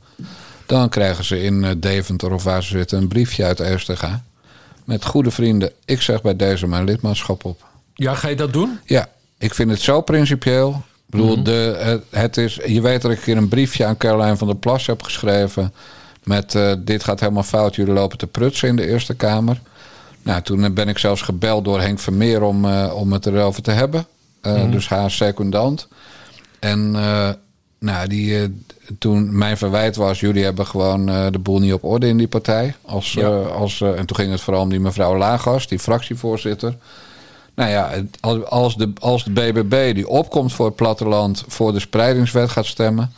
dan 0.65 0.89
krijgen 0.89 1.23
ze 1.23 1.43
in 1.43 1.79
Deventer 1.79 2.31
of 2.31 2.43
waar 2.43 2.63
ze 2.63 2.69
zitten 2.69 2.97
een 2.97 3.07
briefje 3.07 3.45
uit 3.45 3.59
Eerstega... 3.59 4.23
met 4.83 5.05
goede 5.05 5.31
vrienden, 5.31 5.71
ik 5.85 6.01
zeg 6.01 6.21
bij 6.21 6.35
deze 6.35 6.67
mijn 6.67 6.83
lidmaatschap 6.83 7.45
op. 7.45 7.65
Ja, 7.93 8.13
ga 8.13 8.27
je 8.27 8.35
dat 8.35 8.53
doen? 8.53 8.79
Ja, 8.85 9.09
ik 9.37 9.53
vind 9.53 9.69
het 9.69 9.81
zo 9.81 10.01
principieel. 10.01 10.69
Ik 11.05 11.11
bedoel, 11.13 11.27
mm 11.27 11.33
-hmm. 11.33 11.43
de, 11.43 12.01
het 12.09 12.37
is, 12.37 12.59
je 12.65 12.81
weet 12.81 13.01
dat 13.01 13.11
ik 13.11 13.19
hier 13.19 13.37
een 13.37 13.47
briefje 13.47 13.85
aan 13.85 13.97
Caroline 13.97 14.37
van 14.37 14.47
der 14.47 14.55
Plas 14.55 14.85
heb 14.85 15.03
geschreven... 15.03 15.73
Met 16.27 16.53
uh, 16.53 16.73
dit 16.79 17.03
gaat 17.03 17.19
helemaal 17.19 17.43
fout, 17.43 17.75
jullie 17.75 17.93
lopen 17.93 18.17
te 18.17 18.27
prutsen 18.27 18.67
in 18.69 18.75
de 18.75 18.87
Eerste 18.87 19.13
Kamer. 19.15 19.61
Nou, 20.23 20.41
toen 20.41 20.73
ben 20.73 20.87
ik 20.87 20.97
zelfs 20.97 21.21
gebeld 21.21 21.65
door 21.65 21.81
Henk 21.81 21.99
Vermeer 21.99 22.41
om, 22.43 22.65
eh, 22.65 22.93
om 22.95 23.13
het 23.13 23.25
erover 23.25 23.61
te 23.63 23.71
hebben. 23.71 24.05
Eh, 24.41 24.53
Mhm. 24.53 24.71
Dus 24.71 24.87
haar 24.89 25.11
secondant. 25.11 25.87
En 26.59 26.95
eh, 26.95 27.29
nou, 27.79 28.07
die, 28.07 28.39
eh, 28.41 28.43
toen 28.99 29.37
mijn 29.37 29.57
verwijt 29.57 29.95
was, 29.95 30.19
jullie 30.19 30.43
hebben 30.43 30.65
gewoon 30.67 31.09
eh, 31.09 31.25
de 31.31 31.39
boel 31.39 31.59
niet 31.59 31.73
op 31.73 31.83
orde 31.83 32.07
in 32.07 32.17
die 32.17 32.27
partij. 32.27 32.75
Als, 32.81 33.13
Ja. 33.13 33.21
eh, 33.29 33.51
als, 33.55 33.81
eh, 33.81 33.97
en 33.99 34.05
toen 34.05 34.15
ging 34.17 34.31
het 34.31 34.41
vooral 34.41 34.61
om 34.61 34.69
die 34.69 34.79
mevrouw 34.79 35.17
Lagos, 35.17 35.67
die 35.67 35.79
fractievoorzitter. 35.79 36.75
Nou 37.55 37.69
ja, 37.69 37.91
als 38.49 38.75
de, 38.77 38.91
als 38.99 39.23
de 39.23 39.31
BBB 39.31 39.93
die 39.93 40.07
opkomt 40.07 40.53
voor 40.53 40.65
het 40.65 40.75
platteland 40.75 41.43
voor 41.47 41.73
de 41.73 41.79
spreidingswet 41.79 42.49
gaat 42.49 42.65
stemmen, 42.65 43.11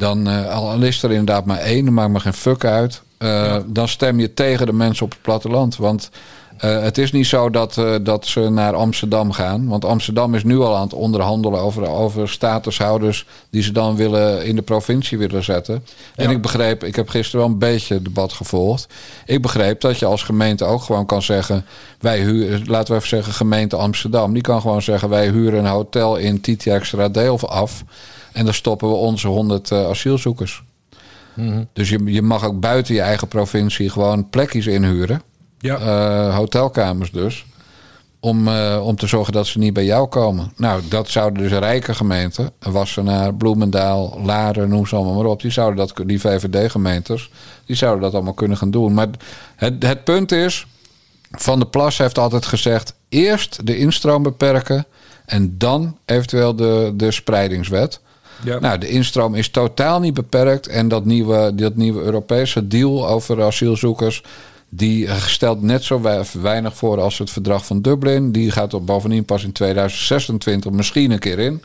dan 0.00 0.28
eh, 0.28 0.54
al 0.54 0.82
is 0.82 1.02
er 1.02 1.10
inderdaad 1.10 1.44
maar 1.44 1.58
één, 1.58 1.94
maakt 1.94 2.10
me 2.10 2.20
geen 2.20 2.32
fuck 2.32 2.64
uit. 2.64 3.02
eh, 3.18 3.56
Dan 3.66 3.88
stem 3.88 4.20
je 4.20 4.34
tegen 4.34 4.66
de 4.66 4.72
mensen 4.72 5.04
op 5.04 5.10
het 5.10 5.22
platteland. 5.22 5.76
Want 5.76 6.10
eh, 6.58 6.82
het 6.82 6.98
is 6.98 7.12
niet 7.12 7.26
zo 7.26 7.50
dat, 7.50 7.80
dat 8.02 8.26
ze 8.26 8.40
naar 8.50 8.74
Amsterdam 8.74 9.32
gaan. 9.32 9.68
Want 9.68 9.84
Amsterdam 9.84 10.34
is 10.34 10.44
nu 10.44 10.58
al 10.58 10.76
aan 10.76 10.82
het 10.82 10.92
onderhandelen 10.92 11.60
over, 11.60 11.88
over 11.88 12.28
statushouders 12.28 13.26
die 13.50 13.62
ze 13.62 13.72
dan 13.72 13.96
willen 13.96 14.44
in 14.44 14.56
de 14.56 14.62
provincie 14.62 15.18
willen 15.18 15.44
zetten. 15.44 15.84
En 16.14 16.30
ik 16.30 16.42
begreep, 16.42 16.84
ik 16.84 16.96
heb 16.96 17.08
gisteren 17.08 17.40
wel 17.40 17.50
een 17.50 17.58
beetje 17.58 17.94
het 17.94 18.04
debat 18.04 18.32
gevolgd. 18.32 18.86
Ik 19.26 19.42
begreep 19.42 19.80
dat 19.80 19.98
je 19.98 20.06
als 20.06 20.22
gemeente 20.22 20.64
ook 20.64 20.82
gewoon 20.82 21.06
kan 21.06 21.22
zeggen: 21.22 21.64
wij 22.00 22.20
huren, 22.20 22.62
laten 22.66 22.92
we 22.92 22.96
even 22.96 23.08
zeggen, 23.08 23.32
gemeente 23.32 23.76
Amsterdam, 23.76 24.32
die 24.32 24.42
kan 24.42 24.60
gewoon 24.60 24.82
zeggen: 24.82 25.08
wij 25.08 25.28
huren 25.28 25.58
een 25.58 25.70
hotel 25.70 26.16
in 26.16 26.40
Titi 26.40 26.70
Extra 26.70 27.08
deel 27.08 27.48
af. 27.48 27.84
En 28.32 28.44
dan 28.44 28.54
stoppen 28.54 28.88
we 28.88 28.94
onze 28.94 29.28
100 29.28 29.70
eh, 29.70 29.88
asielzoekers. 29.88 30.62
Dus 31.72 31.88
je, 31.88 32.04
je 32.04 32.22
mag 32.22 32.44
ook 32.44 32.60
buiten 32.60 32.94
je 32.94 33.00
eigen 33.00 33.28
provincie 33.28 33.90
gewoon 33.90 34.30
plekjes 34.30 34.66
inhuren. 34.66 35.22
Ja. 35.58 35.78
Eh, 35.78 36.36
hotelkamers 36.36 37.10
dus. 37.10 37.44
Om, 38.20 38.48
eh, 38.48 38.80
om 38.86 38.96
te 38.96 39.06
zorgen 39.06 39.32
dat 39.32 39.46
ze 39.46 39.58
niet 39.58 39.72
bij 39.72 39.84
jou 39.84 40.08
komen. 40.08 40.52
Nou, 40.56 40.82
dat 40.88 41.08
zouden 41.08 41.42
dus 41.42 41.58
rijke 41.58 41.94
gemeenten, 41.94 42.50
Wassenaar, 42.58 43.34
Bloemendaal, 43.34 44.20
Laren, 44.24 44.68
noem 44.68 44.86
ze 44.86 44.96
allemaal 44.96 45.14
maar 45.14 45.24
op. 45.24 45.40
Die 45.42 45.50
zouden 45.50 45.76
dat, 45.76 46.08
die 46.08 46.20
VVD-gemeentes, 46.20 47.30
die 47.66 47.76
zouden 47.76 48.02
dat 48.02 48.14
allemaal 48.14 48.34
kunnen 48.34 48.56
gaan 48.56 48.70
doen. 48.70 48.94
Maar 48.94 49.08
het, 49.56 49.82
het 49.82 50.04
punt 50.04 50.32
is, 50.32 50.66
Van 51.30 51.58
der 51.58 51.68
Plas 51.68 51.98
heeft 51.98 52.18
altijd 52.18 52.46
gezegd: 52.46 52.94
eerst 53.08 53.66
de 53.66 53.78
instroom 53.78 54.22
beperken 54.22 54.86
en 55.26 55.54
dan 55.58 55.96
eventueel 56.04 56.56
de, 56.56 56.92
de 56.94 57.10
spreidingswet. 57.10 58.00
Ja. 58.44 58.58
Nou, 58.58 58.78
de 58.78 58.88
instroom 58.88 59.34
is 59.34 59.48
totaal 59.48 60.00
niet 60.00 60.14
beperkt. 60.14 60.66
En 60.66 60.88
dat 60.88 61.04
nieuwe, 61.04 61.54
dat 61.54 61.76
nieuwe 61.76 62.02
Europese 62.02 62.66
deal 62.66 63.08
over 63.08 63.42
asielzoekers. 63.42 64.22
Die 64.68 65.08
stelt 65.26 65.62
net 65.62 65.82
zo 65.84 66.00
wei- 66.00 66.24
weinig 66.42 66.76
voor 66.76 67.00
als 67.00 67.18
het 67.18 67.30
verdrag 67.30 67.66
van 67.66 67.82
Dublin. 67.82 68.32
Die 68.32 68.50
gaat 68.50 68.72
er 68.72 68.84
bovendien 68.84 69.24
pas 69.24 69.44
in 69.44 69.52
2026 69.52 70.70
misschien 70.72 71.10
een 71.10 71.18
keer 71.18 71.38
in. 71.38 71.62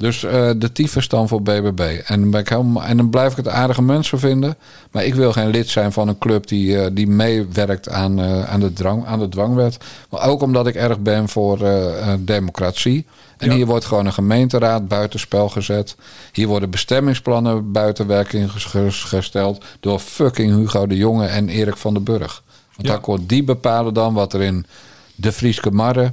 Dus 0.00 0.24
eh, 0.24 0.50
de 0.56 0.72
tyfus 0.72 1.08
dan 1.08 1.28
voor 1.28 1.42
BBB. 1.42 1.80
En 2.06 2.20
dan, 2.20 2.30
ben 2.30 2.40
ik 2.40 2.48
helemaal, 2.48 2.84
en 2.84 2.96
dan 2.96 3.10
blijf 3.10 3.30
ik 3.30 3.36
het 3.36 3.48
aardige 3.48 3.82
mensen 3.82 4.18
vinden. 4.18 4.56
Maar 4.90 5.04
ik 5.04 5.14
wil 5.14 5.32
geen 5.32 5.48
lid 5.50 5.68
zijn 5.68 5.92
van 5.92 6.08
een 6.08 6.18
club 6.18 6.46
die, 6.46 6.78
eh, 6.80 6.90
die 6.92 7.06
meewerkt 7.06 7.88
aan, 7.88 8.20
eh, 8.20 8.44
aan, 8.50 8.60
de 8.60 8.72
drang, 8.72 9.06
aan 9.06 9.18
de 9.18 9.28
dwangwet. 9.28 9.76
Maar 10.10 10.22
ook 10.28 10.42
omdat 10.42 10.66
ik 10.66 10.74
erg 10.74 10.98
ben 10.98 11.28
voor 11.28 11.58
democratie. 12.18 13.06
En 13.36 13.48
Ja. 13.48 13.54
hier 13.54 13.66
wordt 13.66 13.84
gewoon 13.84 14.06
een 14.06 14.12
gemeenteraad 14.12 14.88
buitenspel 14.88 15.48
gezet. 15.48 15.96
Hier 16.32 16.46
worden 16.46 16.70
bestemmingsplannen 16.70 17.72
buiten 17.72 18.06
werking 18.06 18.50
ges- 18.50 18.64
ges- 18.64 19.02
gesteld 19.04 19.64
door 19.80 19.98
fucking 19.98 20.54
Hugo 20.54 20.86
de 20.86 20.96
Jonge 20.96 21.26
en 21.26 21.48
Erik 21.48 21.76
van 21.76 21.94
den 21.94 22.04
Burg. 22.04 22.42
Want 22.76 22.88
Ja. 22.88 22.88
daar 22.88 23.00
kon 23.00 23.24
die 23.26 23.44
bepalen 23.44 23.94
dan 23.94 24.14
wat 24.14 24.32
er 24.32 24.40
in 24.42 24.66
de 25.14 25.32
Frieske 25.32 25.70
Marre 25.70 26.12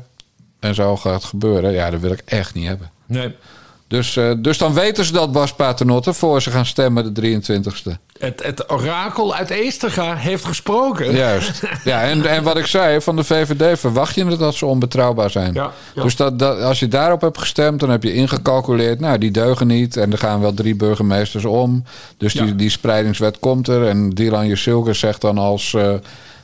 en 0.60 0.76
zo 0.76 0.98
gaat 0.98 1.24
gebeuren. 1.24 1.72
Ja, 1.72 1.90
dat 1.90 2.00
wil 2.00 2.12
ik 2.12 2.22
echt 2.26 2.54
niet 2.54 2.68
hebben. 2.68 2.90
Nee. 3.06 3.36
Dus, 3.88 4.18
eh, 4.18 4.32
dus 4.38 4.58
dan 4.58 4.74
weten 4.74 5.06
ze 5.06 5.12
dat 5.12 5.32
Bas 5.32 5.54
Paternotte 5.54 6.14
voor 6.14 6.42
ze 6.42 6.52
gaan 6.52 6.66
stemmen 6.66 7.14
de 7.14 7.22
23e. 7.22 7.98
Het, 8.20 8.44
het 8.44 8.72
orakel 8.72 9.36
uit 9.36 9.50
Eesterga 9.50 10.16
heeft 10.16 10.46
gesproken. 10.46 11.16
Juist. 11.16 11.62
Ja, 11.84 12.02
en, 12.02 12.26
en 12.26 12.44
wat 12.44 12.58
ik 12.58 12.66
zei, 12.66 13.02
van 13.02 13.16
de 13.16 13.24
VVD 13.24 13.80
verwacht 13.80 14.16
je 14.16 14.38
dat 14.38 14.56
ze 14.56 14.66
onbetrouwbaar 14.66 15.30
zijn. 15.30 15.54
Ja, 15.54 15.72
ja. 15.96 16.04
Dus 16.04 16.16
dat, 16.16 16.40
dat, 16.40 16.62
als 16.62 16.80
je 16.80 16.88
daarop 16.88 17.22
hebt 17.22 17.38
gestemd, 17.38 17.80
dan 17.80 17.90
heb 17.90 18.04
je 18.04 18.14
ingecalculeerd, 18.14 19.00
nou, 19.00 19.18
die 19.18 19.32
deugen 19.32 19.68
niet. 19.68 19.98
En 19.98 20.12
er 20.12 20.18
gaan 20.18 20.42
wel 20.42 20.54
drie 20.54 20.76
burgemeesters 20.76 21.46
om. 21.46 21.84
Dus 22.18 22.34
Ja. 22.34 22.44
die, 22.44 22.56
die 22.56 22.70
spreidingswet 22.70 23.40
komt 23.40 23.68
er. 23.68 23.88
En 23.88 24.10
Dylan 24.10 24.48
Jusilke 24.48 24.94
zegt 24.94 25.22
dan 25.22 25.38
als, 25.38 25.74
eh, 25.74 25.94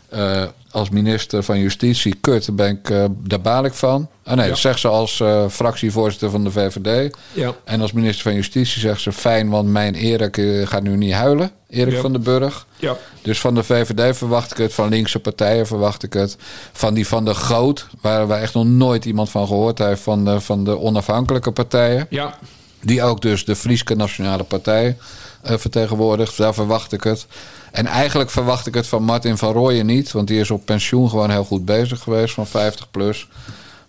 eh, 0.10 0.48
als 0.74 0.90
minister 0.90 1.44
van 1.44 1.60
Justitie, 1.60 2.16
kut, 2.22 2.46
daar, 2.46 2.56
ben 2.56 2.70
ik, 2.70 2.90
eh, 2.90 3.06
daar 3.18 3.42
baal 3.42 3.66
ik 3.66 3.74
van. 3.74 4.08
Ah 4.24 4.34
nee, 4.36 4.44
Ja. 4.44 4.50
dat 4.50 4.60
zegt 4.60 4.80
ze 4.80 4.88
als 4.88 5.20
eh, 5.20 5.48
fractievoorzitter 5.50 6.30
van 6.30 6.44
de 6.44 6.52
VVD. 6.52 7.16
Ja. 7.34 7.54
En 7.64 7.82
als 7.82 7.92
minister 7.92 8.24
van 8.24 8.34
Justitie 8.34 8.80
zegt 8.82 9.02
ze, 9.02 9.12
fijn, 9.12 9.50
want 9.50 9.68
mijn 9.70 9.94
Erik 9.96 10.38
eh, 10.38 10.68
gaat 10.68 10.84
nu 10.84 10.96
niet 10.98 11.14
huilen. 11.14 11.52
Erik 11.70 11.94
Ja. 11.94 12.02
van 12.02 12.12
den 12.12 12.24
Burg. 12.24 12.66
Ja. 12.78 12.96
Dus 13.22 13.40
van 13.40 13.56
de 13.56 13.64
VVD 13.64 14.18
verwacht 14.18 14.52
ik 14.52 14.58
het, 14.58 14.74
van 14.74 14.90
linkse 14.90 15.20
partijen 15.20 15.68
verwacht 15.68 16.04
ik 16.04 16.14
het. 16.14 16.38
Van 16.72 16.94
die 16.94 17.08
van 17.08 17.26
de 17.26 17.34
Groot, 17.34 17.88
waar, 18.02 18.28
waar 18.28 18.42
echt 18.42 18.54
nog 18.54 18.66
nooit 18.66 19.06
iemand 19.06 19.30
van 19.30 19.48
gehoord 19.48 19.78
heeft, 19.78 20.02
van 20.02 20.26
de, 20.26 20.40
van 20.42 20.64
de 20.64 20.80
onafhankelijke 20.80 21.52
partijen. 21.52 22.08
Ja. 22.10 22.38
Die 22.82 23.04
ook 23.04 23.22
dus 23.22 23.46
de 23.46 23.56
Frieske 23.56 23.96
Nationale 23.96 24.44
Partij 24.44 24.98
eh, 25.42 25.58
vertegenwoordigt. 25.58 26.38
Daar 26.38 26.54
verwacht 26.54 26.92
ik 26.92 27.04
het. 27.04 27.26
En 27.74 27.86
eigenlijk 27.86 28.30
verwacht 28.30 28.68
ik 28.68 28.74
het 28.74 28.88
van 28.88 29.04
Martin 29.04 29.38
van 29.38 29.54
Rooyen 29.54 29.86
niet. 29.86 30.12
Want 30.12 30.28
die 30.28 30.40
is 30.40 30.52
op 30.52 30.66
pensioen 30.66 31.10
gewoon 31.10 31.30
heel 31.30 31.44
goed 31.44 31.66
bezig 31.66 32.00
geweest 32.00 32.34
van 32.34 32.48
50 32.48 32.92
plus. 32.92 33.28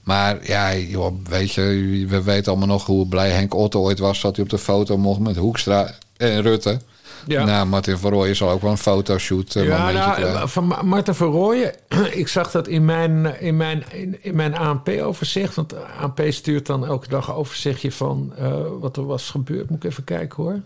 Maar 0.02 0.38
ja, 0.46 0.74
joh, 0.74 1.14
weet 1.28 1.52
je, 1.52 1.62
we 2.08 2.22
weten 2.22 2.50
allemaal 2.52 2.68
nog 2.68 2.86
hoe 2.86 3.06
blij 3.08 3.30
Henk 3.30 3.54
Otto 3.54 3.80
ooit 3.80 3.98
was... 3.98 4.20
dat 4.20 4.36
hij 4.36 4.44
op 4.44 4.50
de 4.50 4.58
foto 4.58 4.96
mocht 4.98 5.20
met 5.20 5.36
Hoekstra 5.36 5.90
en 6.16 6.42
Rutte. 6.42 6.80
Ja. 7.26 7.44
Nou, 7.44 7.66
Martin 7.66 7.98
van 7.98 8.10
Rooyen 8.10 8.36
zal 8.36 8.50
ook 8.50 8.62
wel 8.62 8.70
een 8.70 8.78
fotoshoot 8.78 9.54
eh, 9.54 9.64
Ja, 9.64 9.90
nou, 9.90 10.48
van 10.48 10.66
Ma- 10.66 10.82
Marten 10.82 11.14
van 11.14 11.30
Rooyen. 11.30 11.72
Ik 12.12 12.28
zag 12.28 12.50
dat 12.50 12.68
in 12.68 12.84
mijn, 12.84 13.40
in 13.40 13.56
mijn, 13.56 13.84
in, 13.92 14.22
in 14.22 14.36
mijn 14.36 14.56
ANP-overzicht. 14.56 15.54
Want 15.54 15.74
ANP 16.00 16.22
stuurt 16.28 16.66
dan 16.66 16.86
elke 16.86 17.08
dag 17.08 17.28
een 17.28 17.34
overzichtje 17.34 17.92
van 17.92 18.32
eh, 18.38 18.52
wat 18.80 18.96
er 18.96 19.06
was 19.06 19.30
gebeurd. 19.30 19.70
Moet 19.70 19.84
ik 19.84 19.90
even 19.90 20.04
kijken 20.04 20.42
hoor. 20.42 20.60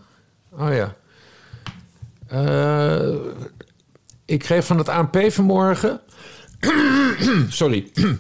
Oh 0.59 0.75
ja. 0.75 0.95
Eh, 2.29 3.15
ik 4.25 4.39
kreeg 4.39 4.65
van 4.67 4.79
het 4.79 4.89
ANP 4.89 5.19
vanmorgen. 5.29 6.01
Sorry. 7.49 7.91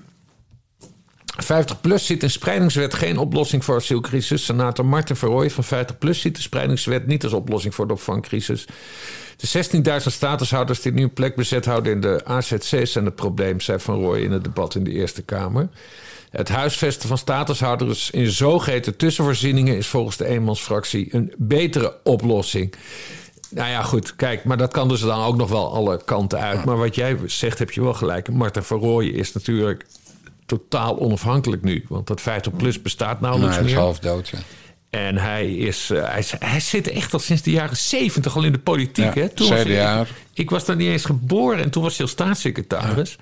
50PLUS 1.44 2.04
ziet 2.04 2.22
in 2.22 2.30
spreidingswet 2.30 2.94
geen 2.94 3.18
oplossing 3.18 3.64
voor 3.64 3.76
asielcrisis. 3.76 4.44
Senator 4.44 4.86
Martin 4.86 5.16
Verrooy 5.16 5.50
van 5.50 5.64
50PLUS 5.64 6.10
ziet 6.10 6.36
de 6.36 6.42
spreidingswet 6.42 7.06
niet 7.06 7.24
als 7.24 7.32
oplossing 7.32 7.74
voor 7.74 7.86
de 7.86 7.92
opvangcrisis. 7.92 8.66
De 9.36 10.00
16.000 10.00 10.12
statushouders 10.12 10.80
die 10.80 10.92
nu 10.92 11.02
een 11.02 11.12
plek 11.12 11.36
bezet 11.36 11.64
houden 11.64 11.92
in 11.92 12.00
de 12.00 12.20
AZC's 12.24 12.92
zijn 12.92 13.04
het 13.04 13.14
probleem, 13.14 13.60
zei 13.60 13.78
Van 13.78 14.00
Rooij 14.00 14.20
in 14.20 14.32
het 14.32 14.44
debat 14.44 14.74
in 14.74 14.84
de 14.84 14.90
Eerste 14.90 15.22
Kamer. 15.22 15.68
Het 16.30 16.48
huisvesten 16.48 17.08
van 17.08 17.18
statushouders 17.18 18.10
in 18.10 18.30
zogeheten 18.30 18.96
tussenvoorzieningen 18.96 19.76
is 19.76 19.86
volgens 19.86 20.16
de 20.16 20.26
eenmansfractie 20.26 21.14
een 21.14 21.32
betere 21.36 21.96
oplossing. 22.04 22.74
Nou 23.50 23.68
ja, 23.70 23.82
goed, 23.82 24.16
kijk, 24.16 24.44
maar 24.44 24.56
dat 24.56 24.72
kan 24.72 24.88
dus 24.88 25.00
dan 25.00 25.24
ook 25.24 25.36
nog 25.36 25.48
wel 25.48 25.72
alle 25.74 26.04
kanten 26.04 26.38
uit. 26.38 26.64
Maar 26.64 26.76
wat 26.76 26.94
jij 26.94 27.16
zegt, 27.26 27.58
heb 27.58 27.70
je 27.70 27.82
wel 27.82 27.94
gelijk. 27.94 28.32
Marten 28.32 28.64
van 28.64 28.78
Rooyen 28.78 29.14
is 29.14 29.32
natuurlijk 29.32 29.86
totaal 30.46 30.98
onafhankelijk 31.00 31.62
nu. 31.62 31.84
Want 31.88 32.06
dat 32.06 32.20
50PLUS 32.20 32.82
bestaat 32.82 33.20
Nou, 33.20 33.22
nauwelijks 33.22 33.56
hij 33.56 33.64
is 33.66 33.72
meer. 33.72 33.80
half 33.80 33.98
dood, 33.98 34.28
ja. 34.28 34.38
En 34.90 35.16
hij, 35.16 35.54
is, 35.54 35.90
eh, 35.90 36.08
hij, 36.08 36.18
is- 36.18 36.34
hij 36.38 36.60
zit 36.60 36.88
echt 36.88 37.12
al 37.12 37.18
sinds 37.18 37.42
de 37.42 37.50
jaren 37.50 37.76
zeventig 37.76 38.36
al 38.36 38.42
in 38.44 38.52
de 38.52 38.58
politiek. 38.58 39.14
Ja, 39.14 39.20
hè? 39.20 39.28
Toen 39.28 39.48
was 39.48 39.62
hij- 39.62 40.00
ik, 40.02 40.08
ik 40.32 40.50
was 40.50 40.64
daar 40.64 40.76
niet 40.76 40.88
eens 40.88 41.04
geboren 41.04 41.58
en 41.64 41.70
toen 41.70 41.82
was 41.82 41.96
hij 41.96 42.06
al 42.06 42.12
staatssecretaris. 42.12 43.18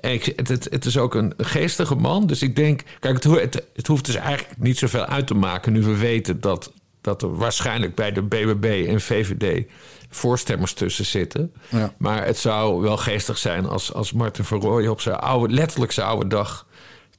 En 0.00 0.12
ik, 0.12 0.32
het, 0.36 0.48
het, 0.48 0.66
het 0.70 0.84
is 0.84 0.98
ook 0.98 1.14
een 1.14 1.32
geestige 1.38 1.94
man. 1.94 2.26
Dus 2.26 2.42
ik 2.42 2.56
denk, 2.56 2.82
kijk, 3.00 3.22
het, 3.24 3.62
het 3.74 3.86
hoeft 3.86 4.04
dus 4.04 4.14
eigenlijk 4.14 4.58
niet 4.58 4.78
zoveel 4.78 5.04
uit 5.04 5.26
te 5.26 5.34
maken 5.34 5.72
nu 5.72 5.82
we 5.82 5.96
weten 5.96 6.40
dat, 6.40 6.72
dat 7.08 7.22
er 7.22 7.36
waarschijnlijk 7.36 7.94
bij 7.94 8.12
de 8.12 8.22
BBB 8.22 8.86
en 8.88 9.00
VVD 9.00 9.66
voorstemmers 10.10 10.72
tussen 10.72 11.04
zitten. 11.04 11.52
Ja. 11.68 11.92
Maar 11.98 12.24
het 12.24 12.38
zou 12.38 12.80
wel 12.80 12.96
geestig 12.96 13.38
zijn 13.38 13.66
als, 13.66 13.92
als 13.92 14.12
Martin 14.12 14.44
van 14.44 14.60
Rooij 14.60 14.88
op 14.88 15.00
zijn 15.00 15.16
oude, 15.16 15.54
letterlijk 15.54 15.92
zijn 15.92 16.06
oude 16.06 16.26
dag 16.26 16.66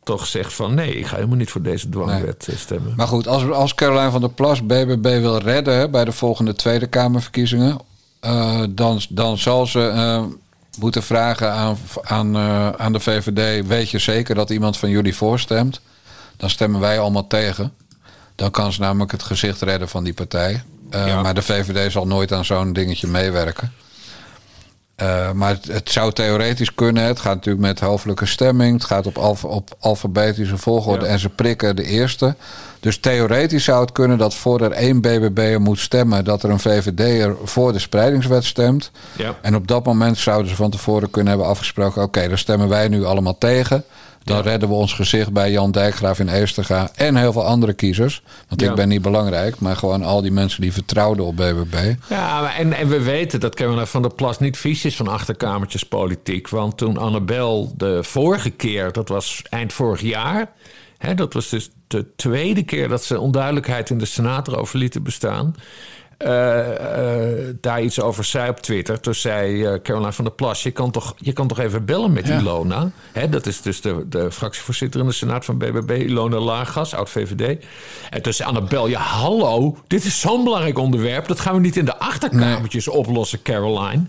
toch 0.04 0.26
zegt 0.26 0.54
van 0.54 0.74
nee, 0.74 0.96
ik 0.96 1.06
ga 1.06 1.16
helemaal 1.16 1.38
niet 1.38 1.50
voor 1.50 1.62
deze 1.62 1.90
dwangwet 1.90 2.48
eh, 2.48 2.56
stemmen. 2.56 2.94
Maar 2.96 3.08
goed, 3.08 3.28
als, 3.28 3.50
als 3.50 3.76
Caroline 3.76 4.12
van 4.12 4.22
der 4.22 4.30
Plas 4.30 4.66
BBB 4.66 5.04
wil 5.04 5.38
redden 5.38 5.78
hè, 5.78 5.90
bij 5.90 6.06
de 6.06 6.12
volgende 6.12 6.54
Tweede 6.54 6.88
Kamerverkiezingen, 6.88 7.80
eh, 8.20 8.64
dan, 8.70 9.02
dan 9.10 9.38
zal 9.38 9.68
ze 9.68 9.88
eh, 9.88 10.24
moeten 10.80 11.04
vragen 11.04 11.52
aan, 11.52 11.78
aan, 12.02 12.38
aan 12.78 12.94
de 12.94 13.00
VVD: 13.00 13.68
Weet 13.68 13.90
je 13.90 14.00
zeker 14.00 14.36
dat 14.36 14.50
iemand 14.50 14.78
van 14.78 14.90
jullie 14.90 15.16
voorstemt? 15.16 15.82
Dan 16.38 16.50
stemmen 16.50 16.80
wij 16.80 17.00
allemaal 17.00 17.28
tegen. 17.28 17.74
Dan 18.40 18.52
kan 18.52 18.72
ze 18.74 18.80
namelijk 18.82 19.12
het 19.12 19.24
gezicht 19.24 19.62
redden 19.62 19.90
van 19.90 20.04
die 20.04 20.14
partij. 20.14 20.64
Eh, 20.90 21.08
Ja. 21.08 21.22
Maar 21.22 21.34
de 21.34 21.42
VVD 21.42 21.92
zal 21.92 22.08
nooit 22.08 22.32
aan 22.34 22.46
zo'n 22.46 22.74
dingetje 22.74 23.08
meewerken. 23.08 23.72
Eh, 24.96 25.32
maar 25.32 25.50
het, 25.50 25.68
het 25.68 25.92
zou 25.92 26.12
theoretisch 26.14 26.76
kunnen. 26.76 27.04
Het 27.04 27.20
gaat 27.20 27.36
natuurlijk 27.36 27.66
met 27.66 27.80
hoofdelijke 27.80 28.26
stemming. 28.26 28.74
Het 28.74 28.84
gaat 28.84 29.06
op, 29.08 29.18
alf- 29.18 29.46
op 29.46 29.76
alfabetische 29.80 30.58
volgorde. 30.58 31.06
Ja. 31.06 31.12
En 31.12 31.20
ze 31.20 31.30
prikken 31.30 31.76
de 31.76 31.84
eerste. 31.84 32.36
Dus 32.80 33.00
theoretisch 33.00 33.64
zou 33.64 33.82
het 33.82 33.92
kunnen 33.92 34.18
dat 34.18 34.36
voor 34.36 34.62
er 34.62 34.72
één 34.72 35.02
BBB'er 35.02 35.62
moet 35.62 35.80
stemmen... 35.80 36.26
dat 36.26 36.44
er 36.44 36.50
een 36.50 36.60
VVD'er 36.60 37.36
voor 37.44 37.74
de 37.74 37.80
spreidingswet 37.80 38.44
stemt. 38.46 38.92
Ja. 39.18 39.36
En 39.42 39.56
op 39.56 39.68
dat 39.68 39.86
moment 39.86 40.18
zouden 40.18 40.50
ze 40.50 40.56
van 40.56 40.72
tevoren 40.72 41.10
kunnen 41.10 41.30
hebben 41.30 41.48
afgesproken... 41.50 42.02
oké, 42.04 42.28
daar 42.28 42.38
stemmen 42.38 42.68
wij 42.70 42.88
nu 42.88 43.06
allemaal 43.06 43.38
tegen. 43.38 43.84
Dan 44.24 44.42
redden 44.42 44.70
we 44.70 44.76
ons 44.76 44.94
gezicht 44.94 45.32
bij 45.32 45.52
Jan 45.52 45.72
Dijkgraaf 45.72 46.20
in 46.20 46.28
Eesterga... 46.30 46.90
en 46.96 47.16
heel 47.16 47.32
veel 47.34 47.46
andere 47.46 47.74
kiezers. 47.74 48.22
Want 48.48 48.62
Ja. 48.62 48.70
ik 48.70 48.76
ben 48.76 48.88
niet 48.88 49.02
belangrijk... 49.02 49.60
maar 49.60 49.76
gewoon 49.76 50.04
al 50.04 50.22
die 50.22 50.32
mensen 50.32 50.62
die 50.62 50.74
vertrouwden 50.74 51.26
op 51.26 51.36
BBB. 51.36 51.94
Ja, 52.10 52.42
maar 52.42 52.56
en, 52.56 52.74
en 52.74 52.88
we 52.88 53.02
weten 53.02 53.40
dat 53.40 53.56
Caroline 53.56 53.86
van 53.86 54.02
der 54.02 54.14
Plas 54.14 54.40
niet 54.40 54.58
vies 54.58 54.86
is 54.86 54.96
van 54.96 55.08
achterkamertjespolitiek. 55.08 56.50
Want 56.50 56.78
toen 56.78 56.98
Annabel 56.98 57.74
de 57.78 58.04
vorige 58.04 58.50
keer, 58.50 58.92
dat 58.92 59.10
was 59.10 59.42
eind 59.50 59.74
vorig 59.74 60.02
jaar... 60.02 60.52
Hè, 60.98 61.14
dat 61.14 61.34
was 61.34 61.50
dus 61.50 61.70
de 61.88 62.06
tweede 62.16 62.64
keer 62.64 62.88
dat 62.88 63.04
ze 63.04 63.20
onduidelijkheid 63.20 63.90
in 63.90 63.98
de 63.98 64.06
Senaat 64.06 64.48
erover 64.48 64.78
lieten 64.80 65.04
bestaan... 65.04 65.56
eh, 66.20 67.48
eh, 67.48 67.56
daar 67.62 67.82
iets 67.82 68.02
over 68.02 68.24
zei 68.24 68.50
op 68.50 68.60
Twitter. 68.60 69.00
Toen 69.00 69.16
zei 69.16 69.66
eh, 69.66 69.82
Caroline 69.84 70.14
van 70.14 70.26
der 70.26 70.34
Plas... 70.34 70.64
je 70.64 70.72
kan 70.72 70.92
toch, 70.92 71.16
je 71.18 71.34
kan 71.34 71.48
toch 71.48 71.60
even 71.60 71.86
bellen 71.86 72.14
met 72.14 72.28
Ilona? 72.28 72.92
Hè, 73.12 73.30
dat 73.30 73.46
is 73.46 73.62
dus 73.62 73.82
de, 73.82 74.06
de 74.10 74.32
fractievoorzitter 74.32 75.00
in 75.00 75.06
de 75.06 75.12
Senaat 75.12 75.46
van 75.46 75.58
BBB... 75.58 75.90
Ilona 75.90 76.40
Lagas, 76.40 76.94
oud-VVD. 76.94 77.66
En 78.10 78.22
toen 78.22 78.34
zei 78.34 78.50
Annabel... 78.50 78.88
ja, 78.88 79.00
hallo, 79.00 79.78
dit 79.88 80.06
is 80.06 80.20
zo'n 80.20 80.44
belangrijk 80.44 80.78
onderwerp... 80.78 81.28
dat 81.28 81.40
gaan 81.40 81.54
we 81.54 81.60
niet 81.60 81.78
in 81.78 81.86
de 81.86 81.98
achterkamertjes 81.98 82.88
oplossen, 82.88 83.42
Caroline. 83.42 84.06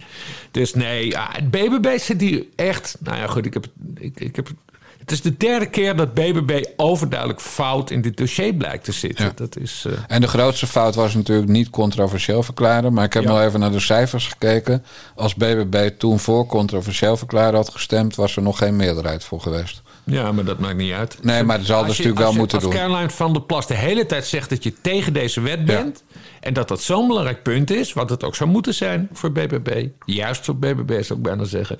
Dus 0.50 0.74
nee, 0.74 1.06
ja, 1.06 1.28
het 1.32 1.50
BBB 1.50 1.98
zit 1.98 2.20
hier 2.20 2.44
echt... 2.56 2.96
nou 3.00 3.16
ja, 3.16 3.26
goed, 3.26 3.46
ik 3.46 3.54
heb, 3.54 3.66
ik, 3.94 4.20
ik 4.20 4.36
heb 4.36 4.48
het 5.10 5.18
is 5.18 5.30
de 5.30 5.36
derde 5.36 5.66
keer 5.66 5.96
dat 5.96 6.14
BBB 6.14 6.64
overduidelijk 6.76 7.40
fout 7.40 7.90
in 7.90 8.00
dit 8.00 8.16
dossier 8.16 8.54
blijkt 8.54 8.84
te 8.84 8.92
zitten. 8.92 9.24
Ja. 9.24 9.32
Dat 9.34 9.56
is, 9.56 9.84
eh, 9.86 9.92
En 10.08 10.20
de 10.20 10.28
grootste 10.28 10.66
fout 10.66 10.94
was 10.94 11.14
natuurlijk 11.14 11.48
niet 11.48 11.70
controversieel 11.70 12.42
verklaren. 12.42 12.92
Maar 12.92 13.04
ik 13.04 13.12
heb 13.12 13.22
Ja. 13.22 13.28
nog 13.28 13.40
even 13.40 13.60
naar 13.60 13.70
de 13.70 13.80
cijfers 13.80 14.26
gekeken. 14.26 14.84
Als 15.14 15.34
BBB 15.34 15.90
toen 15.98 16.18
voor 16.18 16.46
controversieel 16.46 17.16
verklaren 17.16 17.54
had 17.54 17.68
gestemd... 17.70 18.14
was 18.16 18.36
er 18.36 18.42
nog 18.42 18.58
geen 18.58 18.76
meerderheid 18.76 19.24
voor 19.24 19.40
geweest. 19.40 19.82
ja, 20.04 20.32
maar 20.32 20.44
dat 20.44 20.58
maakt 20.58 20.76
niet 20.76 20.92
uit. 20.92 21.18
Nee, 21.22 21.42
maar 21.42 21.56
dat 21.58 21.66
zal 21.66 21.76
Als 21.78 21.86
dus 21.86 21.96
natuurlijk 21.98 22.18
wel 22.18 22.26
als 22.26 22.34
je- 22.34 22.40
moeten 22.40 22.58
als 22.58 22.66
doen. 22.68 22.76
Caroline 22.78 23.10
van 23.10 23.32
der 23.32 23.42
Plas 23.42 23.66
de 23.66 23.74
hele 23.74 24.06
tijd 24.06 24.26
zegt 24.26 24.48
dat 24.50 24.62
je 24.62 24.72
tegen 24.80 25.12
deze 25.12 25.40
wet 25.40 25.64
bent... 25.64 26.02
en 26.40 26.54
dat 26.54 26.68
dat 26.68 26.82
zo'n 26.82 27.06
belangrijk 27.06 27.42
punt 27.42 27.70
is, 27.70 27.92
wat 27.92 28.10
het 28.10 28.24
ook 28.24 28.34
zou 28.34 28.50
moeten 28.50 28.74
zijn 28.74 29.08
voor 29.12 29.32
BBB... 29.32 29.86
juist 30.04 30.44
voor 30.44 30.56
BBB 30.56 31.02
zou 31.02 31.18
ik 31.18 31.24
bijna 31.24 31.44
zeggen... 31.44 31.78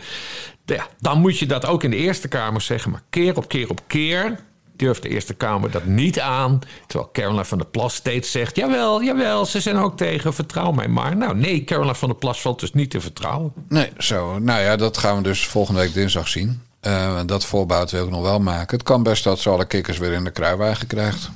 Ja, 0.64 0.86
dan 0.98 1.20
moet 1.20 1.38
je 1.38 1.46
dat 1.46 1.66
ook 1.66 1.82
in 1.82 1.90
de 1.90 1.96
Eerste 1.96 2.28
Kamer 2.28 2.60
zeggen. 2.60 2.90
Maar 2.90 3.02
keer 3.10 3.36
op 3.36 3.48
keer 3.48 3.70
op 3.70 3.80
keer 3.86 4.38
durft 4.76 5.02
de 5.02 5.08
Eerste 5.08 5.34
Kamer 5.34 5.70
dat 5.70 5.84
niet 5.84 6.20
aan. 6.20 6.58
Terwijl 6.86 7.10
Caroline 7.12 7.44
van 7.44 7.58
der 7.58 7.66
Plas 7.66 7.94
steeds 7.94 8.30
zegt... 8.30 8.56
jawel, 8.56 9.02
jawel, 9.02 9.46
ze 9.46 9.60
zijn 9.60 9.76
ook 9.76 9.96
tegen, 9.96 10.34
vertrouw 10.34 10.70
mij 10.70 10.88
maar. 10.88 11.16
Nou 11.16 11.36
nee, 11.36 11.64
Caroline 11.64 11.94
van 11.94 12.08
der 12.08 12.18
Plas 12.18 12.40
valt 12.40 12.60
dus 12.60 12.72
niet 12.72 12.90
te 12.90 13.00
vertrouwen. 13.00 13.52
Nee, 13.68 13.92
zo. 13.98 14.38
Nou 14.38 14.60
ja, 14.60 14.76
dat 14.76 14.98
gaan 14.98 15.16
we 15.16 15.22
dus 15.22 15.46
volgende 15.46 15.80
week 15.80 15.94
dinsdag 15.94 16.28
zien. 16.28 16.62
Eh, 16.80 17.20
dat 17.26 17.44
voorbouw 17.44 17.86
wil 17.90 18.04
ik 18.04 18.10
nog 18.10 18.22
wel 18.22 18.40
maken. 18.40 18.76
Het 18.76 18.86
kan 18.86 19.02
best 19.02 19.24
dat 19.24 19.38
ze 19.38 19.50
alle 19.50 19.66
kikkers 19.66 19.98
weer 19.98 20.12
in 20.12 20.24
de 20.24 20.30
kruiwagen 20.30 20.86
krijgt. 20.86 21.30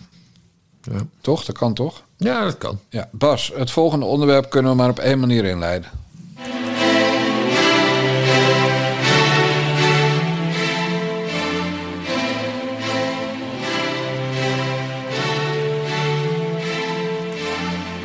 Ja. 0.93 1.07
Toch? 1.21 1.45
Dat 1.45 1.59
kan 1.59 1.75
toch? 1.75 2.03
Ja, 2.17 2.45
dat 2.45 2.59
kan. 2.59 2.79
Ja, 2.89 3.09
Bas, 3.13 3.53
het 3.55 3.71
volgende 3.71 4.07
onderwerp 4.07 4.51
kunnen 4.51 4.71
we 4.71 4.77
maar 4.77 4.91
op 4.91 4.99
één 4.99 5.21
manier 5.21 5.45
inleiden. 5.45 5.91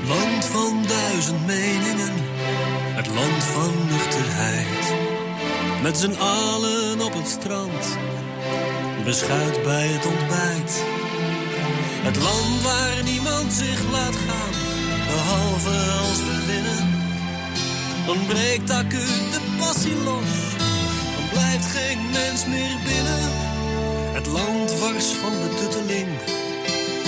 Land 0.08 0.46
van 0.46 0.84
duizend 0.88 1.46
meningen, 1.46 2.14
het 2.96 3.08
land 3.08 3.44
van 3.44 3.72
nuchterheid. 3.88 4.94
Met 5.82 5.98
z'n 5.98 6.16
allen 6.20 7.02
op 7.02 7.14
het 7.14 7.28
strand, 7.28 7.98
beschuit 9.06 9.64
bij 9.64 9.88
het 9.88 10.06
ontbijt. 10.06 10.99
Het 12.08 12.18
land 12.18 12.62
waar 12.62 13.04
niemand 13.04 13.54
zich 13.54 13.82
laat 13.92 14.16
gaan, 14.28 14.54
behalve 15.08 15.76
als 16.08 16.20
we 16.28 16.36
winnen. 16.52 16.84
Dan 18.06 18.26
breekt 18.26 18.70
acuut 18.70 19.32
de 19.34 19.42
passie 19.58 19.96
los, 19.96 20.34
dan 21.16 21.28
blijft 21.32 21.66
geen 21.66 22.00
mens 22.12 22.46
meer 22.46 22.78
binnen. 22.90 23.30
Het 24.18 24.28
land 24.28 24.80
wars 24.80 25.06
van 25.22 25.34
betutteling, 25.44 26.08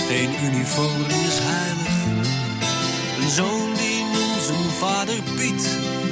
geen 0.08 0.30
uniform 0.44 1.02
is 1.28 1.38
heilig. 1.40 1.82
Een 3.22 3.30
zoon 3.30 3.74
die 3.74 4.04
noemt 4.04 4.42
zijn 4.46 4.70
vader 4.78 5.22
Piet. 5.36 5.66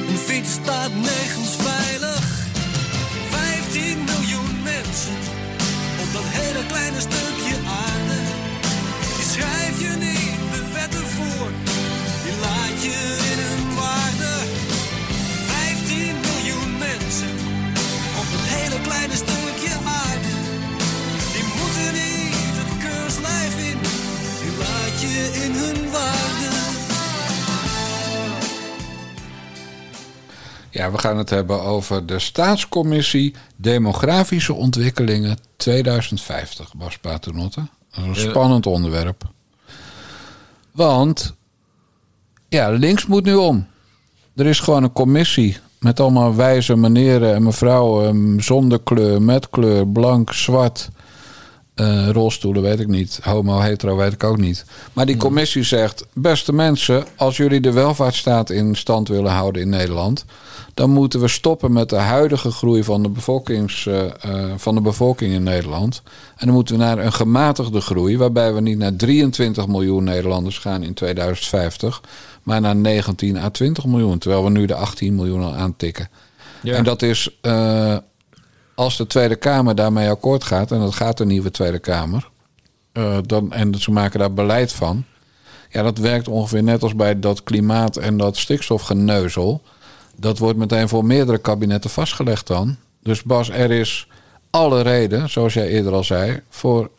Een 0.09 0.16
fiets 0.16 0.53
staat 0.53 0.95
nergens 0.95 1.55
veilig. 1.59 2.25
15 3.31 4.05
miljoen 4.05 4.62
mensen 4.62 5.19
op 6.03 6.12
dat 6.12 6.23
hele 6.27 6.66
kleine 6.66 7.01
stukje 7.01 7.57
aarde. 7.66 8.10
Je 9.83 9.93
niet 10.07 10.38
de 10.55 10.62
wetten 10.73 11.07
voor, 11.16 11.49
die 12.25 12.37
laat 12.47 12.77
je 12.87 12.99
in 13.31 13.38
hun 13.49 13.75
waarde. 13.81 14.33
15 15.47 16.14
miljoen 16.27 16.73
mensen 16.79 17.35
op 18.21 18.27
dat 18.35 18.45
hele 18.57 18.79
kleine 18.88 19.14
stukje 19.25 19.75
aarde. 20.03 20.33
Die 21.35 21.47
moeten 21.59 21.90
niet 22.01 22.55
het 22.62 22.73
keurslijf 22.87 23.55
in, 23.71 23.79
die 24.43 24.55
laat 24.64 24.97
je 25.05 25.16
in 25.45 25.53
hun 25.62 25.90
waarde. 25.90 26.49
Ja, 30.71 30.90
we 30.90 30.99
gaan 30.99 31.16
het 31.19 31.31
hebben 31.31 31.62
over 31.62 32.07
de 32.07 32.19
Staatscommissie 32.19 33.35
Demografische 33.57 34.53
Ontwikkelingen 34.55 35.38
2050, 35.57 36.75
Bas 36.75 36.99
Paternotte. 36.99 37.61
Dat 37.90 38.05
is 38.05 38.16
een 38.19 38.25
Ja. 38.25 38.31
spannend 38.31 38.66
onderwerp. 38.66 39.23
Want, 40.81 41.35
ja, 42.49 42.71
links 42.71 43.07
moet 43.07 43.25
nu 43.25 43.35
om. 43.35 43.66
Er 44.37 44.47
is 44.47 44.61
gewoon 44.61 44.83
een 44.83 44.93
commissie 44.93 45.57
met 45.79 46.01
allemaal 46.01 46.35
wijze 46.35 46.77
meneren 46.77 47.35
en 47.35 47.43
mevrouwen 47.43 48.43
zonder 48.43 48.81
kleur, 48.83 49.23
met 49.23 49.51
kleur, 49.51 49.87
blank, 49.88 50.33
zwart. 50.33 50.90
Eh, 51.81 52.09
rolstoelen 52.09 52.62
weet 52.62 52.81
ik 52.81 52.87
niet. 52.87 53.21
Homo, 53.23 53.59
hetero 53.59 53.97
weet 53.97 54.12
ik 54.12 54.25
ook 54.25 54.38
niet. 54.38 54.64
Maar 54.93 55.07
die 55.07 55.16
commissie 55.16 55.62
zegt: 55.62 56.07
beste 56.12 56.53
mensen, 56.53 57.05
als 57.16 57.37
jullie 57.37 57.61
de 57.61 57.73
welvaartsstaat 57.73 58.51
in 58.51 58.75
stand 58.75 59.09
willen 59.09 59.31
houden 59.31 59.62
in 59.62 59.69
Nederland, 59.69 60.25
dan 60.75 60.90
moeten 60.90 61.21
we 61.21 61.29
stoppen 61.29 61.73
met 61.73 61.88
de 61.88 61.97
huidige 61.97 62.51
groei 62.51 62.85
van 62.85 63.03
de, 63.03 63.09
bevolkings, 63.09 63.87
eh, 63.87 64.05
eh, 64.05 64.53
van 64.57 64.75
de 64.75 64.81
bevolking 64.81 65.33
in 65.33 65.43
Nederland. 65.43 66.03
En 66.37 66.47
dan 66.47 66.55
moeten 66.55 66.79
we 66.79 66.83
naar 66.85 66.99
een 66.99 67.12
gematigde 67.12 67.81
groei, 67.81 68.19
waarbij 68.19 68.55
we 68.55 68.61
niet 68.61 68.79
naar 68.79 68.97
23 68.97 69.66
miljoen 69.66 70.05
Nederlanders 70.05 70.59
gaan 70.59 70.83
in 70.83 70.95
2050, 70.95 72.03
maar 72.43 72.61
naar 72.61 72.77
19 72.77 73.37
à 73.37 73.49
20 73.49 73.87
miljoen, 73.87 74.19
terwijl 74.19 74.45
we 74.45 74.51
nu 74.51 74.66
de 74.66 74.75
18 74.75 75.14
miljoen 75.14 75.43
al 75.43 75.55
aantikken. 75.55 76.09
Ja. 76.62 76.75
En 76.75 76.85
dat 76.85 77.03
is 77.03 77.38
als 78.81 78.97
de 78.97 79.07
Tweede 79.07 79.37
Kamer 79.37 79.75
daarmee 79.75 80.09
akkoord 80.09 80.45
gaat, 80.45 80.73
en 80.73 80.81
dat 80.81 80.95
gaat 80.95 81.19
de 81.19 81.25
nieuwe 81.25 81.51
Tweede 81.51 81.79
Kamer, 81.79 82.31
eh, 82.93 83.19
dan, 83.27 83.53
en 83.53 83.75
ze 83.75 83.90
maken 83.90 84.19
daar 84.19 84.33
beleid 84.33 84.73
van. 84.73 85.05
Ja, 85.71 85.83
dat 85.83 85.99
werkt 85.99 86.29
ongeveer 86.29 86.62
net 86.62 86.83
als 86.83 86.95
bij 86.95 87.21
dat 87.21 87.43
klimaat 87.43 87.97
en 87.97 88.16
dat 88.16 88.37
stikstofgeneuzel. 88.37 89.62
Dat 90.16 90.38
wordt 90.38 90.59
meteen 90.59 90.88
voor 90.88 91.05
meerdere 91.05 91.38
kabinetten 91.38 91.90
vastgelegd 91.90 92.47
dan. 92.47 92.77
Dus 93.03 93.23
Bas, 93.23 93.51
er 93.51 93.71
is 93.71 94.09
alle 94.51 94.81
reden, 94.81 95.31
zoals 95.31 95.55
jij 95.55 95.69
eerder 95.69 95.93
al 95.93 96.05
zei, 96.05 96.43
voor 96.49 96.90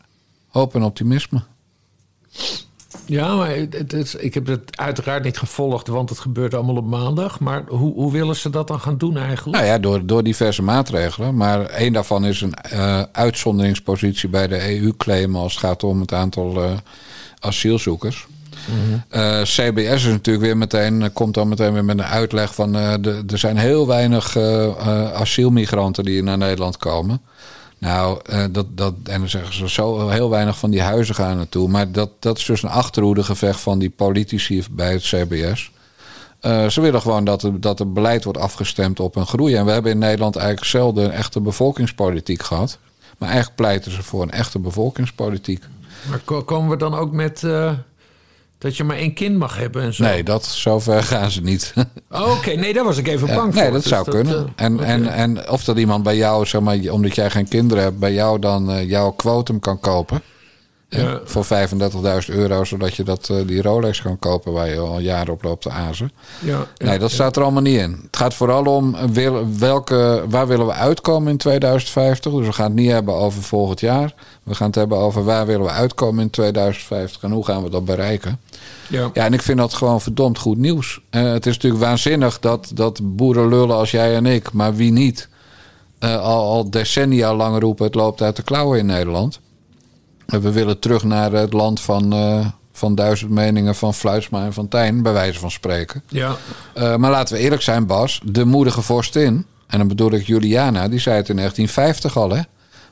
hoop 0.48 0.76
en 0.76 0.84
optimisme. 0.84 1.42
Ja, 3.12 3.36
maar 3.36 3.56
het, 3.56 3.74
het 3.78 3.94
is- 3.94 4.16
ik 4.16 4.34
heb 4.34 4.48
het 4.48 4.78
uiteraard 4.78 5.24
niet 5.24 5.38
gevolgd, 5.38 5.88
want 5.88 6.10
het 6.10 6.20
gebeurt 6.20 6.54
allemaal 6.54 6.76
op 6.76 6.86
maandag. 6.86 7.40
Maar 7.40 7.64
hoe, 7.68 7.94
hoe 7.94 8.12
willen 8.12 8.36
ze 8.36 8.50
dat 8.50 8.68
dan 8.68 8.80
gaan 8.80 8.98
doen 8.98 9.18
eigenlijk? 9.18 9.58
Nou 9.58 9.70
ja, 9.70 9.80
door, 9.80 10.06
door 10.06 10.24
diverse 10.24 10.62
maatregelen. 10.62 11.36
Maar 11.36 11.66
één 11.66 11.94
daarvan 11.94 12.26
is 12.26 12.42
een 12.42 12.54
eh, 12.54 13.02
uitzonderingspositie 13.12 14.30
bij 14.30 14.48
de 14.48 14.80
EU 14.82 14.94
claimen 14.98 15.42
als 15.42 15.52
het 15.54 15.62
gaat 15.62 15.84
om 15.84 16.00
het 16.02 16.14
aantal 16.14 16.64
eh, 16.64 16.72
asielzoekers. 17.40 18.28
Eh, 19.10 19.42
CBS 19.42 19.94
is 19.94 20.06
natuurlijk 20.06 20.46
weer 20.46 20.58
meteen, 20.58 21.10
komt 21.14 21.34
dan 21.34 21.48
meteen 21.48 21.74
weer 21.74 21.86
met 21.86 22.00
een 22.00 22.06
uitleg 22.06 22.56
van 22.56 22.72
de, 22.72 23.24
er 23.32 23.38
zijn 23.38 23.58
heel 23.58 23.88
weinig 23.88 24.38
asielmigranten 25.14 26.04
die 26.04 26.24
naar 26.24 26.38
Nederland 26.38 26.78
komen. 26.78 27.22
Nou, 27.82 28.20
eh, 28.26 28.44
dat, 28.52 28.66
dat, 28.78 28.94
en 29.04 29.20
dan 29.20 29.30
zeggen 29.30 29.54
ze 29.54 29.70
zo 29.70 30.10
heel 30.10 30.30
weinig 30.30 30.58
van 30.58 30.70
die 30.72 30.82
huizen 30.82 31.16
gaan 31.16 31.38
naartoe. 31.38 31.70
Maar 31.70 31.92
dat, 31.92 32.10
dat 32.20 32.38
is 32.38 32.46
dus 32.46 32.64
een 32.64 32.70
achterhoedegevecht 32.70 33.60
van 33.60 33.80
die 33.80 33.90
politici 33.90 34.64
bij 34.72 34.92
het 34.92 35.02
CBS. 35.02 35.72
Eh, 36.40 36.68
ze 36.68 36.82
willen 36.82 37.02
gewoon 37.02 37.24
dat 37.24 37.44
er, 37.44 37.62
dat 37.62 37.80
er 37.80 37.92
beleid 37.92 38.24
wordt 38.24 38.40
afgestemd 38.40 39.00
op 39.00 39.16
een 39.16 39.26
groei. 39.28 39.56
En 39.56 39.66
we 39.66 39.72
hebben 39.72 39.92
in 39.92 39.98
Nederland 39.98 40.36
eigenlijk 40.36 40.68
zelden 40.68 41.04
een 41.06 41.12
echte 41.12 41.40
bevolkingspolitiek 41.42 42.44
gehad. 42.44 42.78
Maar 43.18 43.30
eigenlijk 43.30 43.58
pleiten 43.58 43.92
ze 43.92 44.04
voor 44.04 44.22
een 44.22 44.32
echte 44.32 44.60
bevolkingspolitiek. 44.60 45.64
Maar 46.10 46.20
ko- 46.26 46.44
komen 46.44 46.70
we 46.70 46.78
dan 46.78 46.96
ook 46.96 47.12
met 47.12 47.44
eh, 47.44 47.72
dat 48.62 48.78
je 48.78 48.84
maar 48.84 48.98
één 48.98 49.14
kind 49.14 49.38
mag 49.38 49.58
hebben 49.58 49.82
en 49.84 49.94
zo? 49.94 50.04
Nee, 50.04 50.24
dat, 50.24 50.46
zover 50.46 51.04
gaan 51.04 51.32
ze 51.32 51.42
niet. 51.42 51.74
Oh, 52.12 52.32
Oké, 52.32 52.50
nee, 52.52 52.74
daar 52.74 52.84
was 52.84 52.98
ik 52.98 53.08
even 53.08 53.28
Ja, 53.28 53.36
bang 53.36 53.54
voor. 53.54 53.62
nee, 53.62 53.72
dat 53.72 53.82
Dus 53.82 53.92
zou 53.92 54.10
kunnen. 54.10 54.36
eh, 54.56 54.66
en, 54.66 54.80
en, 54.80 55.08
en 55.14 55.50
of 55.50 55.64
dat 55.64 55.78
iemand 55.78 56.04
bij 56.04 56.16
jou, 56.16 56.46
zeg 56.46 56.62
maar, 56.62 56.78
omdat 56.90 57.16
jij 57.16 57.30
geen 57.30 57.48
kinderen 57.48 57.84
hebt, 57.84 58.00
bij 58.00 58.14
jou 58.14 58.40
dan 58.40 58.72
eh, 58.72 58.90
jouw 58.90 59.12
quotum 59.12 59.60
kan 59.60 59.80
kopen. 59.80 60.22
Ja. 61.00 61.20
Voor 61.26 61.46
35.000 61.46 62.34
euro, 62.36 62.64
zodat 62.64 62.96
je 62.96 63.04
dat, 63.04 63.30
eh, 63.30 63.38
die 63.46 63.62
Rolex 63.62 64.02
kan 64.02 64.20
kopen 64.20 64.52
waar 64.54 64.70
je 64.70 64.78
al 64.78 65.00
jaren 65.00 65.34
op 65.34 65.44
loopt 65.44 65.62
te 65.62 65.70
azen. 65.70 66.12
Ja, 66.40 66.66
nee, 66.78 67.00
dat 67.00 67.12
staat 67.12 67.36
er 67.36 67.42
allemaal 67.44 67.62
niet 67.62 67.80
in. 67.80 68.00
Het 68.06 68.18
gaat 68.18 68.34
vooral 68.34 68.64
om 68.66 68.96
eh, 68.96 69.04
wil- 69.04 69.48
welke, 69.58 70.24
waar 70.30 70.48
willen 70.48 70.66
we 70.66 70.74
uitkomen 70.74 71.32
in 71.32 71.38
2050. 71.38 72.32
Dus 72.32 72.46
we 72.46 72.54
gaan 72.54 72.66
het 72.66 72.76
niet 72.76 72.92
hebben 72.92 73.14
over 73.16 73.42
volgend 73.44 73.80
jaar. 73.80 74.14
We 74.44 74.56
gaan 74.56 74.68
het 74.68 74.76
hebben 74.76 74.98
over 74.98 75.24
waar 75.24 75.46
willen 75.46 75.66
we 75.66 75.72
uitkomen 75.72 76.24
in 76.24 76.30
2050 76.30 77.24
en 77.24 77.32
hoe 77.32 77.46
gaan 77.46 77.64
we 77.64 77.70
dat 77.70 77.86
bereiken. 77.86 78.40
Ja. 78.88 79.10
Ja, 79.14 79.26
en 79.26 79.34
ik 79.34 79.42
vind 79.42 79.58
dat 79.58 79.74
gewoon 79.74 80.02
verdomd 80.02 80.38
goed 80.38 80.58
nieuws. 80.58 81.00
Eh, 81.10 81.24
het 81.32 81.46
is 81.46 81.54
natuurlijk 81.54 81.84
waanzinnig 81.84 82.40
dat, 82.40 82.72
dat 82.74 83.00
boeren 83.04 83.48
lullen 83.50 83.76
als 83.76 83.92
jij 83.92 84.16
en 84.16 84.26
ik, 84.26 84.52
maar 84.54 84.76
wie 84.76 84.92
niet, 84.92 85.30
al, 86.00 86.20
al 86.22 86.70
decennia 86.70 87.36
lang 87.36 87.60
roepen: 87.60 87.86
het 87.86 87.96
loopt 87.96 88.22
uit 88.22 88.36
de 88.36 88.42
klauwen 88.44 88.80
in 88.80 88.86
Nederland. 88.86 89.40
We 90.40 90.52
willen 90.52 90.80
terug 90.80 91.04
naar 91.04 91.32
het 91.32 91.54
land 91.54 91.82
van, 91.82 92.14
eh, 92.14 92.48
van 92.72 92.96
duizend 92.96 93.32
meningen 93.32 93.76
van 93.76 93.94
Fluitsma 93.94 94.46
en 94.46 94.54
van 94.54 94.68
Tijn, 94.68 95.02
bij 95.02 95.14
wijze 95.14 95.40
van 95.40 95.52
spreken. 95.52 96.04
Ja. 96.08 96.36
Eh, 96.74 96.96
maar 96.96 97.12
laten 97.12 97.36
we 97.36 97.42
eerlijk 97.42 97.62
zijn, 97.62 97.86
Bas. 97.86 98.22
De 98.24 98.46
moedige 98.46 98.82
vorstin, 98.82 99.46
en 99.68 99.78
dan 99.78 99.88
bedoel 99.88 100.12
ik 100.12 100.28
Juliana, 100.28 100.88
die 100.88 101.00
zei 101.00 101.16
het 101.16 101.30
in 101.30 101.36
1950 101.36 102.18
al, 102.18 102.30
hè? 102.30 102.42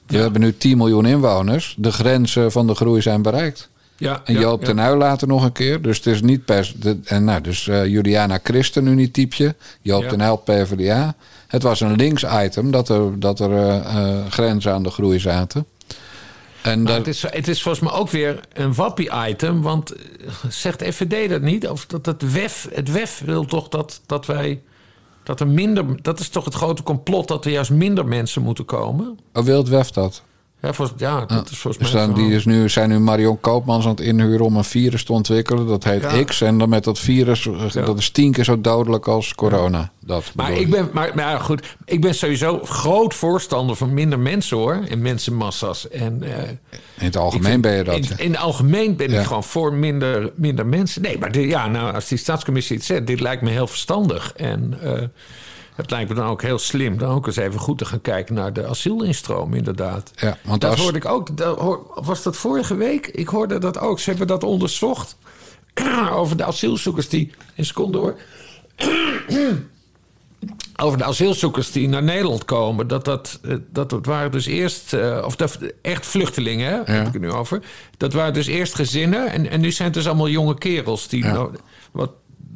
We 0.07 0.17
hebben 0.17 0.41
nu 0.41 0.57
10 0.57 0.77
miljoen 0.77 1.05
inwoners. 1.05 1.75
De 1.77 1.91
grenzen 1.91 2.51
van 2.51 2.67
de 2.67 2.75
groei 2.75 3.01
zijn 3.01 3.21
bereikt. 3.21 3.69
Ja, 3.97 4.21
En 4.25 4.33
Joop 4.33 4.59
ja. 4.59 4.65
ten 4.65 4.79
Uyl 4.79 4.97
later 4.97 5.27
nog 5.27 5.43
een 5.43 5.51
keer. 5.51 5.81
Dus 5.81 5.97
het 5.97 6.05
is 6.05 6.21
niet 6.21 6.45
per... 6.45 6.73
De, 6.75 6.99
en 7.03 7.23
nou, 7.23 7.41
dus 7.41 7.67
eh, 7.67 7.85
Juliana 7.85 8.39
Christen 8.43 9.11
typje. 9.11 9.55
Joop 9.81 10.03
ten 10.03 10.21
Uyl 10.21 10.35
PvdA. 10.35 11.15
Het 11.47 11.63
was 11.63 11.81
een 11.81 11.95
links 11.95 12.25
item 12.43 12.71
dat 12.71 12.89
er, 12.89 13.19
dat 13.19 13.39
er 13.39 13.83
grenzen 14.29 14.73
aan 14.73 14.83
de 14.83 14.89
groei 14.89 15.19
zaten. 15.19 15.65
En 16.61 16.87
het, 16.87 17.07
is, 17.07 17.21
het 17.21 17.47
is 17.47 17.61
volgens 17.61 17.83
mij 17.89 17.99
ook 17.99 18.09
weer 18.09 18.39
een 18.53 18.73
wappie-item. 18.73 19.61
Want 19.61 19.95
eh, 19.95 20.31
zegt 20.49 20.83
FVD 20.83 21.29
dat 21.29 21.41
niet? 21.41 21.67
Of 21.67 21.85
dat 21.85 22.05
het 22.05 22.31
WEF, 22.31 22.67
het 22.73 22.91
WEF 22.91 23.21
wil 23.25 23.45
toch 23.45 23.67
dat, 23.67 24.01
dat 24.05 24.25
wij... 24.25 24.61
Dat 25.23 25.39
er 25.39 25.47
minder... 25.47 26.01
Dat 26.01 26.19
is 26.19 26.29
toch 26.29 26.45
het 26.45 26.53
grote 26.53 26.83
complot 26.83 27.27
dat 27.27 27.45
er 27.45 27.51
juist 27.51 27.71
minder 27.71 28.05
mensen 28.05 28.41
moeten 28.41 28.65
komen? 28.65 29.19
oh, 29.33 29.43
wil 29.43 29.57
het 29.57 29.69
WEF 29.69 29.91
dat? 29.91 30.23
Ja, 30.61 30.73
volgens, 30.73 30.99
ja 31.01 31.25
dat 31.25 31.49
is 31.49 31.57
volgens 31.57 31.83
Dus 31.83 31.91
mij... 31.93 32.01
dan, 32.01 32.09
het 32.09 32.19
die 32.19 32.35
is 32.35 32.45
nu, 32.45 32.69
zijn 32.69 32.89
nu 32.89 32.99
Marion 32.99 33.39
Koopmans 33.39 33.83
aan 33.85 33.91
het 33.91 33.99
inhuren 33.99 34.45
om 34.45 34.57
een 34.57 34.63
virus 34.63 35.03
te 35.03 35.13
ontwikkelen. 35.13 35.67
Dat 35.67 35.83
heet 35.83 36.01
Ja. 36.01 36.23
X. 36.23 36.41
En 36.41 36.57
dan 36.57 36.69
met 36.69 36.83
dat 36.83 36.99
virus, 36.99 37.45
eh, 37.47 37.69
Ja. 37.69 37.81
dat 37.85 37.97
is 37.97 38.09
tien 38.09 38.31
keer 38.31 38.43
zo 38.43 38.61
dodelijk 38.61 39.07
als 39.07 39.35
corona. 39.35 39.91
Dat 39.99 40.31
Maar 40.35 40.51
ik 40.51 40.69
ben, 40.69 40.89
maar, 40.93 41.39
goed, 41.39 41.75
ik 41.85 42.01
ben 42.01 42.15
sowieso 42.15 42.59
groot 42.63 43.13
voorstander 43.13 43.75
van 43.75 43.93
minder 43.93 44.19
mensen 44.19 44.57
hoor. 44.57 44.79
En 44.89 45.01
mensenmassa's. 45.01 45.87
En, 45.89 46.23
eh, 46.23 46.49
In 46.97 47.05
het 47.05 47.17
algemeen 47.17 47.49
vind- 47.51 47.61
ben 47.61 47.75
je 47.77 47.83
dat. 47.83 47.95
In, 47.95 48.07
in 48.17 48.31
het 48.31 48.39
algemeen 48.41 48.95
ben 48.95 49.11
ik 49.13 49.23
gewoon 49.25 49.43
voor 49.43 49.73
minder, 49.73 50.31
minder 50.35 50.65
mensen. 50.65 51.01
Nee, 51.01 51.17
maar 51.17 51.39
ja, 51.39 51.67
nou, 51.67 51.93
als 51.93 52.07
die 52.07 52.17
staatscommissie 52.17 52.75
het 52.75 52.85
zegt, 52.85 53.07
dit 53.07 53.19
lijkt 53.19 53.41
me 53.41 53.49
heel 53.49 53.67
verstandig. 53.67 54.33
En 54.35 54.77
eh, 54.81 55.01
het 55.81 55.91
lijkt 55.91 56.09
me 56.09 56.15
dan 56.15 56.27
ook 56.27 56.41
heel 56.41 56.59
slim 56.59 56.97
dan 56.97 57.09
ook 57.11 57.27
eens 57.27 57.35
even 57.35 57.59
goed 57.59 57.77
te 57.77 57.85
gaan 57.85 58.01
kijken 58.01 58.35
naar 58.35 58.53
de 58.53 58.67
asielinstroom, 58.67 59.53
inderdaad. 59.53 60.11
Ja, 60.15 60.37
want 60.43 60.61
dat 60.61 60.71
als- 60.71 60.79
hoorde 60.79 60.97
ik 60.97 61.05
ook. 61.05 61.37
dat 61.37 61.57
hoor- 61.59 61.91
was 62.03 62.23
dat 62.23 62.35
vorige 62.37 62.75
week? 62.75 63.07
Ik 63.07 63.27
hoorde 63.27 63.57
dat 63.57 63.79
ook. 63.79 63.99
Ze 63.99 64.09
hebben 64.09 64.27
dat 64.27 64.43
onderzocht. 64.43 65.17
over 66.11 66.37
de 66.37 66.43
asielzoekers 66.45 67.09
die. 67.09 67.31
Een 67.55 67.65
seconde 67.65 67.97
hoor. 67.97 68.15
over 70.83 70.97
de 70.97 71.03
asielzoekers 71.03 71.71
die 71.71 71.87
naar 71.87 72.03
Nederland 72.03 72.45
komen. 72.45 72.87
Dat, 72.87 73.05
dat, 73.05 73.39
eh, 73.43 73.55
dat, 73.71 73.89
dat 73.89 74.05
waren 74.05 74.31
dus 74.31 74.45
eerst. 74.45 74.93
eh, 74.93 75.23
of 75.25 75.35
dat, 75.35 75.59
echt 75.81 76.05
vluchtelingen, 76.05 76.69
hè, 76.71 76.93
heb 76.93 77.07
ik 77.07 77.13
het 77.13 77.21
nu 77.21 77.31
over. 77.31 77.61
Dat 77.97 78.13
waren 78.13 78.33
dus 78.33 78.47
eerst 78.47 78.75
gezinnen. 78.75 79.31
En, 79.31 79.49
en 79.49 79.59
nu 79.61 79.71
zijn 79.71 79.87
het 79.87 79.97
dus 79.97 80.07
allemaal 80.07 80.29
jonge 80.29 80.57
kerels. 80.57 81.07
Die, 81.07 81.23
nou, 81.23 81.51
wat, 81.91 82.11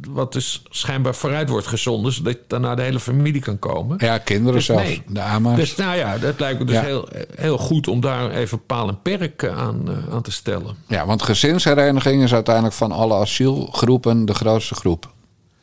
wat 0.09 0.33
dus 0.33 0.63
schijnbaar 0.69 1.15
vooruit 1.15 1.49
wordt 1.49 1.67
gezonden. 1.67 2.11
Zodat 2.13 2.37
daarna 2.47 2.75
de 2.75 2.81
hele 2.81 2.99
familie 2.99 3.41
kan 3.41 3.59
komen. 3.59 3.97
Ja, 3.99 4.17
kinderen 4.17 4.53
Dus 4.53 4.65
zelfs. 4.65 4.83
nee. 4.83 5.03
De 5.07 5.21
AMA's. 5.21 5.55
Dus 5.55 5.75
nou 5.75 5.97
ja, 5.97 6.17
dat 6.17 6.39
lijkt 6.39 6.59
me 6.59 6.65
dus 6.65 6.75
Ja. 6.75 6.81
heel, 6.81 7.07
heel 7.35 7.57
goed 7.57 7.87
om 7.87 7.99
daar 8.01 8.29
even 8.29 8.65
paal 8.65 8.87
en 8.87 9.01
perk 9.01 9.43
eh, 9.43 9.57
aan, 9.57 9.81
eh, 9.87 10.13
aan 10.13 10.21
te 10.21 10.31
stellen. 10.31 10.75
Ja, 10.87 11.05
want 11.05 11.23
gezinshereniging 11.23 12.23
is 12.23 12.33
uiteindelijk 12.33 12.75
van 12.75 12.91
alle 12.91 13.15
asielgroepen 13.15 14.25
de 14.25 14.33
grootste 14.33 14.75
groep. 14.75 15.11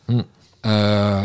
Hm. 0.04 0.22
Eh, 0.60 0.70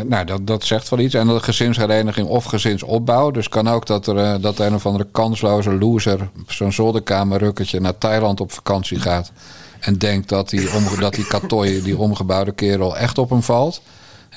nou, 0.06 0.24
dat, 0.24 0.46
dat 0.46 0.64
zegt 0.64 0.88
wel 0.88 0.98
iets. 0.98 1.14
En 1.14 1.26
dat 1.26 1.42
gezinshereniging 1.42 2.28
of 2.28 2.44
gezinsopbouw. 2.44 3.30
Dus 3.30 3.48
kan 3.48 3.68
ook 3.68 3.86
dat 3.86 4.06
er 4.06 4.40
dat 4.40 4.58
een 4.58 4.74
of 4.74 4.86
andere 4.86 5.06
kansloze 5.12 5.72
loser... 5.74 6.30
zo'n 6.46 6.72
zolderkamerrukketje 6.72 7.80
naar 7.80 7.98
Thailand 7.98 8.40
op 8.40 8.52
vakantie 8.52 9.00
gaat... 9.00 9.32
en 9.80 9.98
denkt 9.98 10.28
dat 10.28 10.50
die, 10.50 10.72
omge- 10.72 11.00
dat 11.00 11.14
die 11.14 11.26
Katoy, 11.26 11.82
die 11.82 11.98
omgebouwde 11.98 12.52
kerel, 12.52 12.96
echt 12.96 13.18
op 13.18 13.30
hem 13.30 13.42
valt. 13.42 13.80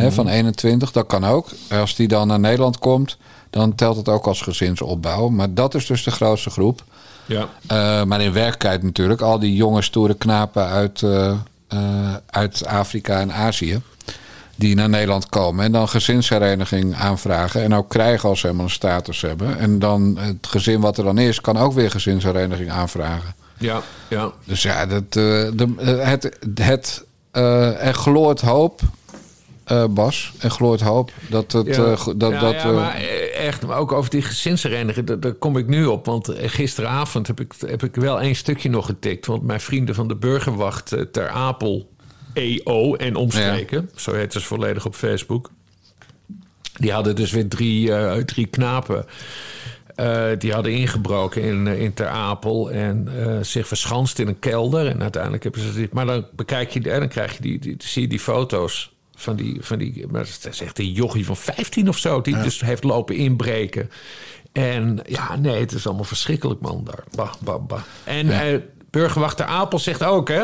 Van 0.08 0.28
21, 0.28 0.92
dat 0.92 1.08
kan 1.08 1.26
ook. 1.26 1.50
Als 1.70 1.96
die 1.96 2.08
dan 2.08 2.28
naar 2.28 2.40
Nederland 2.40 2.80
komt, 2.80 3.18
dan 3.50 3.76
telt 3.76 3.98
het 3.98 4.10
ook 4.10 4.28
als 4.28 4.42
gezinsopbouw. 4.42 5.30
Maar 5.30 5.54
dat 5.54 5.76
is 5.76 5.86
dus 5.86 6.04
de 6.04 6.12
grootste 6.12 6.50
groep. 6.50 6.84
Ja. 7.26 7.48
Eh, 7.68 8.04
maar 8.04 8.22
in 8.22 8.34
werkelijkheid 8.34 8.84
natuurlijk, 8.84 9.22
al 9.22 9.40
die 9.40 9.56
jonge 9.56 9.82
stoere 9.82 10.14
knapen 10.14 10.66
uit, 10.66 11.04
eh, 11.04 11.32
eh, 11.68 12.14
uit 12.30 12.66
Afrika 12.66 13.20
en 13.20 13.34
Azië. 13.34 13.82
Die 14.56 14.76
naar 14.76 14.90
Nederland 14.90 15.30
komen 15.30 15.66
en 15.66 15.72
dan 15.72 15.90
gezinshereniging 15.90 16.96
aanvragen. 16.96 17.64
En 17.64 17.74
ook 17.76 17.90
krijgen 17.90 18.30
als 18.30 18.40
ze 18.40 18.46
helemaal 18.46 18.66
een 18.66 18.72
status 18.72 19.22
hebben. 19.22 19.60
En 19.60 19.80
dan 19.80 20.18
het 20.20 20.48
gezin 20.48 20.80
wat 20.80 20.98
er 20.98 21.04
dan 21.04 21.18
is, 21.18 21.42
kan 21.42 21.58
ook 21.58 21.74
weer 21.74 21.92
gezinshereniging 21.92 22.72
aanvragen. 22.72 23.34
Ja, 23.60 23.82
ja. 24.10 24.32
Dus 24.44 24.62
ja, 24.62 24.86
dat, 24.86 25.04
eh, 25.04 25.14
de, 25.14 25.74
eh, 25.78 26.08
het, 26.08 26.38
het, 26.56 27.06
eh, 27.32 27.86
er 27.86 27.94
gloort 27.94 28.42
hoop, 28.42 28.82
Bas. 29.90 30.34
Er 30.40 30.50
gloort 30.50 30.82
hoop 30.82 31.12
dat 31.30 31.52
het. 31.52 31.76
Ja. 31.76 31.76
dat, 32.16 32.32
ja, 32.32 32.40
dat, 32.40 32.54
ja, 32.62 32.72
maar 32.72 32.96
echt, 33.34 33.66
maar 33.66 33.78
ook 33.78 33.92
over 33.92 34.10
die 34.10 34.22
gezinshereniging, 34.22 35.20
daar, 35.20 35.34
kom 35.34 35.58
ik 35.58 35.68
nu 35.68 35.86
op. 35.86 36.06
Want 36.06 36.32
gisteravond 36.36 37.28
heb 37.28 37.40
ik, 37.40 37.54
heb 37.66 37.84
ik 37.84 37.96
wel 37.96 38.22
één 38.22 38.36
stukje 38.36 38.70
nog 38.70 38.86
getikt. 38.86 39.26
Want 39.26 39.44
mijn 39.44 39.60
vrienden 39.60 39.96
van 39.96 40.08
de 40.08 40.16
Burgerwacht 40.16 40.96
ter 41.12 41.30
Apel, 41.30 41.90
EO 42.34 42.96
en 42.96 43.16
omstreken, 43.16 43.90
zo 43.96 44.14
heet 44.14 44.34
ze 44.34 44.42
volledig 44.42 44.86
op 44.86 44.96
Facebook. 44.96 45.50
Die 46.74 46.92
hadden 46.92 47.16
dus 47.16 47.32
weer 47.32 47.48
drie, 47.48 47.92
drie 48.26 48.48
knapen. 48.48 49.06
Eh, 50.00 50.40
die 50.40 50.54
hadden 50.54 50.74
ingebroken 50.74 51.42
in, 51.42 51.68
eh, 51.68 51.82
in 51.82 51.94
Ter 51.94 52.08
Apel 52.08 52.72
en 52.72 53.08
eh, 53.18 53.38
zich 53.42 53.68
verschanst 53.68 54.20
in 54.20 54.28
een 54.28 54.40
kelder. 54.40 54.88
En 54.88 55.02
uiteindelijk 55.02 55.44
hebben 55.44 55.62
ze 55.62 55.74
dit. 55.74 55.94
Maar 55.94 56.06
dan 56.06 56.26
bekijk 56.36 56.70
je, 56.70 56.92
en 56.92 57.00
dan 57.00 57.10
krijg 57.10 57.34
je 57.34 57.42
die, 57.42 57.60
die, 57.60 57.76
zie 57.78 58.02
je 58.02 58.08
die 58.08 58.20
foto's 58.20 58.94
van 59.16 59.36
die, 59.36 59.58
van 59.62 59.78
die. 59.78 60.08
Maar 60.08 60.22
het 60.22 60.48
is 60.50 60.62
echt 60.62 60.80
een 60.80 60.92
jochie 60.92 61.26
van 61.26 61.38
15 61.38 61.90
of 61.90 61.98
zo, 61.98 62.22
die 62.22 62.42
dus 62.42 62.62
heeft 62.62 62.84
lopen 62.84 63.16
inbreken. 63.16 63.90
En 64.52 65.00
ja, 65.06 65.36
nee, 65.36 65.60
het 65.60 65.72
is 65.72 65.86
allemaal 65.86 66.04
verschrikkelijk, 66.04 66.62
man. 66.62 66.84
Daar. 66.84 67.04
Bah, 67.16 67.34
bah, 67.40 67.66
bah. 67.68 67.82
En 68.04 68.30
eh, 68.30 68.60
burgerwacht 68.90 69.38
Ter 69.38 69.46
Apel 69.46 69.80
zegt 69.80 70.04
ook, 70.04 70.28
hè. 70.28 70.44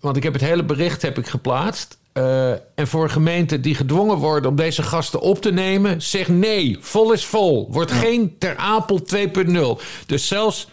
Want 0.00 0.16
ik 0.16 0.22
heb 0.22 0.32
het 0.32 0.42
hele 0.42 0.64
bericht 0.64 1.02
heb 1.02 1.18
ik 1.18 1.26
geplaatst. 1.26 1.98
Eh, 2.12 2.50
en 2.50 2.86
voor 2.86 3.10
gemeenten 3.10 3.62
die 3.62 3.74
gedwongen 3.74 4.16
worden 4.16 4.50
om 4.50 4.56
deze 4.56 4.82
gasten 4.82 5.20
op 5.20 5.40
te 5.42 5.52
nemen, 5.52 6.02
zeg 6.02 6.28
nee. 6.28 6.76
Vol 6.80 7.12
is 7.12 7.24
vol. 7.24 7.68
Wordt 7.70 7.92
geen 7.92 8.34
Ter 8.38 8.56
Apel 8.56 9.00
2.0. 9.02 9.78
Dus 10.06 10.26
zelfs 10.28 10.68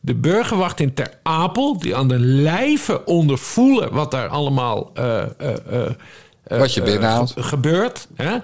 de 0.00 0.14
burgerwacht 0.14 0.80
in 0.80 0.94
Ter 0.94 1.18
Apel, 1.22 1.78
die 1.78 1.96
aan 1.96 2.08
de 2.08 2.18
lijve 2.18 3.04
ondervoelen 3.04 3.92
wat 3.92 4.10
daar 4.10 4.28
allemaal 4.28 4.90
eh, 4.94 5.22
Wat 6.48 6.74
je 6.74 6.82
binnenhaalt. 6.82 7.32
ge- 7.32 7.42
gebeurt. 7.42 8.08
Hè? 8.16 8.36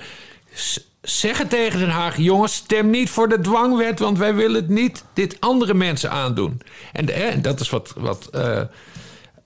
Zeggen 1.02 1.48
tegen 1.48 1.78
Den 1.78 1.88
Haag, 1.90 2.16
jongens, 2.16 2.54
stem 2.54 2.90
niet 2.90 3.10
voor 3.10 3.28
de 3.28 3.40
dwangwet, 3.40 3.98
want 3.98 4.18
wij 4.18 4.34
willen 4.34 4.54
het 4.60 4.68
niet 4.68 5.04
dit 5.14 5.36
andere 5.40 5.74
mensen 5.74 6.10
aandoen. 6.10 6.60
En, 6.92 7.06
de- 7.06 7.12
en 7.12 7.42
dat 7.42 7.60
is 7.60 7.70
wat, 7.70 7.92
wat 7.96 8.28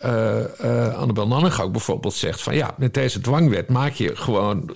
eh, 0.02 0.86
eh, 0.88 0.94
Annabel 0.98 1.26
Nanninga 1.28 1.62
ook 1.62 1.72
bijvoorbeeld 1.72 2.14
zegt: 2.14 2.42
van 2.42 2.54
ja, 2.54 2.74
met 2.76 2.94
deze 2.94 3.20
dwangwet 3.20 3.68
maak 3.68 3.92
je 3.92 4.16
gewoon 4.16 4.70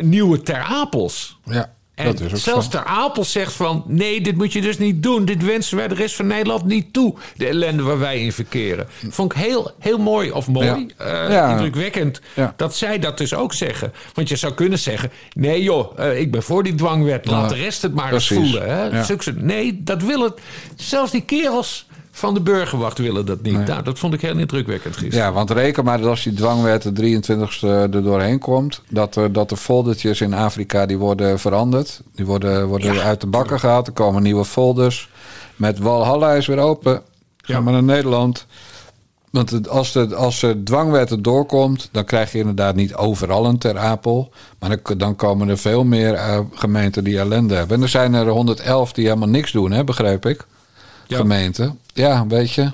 nieuwe 0.00 0.42
ter 0.42 0.58
Apels. 0.62 1.38
ja. 1.44 1.72
En 1.94 2.06
Dat 2.06 2.20
is 2.20 2.32
ook 2.32 2.38
zelfs 2.38 2.64
zo. 2.64 2.70
Ter 2.70 2.84
Apel 2.84 3.24
zegt 3.24 3.52
van... 3.52 3.84
nee, 3.86 4.20
dit 4.20 4.36
moet 4.36 4.52
je 4.52 4.60
dus 4.60 4.78
niet 4.78 5.02
doen. 5.02 5.24
Dit 5.24 5.44
wensen 5.44 5.76
wij 5.76 5.88
de 5.88 5.94
rest 5.94 6.14
van 6.14 6.26
Nederland 6.26 6.64
niet 6.64 6.92
toe. 6.92 7.14
De 7.36 7.46
ellende 7.46 7.82
waar 7.82 7.98
wij 7.98 8.20
in 8.24 8.32
verkeren. 8.32 8.86
Vond 9.08 9.32
ik 9.32 9.38
heel, 9.38 9.70
heel 9.78 9.98
mooi, 9.98 10.30
of 10.30 10.48
mooi, 10.48 10.66
Ja. 10.66 11.04
eh, 11.26 11.30
Ja. 11.32 11.50
indrukwekkend... 11.50 12.20
Ja. 12.34 12.54
dat 12.56 12.76
zij 12.76 12.98
dat 12.98 13.18
dus 13.18 13.34
ook 13.34 13.52
zeggen. 13.52 13.92
Want 14.14 14.28
je 14.28 14.36
zou 14.36 14.54
kunnen 14.54 14.78
zeggen... 14.78 15.10
nee 15.32 15.62
joh, 15.62 16.14
ik 16.16 16.30
ben 16.30 16.42
voor 16.42 16.62
die 16.62 16.74
dwangwet. 16.74 17.26
Laat 17.26 17.48
de 17.48 17.54
rest 17.54 17.82
het 17.82 17.94
maar 17.94 18.12
eens 18.12 18.28
voelen. 18.28 18.68
Hè? 18.70 19.32
Nee, 19.34 19.80
dat 19.82 20.02
willen... 20.02 20.34
zelfs 20.76 21.10
die 21.12 21.22
kerels 21.24 21.86
van 22.20 22.34
de 22.34 22.40
burgerwacht 22.40 22.98
willen 22.98 23.26
dat 23.26 23.42
niet. 23.42 23.66
Nou, 23.66 23.82
dat 23.82 23.98
vond 23.98 24.14
ik 24.14 24.20
heel 24.20 24.38
indrukwekkend 24.38 24.96
gisteren. 24.96 25.26
Ja, 25.26 25.32
want 25.32 25.50
reken 25.50 25.84
maar 25.84 25.98
dat 25.98 26.08
als 26.08 26.22
die 26.22 26.32
dwangwet 26.32 26.82
de 26.82 27.20
23ste 27.20 27.66
er 27.68 28.02
doorheen 28.02 28.38
komt... 28.38 28.82
dat, 28.88 29.16
er, 29.16 29.32
dat 29.32 29.48
de 29.48 29.56
foldertjes 29.56 30.20
in 30.20 30.34
Afrika 30.34 30.86
die 30.86 30.98
worden 30.98 31.38
veranderd. 31.38 32.00
Die 32.14 32.26
worden, 32.26 32.66
worden 32.66 32.94
Ja, 32.94 33.02
uit 33.02 33.20
de 33.20 33.26
bakken 33.26 33.60
gehaald. 33.60 33.86
Er 33.86 33.92
komen 33.92 34.22
nieuwe 34.22 34.44
folders. 34.44 35.08
Met 35.56 35.78
Walhalla 35.78 36.32
is 36.32 36.46
weer 36.46 36.58
open. 36.58 37.02
Ga 37.36 37.52
Ja. 37.52 37.60
maar 37.60 37.72
naar 37.72 37.82
Nederland. 37.82 38.46
Want 39.30 39.68
als 39.68 39.92
de, 39.92 40.14
als 40.14 40.40
de 40.40 40.62
dwangwet 40.62 41.10
er 41.10 41.22
doorkomt... 41.22 41.88
dan 41.92 42.04
krijg 42.04 42.32
je 42.32 42.38
inderdaad 42.38 42.74
niet 42.74 42.94
overal 42.94 43.46
een 43.46 43.58
ter 43.58 43.78
Apel. 43.78 44.30
Maar 44.58 44.78
dan, 44.82 44.98
dan 44.98 45.16
komen 45.16 45.48
er 45.48 45.58
veel 45.58 45.84
meer 45.84 46.14
eh, 46.14 46.38
gemeenten 46.54 47.04
die 47.04 47.18
ellende 47.18 47.54
hebben. 47.54 47.76
En 47.76 47.82
er 47.82 47.88
zijn 47.88 48.14
er 48.14 48.28
111 48.28 48.92
die 48.92 49.04
helemaal 49.06 49.28
niks 49.28 49.52
doen, 49.52 49.70
hè, 49.70 49.84
begreep 49.84 50.26
ik. 50.26 50.46
Ja. 51.06 51.16
Gemeenten. 51.16 51.78
Ja, 51.94 52.26
weet 52.26 52.52
je. 52.52 52.70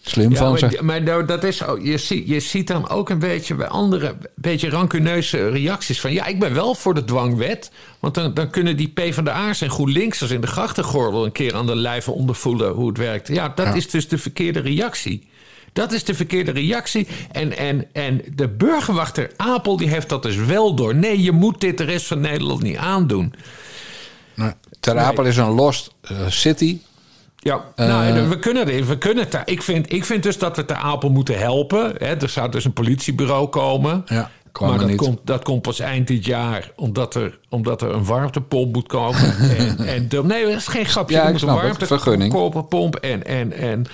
Slim 0.00 0.30
Ja, 0.30 0.36
van 0.36 0.58
ze. 0.58 0.66
maar, 0.66 0.84
maar 0.84 1.02
nou, 1.02 1.24
dat 1.24 1.44
is, 1.44 1.62
je, 1.82 1.98
ziet, 1.98 2.28
je 2.28 2.40
ziet 2.40 2.66
dan 2.66 2.88
ook 2.88 3.10
een 3.10 3.18
beetje 3.18 3.54
bij 3.54 3.68
andere 3.68 4.08
een 4.08 4.16
beetje 4.34 4.68
rancuneuze 4.68 5.48
reacties 5.48 6.00
van... 6.00 6.12
ja, 6.12 6.26
ik 6.26 6.38
ben 6.38 6.54
wel 6.54 6.74
voor 6.74 6.94
de 6.94 7.04
dwangwet. 7.04 7.70
Want 8.00 8.14
dan, 8.14 8.34
dan 8.34 8.50
kunnen 8.50 8.76
die 8.76 8.88
PvdA'ers 8.88 9.60
en 9.60 9.70
GroenLinksers 9.70 10.30
in 10.30 10.40
de 10.40 10.46
grachtengordel... 10.46 11.24
een 11.24 11.32
keer 11.32 11.54
aan 11.54 11.66
de 11.66 11.76
lijve 11.76 12.10
ondervoelen 12.10 12.72
hoe 12.72 12.88
het 12.88 12.98
werkt. 12.98 13.28
Ja, 13.28 13.52
dat 13.54 13.74
is 13.74 13.90
dus 13.90 14.08
de 14.08 14.18
verkeerde 14.18 14.60
reactie. 14.60 15.28
Dat 15.72 15.92
is 15.92 16.04
de 16.04 16.14
verkeerde 16.14 16.50
reactie. 16.50 17.06
En, 17.32 17.56
en, 17.56 17.86
en 17.92 18.22
de 18.34 18.48
burgerwachter 18.48 19.30
Apel 19.36 19.76
die 19.76 19.88
heeft 19.88 20.08
dat 20.08 20.22
dus 20.22 20.36
wel 20.36 20.74
door. 20.74 20.94
Nee, 20.94 21.22
je 21.22 21.32
moet 21.32 21.60
dit 21.60 21.78
de 21.78 21.84
rest 21.84 22.06
van 22.06 22.20
Nederland 22.20 22.62
niet 22.62 22.76
aandoen. 22.76 23.34
Nee. 24.34 24.52
Ter 24.80 24.98
Apel 24.98 25.24
is 25.24 25.36
een 25.36 25.50
lost 25.50 25.90
eh, 26.00 26.16
city. 26.28 26.78
Ja, 27.46 27.64
nou, 27.76 28.06
en 28.06 28.28
we 28.28 28.38
kunnen 28.38 28.68
het. 28.68 28.86
We 28.86 28.98
kunnen 28.98 29.24
het 29.30 29.42
ik, 29.44 29.62
vind, 29.62 29.92
ik 29.92 30.04
vind 30.04 30.22
dus 30.22 30.38
dat 30.38 30.56
we 30.56 30.64
ter 30.64 30.76
Apel 30.76 31.10
moeten 31.10 31.38
helpen. 31.38 31.92
Hè. 31.98 32.14
Er 32.14 32.28
zou 32.28 32.50
dus 32.50 32.64
een 32.64 32.72
politiebureau 32.72 33.48
komen. 33.48 34.04
Ja, 34.06 34.30
kwam 34.52 34.68
maar 34.68 34.76
er 34.76 34.82
dat 34.82 34.90
niet. 34.90 35.00
komt, 35.00 35.18
dat 35.24 35.42
komt 35.44 35.62
pas 35.62 35.80
eind 35.80 36.06
dit 36.06 36.24
jaar, 36.24 36.70
omdat 36.76 37.14
er, 37.14 37.38
omdat 37.48 37.82
er 37.82 37.90
een 37.90 38.04
warmtepomp 38.04 38.74
moet 38.74 38.86
komen. 38.86 39.36
en, 39.58 39.78
en 39.78 40.08
de, 40.08 40.24
nee, 40.24 40.44
dat 40.44 40.54
is 40.54 40.66
geen 40.66 40.86
grapje. 40.86 41.16
Ja, 41.16 41.22
ik 41.22 41.32
moet 41.32 41.42
een 41.42 41.74
snap. 41.76 41.86
Vergunning. 41.86 42.32
warmtepomp 42.32 42.96
en, 42.96 43.26
en, 43.26 43.52
en 43.52 43.86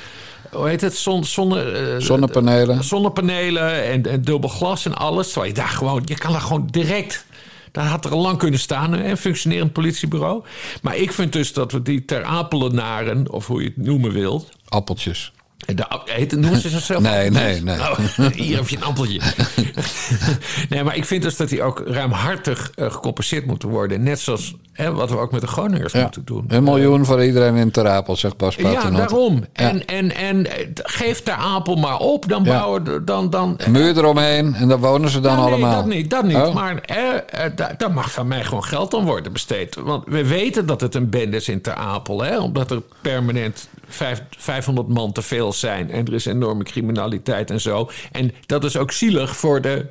hoe 0.52 0.68
heet 0.68 0.80
het? 0.80 0.96
Zon, 0.96 1.24
zonne, 1.24 1.62
eh, 1.62 1.94
Zonnepanelen. 1.98 2.84
zonnepanelen 2.84 3.84
en, 3.84 4.06
en 4.06 4.22
dubbel 4.22 4.50
glas 4.50 4.86
en 4.86 4.94
alles. 4.94 5.26
Terwijl 5.26 5.52
je 5.52 5.58
daar 5.58 5.68
gewoon, 5.68 6.02
je 6.04 6.18
kan 6.18 6.32
daar 6.32 6.40
gewoon 6.40 6.68
direct. 6.70 7.26
Daar 7.72 7.86
had 7.86 8.04
er 8.04 8.10
al 8.12 8.20
lang 8.20 8.38
kunnen 8.38 8.60
staan, 8.60 8.92
een 8.92 9.16
functionerend 9.16 9.72
politiebureau. 9.72 10.44
Maar 10.82 10.96
ik 10.96 11.12
vind 11.12 11.32
dus 11.32 11.52
dat 11.52 11.72
we 11.72 11.82
die 11.82 12.04
ter 12.04 12.24
Apelenaren, 12.24 13.30
of 13.30 13.46
hoe 13.46 13.62
je 13.62 13.68
het 13.68 13.76
noemen 13.76 14.12
wilt. 14.12 14.48
Appeltjes. 14.68 15.32
De, 15.66 16.36
noemen 16.36 16.60
ze 16.60 16.68
zichzelf 16.68 17.02
Nee, 17.02 17.30
nee, 17.30 17.62
nee. 17.62 17.78
Oh, 17.78 17.98
hier 18.34 18.56
heb 18.56 18.68
je 18.68 18.76
een 18.76 18.82
appeltje. 18.84 19.20
nee, 20.68 20.84
maar 20.84 20.96
ik 20.96 21.04
vind 21.04 21.22
dus 21.22 21.36
dat 21.36 21.48
die 21.48 21.62
ook 21.62 21.82
ruimhartig 21.86 22.70
eh, 22.74 22.90
gecompenseerd 22.92 23.46
moeten 23.46 23.68
worden. 23.68 24.02
Net 24.02 24.20
zoals 24.20 24.54
hè, 24.72 24.92
wat 24.92 25.10
we 25.10 25.16
ook 25.18 25.32
met 25.32 25.40
de 25.40 25.46
Groningers 25.46 25.92
Ja. 25.92 26.02
moeten 26.02 26.24
doen. 26.24 26.44
Een 26.48 26.62
miljoen 26.64 27.04
voor 27.04 27.24
iedereen 27.24 27.56
in 27.56 27.70
Ter 27.70 27.88
Apel, 27.88 28.16
zegt 28.16 28.36
Bas 28.36 28.54
Ja, 28.54 28.90
daarom. 28.90 29.34
Ja. 29.52 29.68
En, 29.68 29.86
en, 29.86 30.14
en 30.16 30.46
eh, 30.58 30.66
geef 30.74 31.22
de 31.22 31.32
Apel 31.32 31.76
maar 31.76 31.98
op. 31.98 32.28
Dan 32.28 32.42
bouwen 32.42 32.84
de- 32.84 33.04
dan, 33.04 33.30
dan, 33.30 33.58
muur 33.70 33.96
eromheen 33.96 34.54
en 34.54 34.68
daar 34.68 34.78
wonen 34.80 35.10
ze 35.10 35.20
dan 35.20 35.36
nee, 35.36 35.44
allemaal. 35.44 35.74
dat 35.74 35.86
niet, 35.86 36.10
dat 36.10 36.24
niet. 36.24 36.36
Oh. 36.36 36.54
Maar 36.54 36.76
eh, 36.78 36.96
eh, 37.44 37.52
da- 37.56 37.74
daar 37.78 37.92
mag 37.92 38.12
van 38.12 38.26
mij 38.28 38.44
gewoon 38.44 38.64
geld 38.64 38.94
aan 38.94 39.04
worden 39.04 39.32
besteed. 39.32 39.74
Want 39.74 40.04
we 40.06 40.26
weten 40.26 40.66
dat 40.66 40.80
het 40.80 40.94
een 40.94 41.10
bende 41.10 41.36
is 41.36 41.48
in 41.48 41.60
Ter 41.60 41.74
Apel. 41.74 42.22
Hè? 42.22 42.38
Omdat 42.38 42.70
er 42.70 42.82
permanent 43.00 43.68
500 44.36 44.88
man 44.88 45.12
te 45.12 45.22
veel 45.22 45.52
zijn. 45.52 45.90
En 45.90 46.06
er 46.06 46.14
is 46.14 46.26
enorme 46.26 46.64
criminaliteit 46.64 47.50
en 47.50 47.60
zo. 47.60 47.90
En 48.12 48.32
dat 48.46 48.64
is 48.64 48.76
ook 48.76 48.92
zielig 48.92 49.36
voor 49.36 49.60
de... 49.60 49.86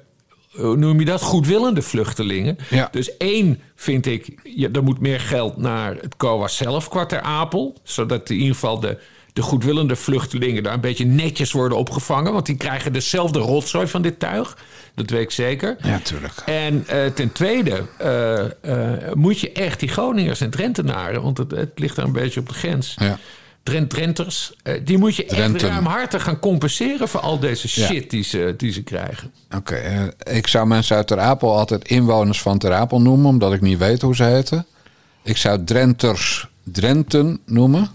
Hoe 0.52 0.78
noem 0.78 1.00
je 1.00 1.06
dat? 1.06 1.22
Goedwillende 1.22 1.82
vluchtelingen. 1.82 2.58
Ja. 2.70 2.88
Dus 2.92 3.18
één 3.18 3.62
vind 3.76 4.06
ik, 4.06 4.40
ja, 4.44 4.70
er 4.74 4.84
moet 4.84 5.00
meer 5.00 5.20
geld 5.20 5.58
naar 5.58 5.96
het 5.96 6.18
COA 6.18 6.48
zelf, 6.48 6.90
qua 6.90 7.06
Ter 7.06 7.22
Apel. 7.22 7.78
Zodat 7.84 8.30
in 8.30 8.36
ieder 8.36 8.54
geval 8.54 8.80
de, 8.80 8.98
de 9.34 9.42
goedwillende 9.42 9.96
vluchtelingen 9.96 10.64
daar 10.64 10.74
een 10.74 10.82
beetje 10.82 11.06
netjes 11.06 11.52
worden 11.52 11.78
opgevangen. 11.78 12.34
Want 12.34 12.46
die 12.46 12.58
krijgen 12.58 12.94
dezelfde 12.94 13.40
rotzooi 13.40 13.88
van 13.88 14.02
dit 14.02 14.20
tuig. 14.20 14.58
Dat 14.96 15.10
weet 15.10 15.22
ik 15.22 15.32
zeker. 15.32 15.78
Ja, 15.84 16.00
tuurlijk. 16.00 16.34
En 16.46 16.88
eh, 16.88 17.06
ten 17.06 17.32
tweede 17.32 17.86
eh, 17.98 18.44
eh, 18.46 19.14
moet 19.14 19.40
je 19.40 19.52
echt 19.52 19.80
die 19.80 19.90
Groningers 19.90 20.42
en 20.42 20.50
Drentenaren... 20.50 21.22
want 21.22 21.38
het, 21.38 21.52
het 21.52 21.72
ligt 21.76 21.96
daar 21.96 22.06
een 22.06 22.12
beetje 22.12 22.40
op 22.40 22.48
de 22.48 22.54
grens... 22.54 22.96
Ja. 23.00 23.20
Drent, 23.64 23.90
Drenters, 23.90 24.54
eh, 24.64 24.74
die 24.84 24.98
moet 24.98 25.16
je 25.16 25.26
echt 25.26 25.36
Drenten. 25.36 25.70
ruimhartig 25.70 26.24
gaan 26.24 26.40
compenseren... 26.40 27.08
voor 27.08 27.20
al 27.20 27.40
deze 27.40 27.68
Ja. 27.82 27.88
shit 27.88 28.10
die, 28.10 28.24
ze, 28.24 28.54
die 28.58 28.72
ze 28.72 28.84
krijgen. 28.84 29.32
Oké, 29.56 29.76
eh, 29.76 30.36
ik 30.38 30.48
zou 30.48 30.68
mensen 30.68 30.96
uit 30.96 31.08
Ter 31.08 31.20
Apel 31.20 31.58
altijd 31.58 31.88
inwoners 31.88 32.42
van 32.42 32.58
Ter 32.58 32.74
Apel 32.74 33.02
noemen, 33.02 33.30
omdat 33.30 33.54
ik 33.54 33.62
niet 33.62 33.78
weet 33.78 34.02
hoe 34.02 34.16
ze 34.16 34.24
heten. 34.24 34.66
Ik 35.24 35.38
zou 35.38 35.64
Drenters 35.64 36.48
Drenten 36.64 37.40
noemen. 37.46 37.90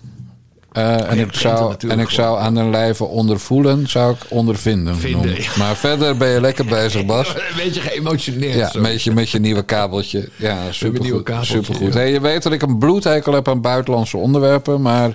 Eh, 0.72 1.10
en, 1.10 1.18
ik 1.18 1.34
zou, 1.34 1.74
en 1.88 1.98
ik 2.00 2.08
zou 2.10 2.38
aan 2.40 2.56
hun 2.56 2.70
lijve 2.70 3.04
ondervoelen, 3.04 3.88
zou 3.88 4.12
ik 4.14 4.18
ondervinden 4.28 4.96
Vinden, 4.96 5.42
ja. 5.42 5.48
Maar 5.58 5.76
verder 5.76 6.16
ben 6.16 6.28
je 6.28 6.40
lekker 6.40 6.64
bezig, 6.64 7.06
Bas. 7.14 7.28
Een 7.34 7.42
beetje 7.56 7.80
geëmotioneerd. 7.80 8.54
Ja, 8.54 8.70
zo. 8.70 8.80
met 8.80 9.02
je, 9.02 9.12
met 9.12 9.30
je 9.30 9.38
nieuwe 9.38 9.64
kabeltje. 9.64 10.28
Ja, 10.36 10.54
nieuwe 10.54 10.72
supergoed. 10.72 11.22
kabeltje, 11.22 11.54
supergoed. 11.56 11.92
ja. 11.92 11.98
Hey, 11.98 12.12
je 12.12 12.20
weet 12.20 12.42
dat 12.42 12.52
ik 12.52 12.62
een 12.62 12.78
bloedhekel 12.78 13.32
heb 13.32 13.48
aan 13.48 13.60
buitenlandse 13.60 14.16
onderwerpen. 14.16 14.82
Maar 14.82 15.14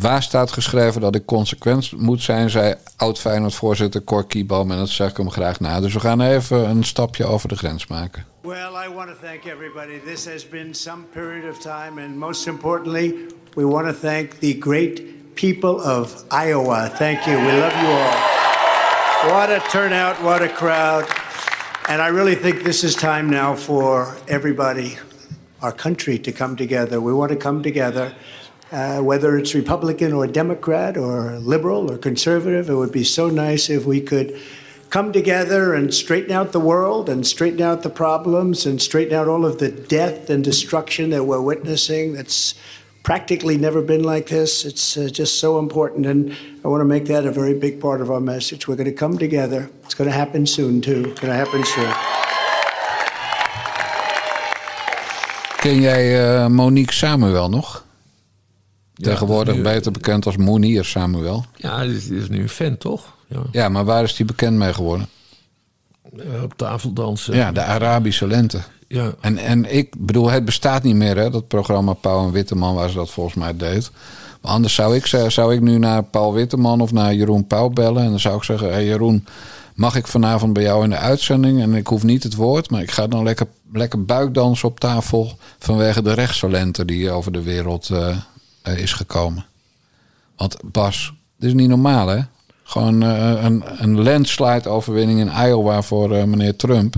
waar 0.00 0.22
staat 0.22 0.52
geschreven 0.52 1.00
dat 1.00 1.14
ik 1.14 1.26
consequent 1.26 1.92
moet 1.96 2.22
zijn... 2.22 2.50
zei 2.50 2.74
oud-Feyenoord-voorzitter 2.96 4.04
Cor 4.04 4.26
Kieboom. 4.26 4.70
En 4.70 4.76
dat 4.76 4.88
zeg 4.88 5.10
ik 5.10 5.16
hem 5.16 5.30
graag 5.30 5.60
na. 5.60 5.80
Dus 5.80 5.92
we 5.92 6.00
gaan 6.00 6.20
even 6.20 6.68
een 6.68 6.84
stapje 6.84 7.24
over 7.24 7.48
de 7.48 7.56
grens 7.56 7.86
maken. 7.86 8.24
Well, 8.42 8.86
I 8.86 8.94
want 8.94 9.08
to 9.08 9.16
thank 9.22 9.44
everybody. 9.44 10.00
This 10.04 10.26
has 10.26 10.48
been 10.48 10.74
some 10.74 11.02
period 11.12 11.50
of 11.50 11.58
time, 11.58 12.00
and 12.04 12.16
most 12.16 12.46
importantly, 12.46 13.14
we 13.54 13.66
want 13.66 13.86
to 13.86 14.08
thank 14.08 14.32
the 14.40 14.56
great 14.60 15.02
people 15.34 15.98
of 15.98 16.24
Iowa. 16.30 16.88
Thank 16.88 17.24
you. 17.24 17.36
We 17.36 17.52
love 17.52 17.74
you 17.80 17.88
all. 17.88 18.34
What 19.30 19.50
a 19.50 19.60
turnout, 19.70 20.22
what 20.22 20.42
a 20.42 20.48
crowd. 20.48 21.04
And 21.88 22.00
I 22.00 22.08
really 22.08 22.36
think 22.36 22.62
this 22.62 22.82
is 22.82 22.94
time 22.94 23.30
now 23.30 23.56
for 23.56 24.16
everybody, 24.26 24.98
our 25.60 25.72
country, 25.72 26.18
to 26.18 26.32
come 26.32 26.56
together. 26.56 27.00
We 27.00 27.12
want 27.12 27.30
to 27.30 27.38
come 27.38 27.62
together. 27.62 28.14
Uh, 28.72 29.00
whether 29.00 29.38
it's 29.38 29.54
Republican 29.54 30.12
or 30.12 30.26
Democrat 30.26 30.96
or 30.96 31.38
liberal 31.38 31.90
or 31.90 31.96
conservative, 31.96 32.68
it 32.68 32.74
would 32.74 32.92
be 32.92 33.04
so 33.04 33.28
nice 33.28 33.70
if 33.70 33.84
we 33.86 34.00
could 34.00 34.36
come 34.90 35.12
together 35.12 35.74
and 35.74 35.94
straighten 35.94 36.32
out 36.32 36.52
the 36.52 36.60
world 36.60 37.08
and 37.08 37.26
straighten 37.26 37.60
out 37.60 37.82
the 37.82 37.90
problems 37.90 38.66
and 38.66 38.82
straighten 38.82 39.14
out 39.14 39.28
all 39.28 39.44
of 39.44 39.58
the 39.58 39.70
death 39.70 40.30
and 40.30 40.42
destruction 40.42 41.10
that 41.10 41.24
we're 41.24 41.40
witnessing. 41.40 42.14
That's 42.14 42.54
practically 43.04 43.56
never 43.56 43.82
been 43.82 44.02
like 44.02 44.26
this. 44.26 44.64
It's 44.64 44.96
uh, 44.96 45.08
just 45.12 45.38
so 45.38 45.60
important. 45.60 46.06
And 46.06 46.36
I 46.64 46.68
want 46.68 46.80
to 46.80 46.84
make 46.84 47.06
that 47.06 47.24
a 47.24 47.30
very 47.30 47.54
big 47.54 47.80
part 47.80 48.00
of 48.00 48.10
our 48.10 48.20
message. 48.20 48.66
We're 48.66 48.74
going 48.76 48.90
to 48.90 48.92
come 48.92 49.16
together. 49.16 49.70
It's 49.84 49.94
going 49.94 50.10
to 50.10 50.16
happen 50.16 50.44
soon, 50.44 50.80
too. 50.80 51.04
It's 51.10 51.20
going 51.20 51.32
to 51.32 51.38
happen 51.38 51.64
soon. 51.64 51.92
Ken 55.60 55.80
jij 55.80 56.14
eh, 56.14 56.48
Monique 56.48 56.92
Samuel 56.92 57.48
nog? 57.48 57.85
Tegenwoordig 58.96 59.54
nu- 59.54 59.62
beter 59.62 59.92
bekend 59.92 60.26
als 60.26 60.36
Monier 60.36 60.84
Samuel. 60.84 61.44
Ja, 61.56 61.82
die 61.82 61.96
is, 61.96 62.28
nu 62.28 62.42
een 62.42 62.48
fan, 62.48 62.76
toch? 62.76 63.14
Ja. 63.26 63.40
Ja, 63.52 63.68
maar 63.68 63.84
waar 63.84 64.02
is 64.02 64.14
die 64.16 64.26
bekend 64.26 64.56
mee 64.56 64.72
geworden? 64.72 65.08
Eh, 66.18 66.42
op 66.42 66.54
tafel 66.56 66.92
dansen. 66.92 67.36
Ja, 67.36 67.52
de 67.52 67.62
Arabische 67.62 68.26
lente. 68.26 68.60
Ja. 68.88 69.14
En, 69.20 69.38
en 69.38 69.74
ik 69.76 69.94
bedoel, 69.98 70.30
het 70.30 70.44
bestaat 70.44 70.82
niet 70.82 70.94
meer, 70.94 71.16
hè, 71.16 71.30
dat 71.30 71.48
programma 71.48 71.92
Pauw 71.92 72.26
en 72.26 72.32
Witteman, 72.32 72.74
waar 72.74 72.88
ze 72.88 72.94
dat 72.94 73.10
volgens 73.10 73.34
mij 73.34 73.56
deed. 73.56 73.90
Maar 74.40 74.52
anders 74.52 74.74
zou 74.74 74.96
ik, 74.96 75.06
zou 75.28 75.54
ik 75.54 75.60
nu 75.60 75.78
naar 75.78 76.02
Paul 76.02 76.32
Witteman 76.32 76.80
of 76.80 76.92
naar 76.92 77.14
Jeroen 77.14 77.46
Pauw 77.46 77.68
bellen. 77.68 78.02
En 78.02 78.10
dan 78.10 78.20
zou 78.20 78.36
ik 78.36 78.42
zeggen: 78.42 78.72
hey 78.72 78.84
Jeroen, 78.84 79.26
mag 79.74 79.96
ik 79.96 80.06
vanavond 80.06 80.52
bij 80.52 80.62
jou 80.62 80.84
in 80.84 80.90
de 80.90 80.96
uitzending? 80.96 81.60
En 81.60 81.74
ik 81.74 81.86
hoef 81.86 82.02
niet 82.02 82.22
het 82.22 82.34
woord, 82.34 82.70
maar 82.70 82.82
ik 82.82 82.90
ga 82.90 83.06
dan 83.06 83.22
lekker, 83.22 83.46
lekker 83.72 84.04
buikdansen 84.04 84.68
op 84.68 84.80
tafel. 84.80 85.38
vanwege 85.58 86.02
de 86.02 86.12
rechtse 86.12 86.48
lente 86.50 86.84
die 86.84 87.10
over 87.10 87.32
de 87.32 87.42
wereld 87.42 87.90
eh, 87.90 88.16
eh, 88.66 88.78
is 88.78 88.92
gekomen. 88.92 89.46
Want 90.36 90.56
Bas, 90.64 91.12
dit 91.38 91.48
is 91.48 91.54
niet 91.54 91.68
normaal, 91.68 92.06
hè? 92.06 92.20
Gewoon 92.62 93.02
eh, 93.02 93.44
een, 93.44 93.62
een 93.76 94.02
landslide-overwinning 94.02 95.20
in 95.20 95.46
Iowa 95.46 95.82
voor 95.82 96.14
eh, 96.14 96.24
meneer 96.24 96.56
Trump. 96.56 96.94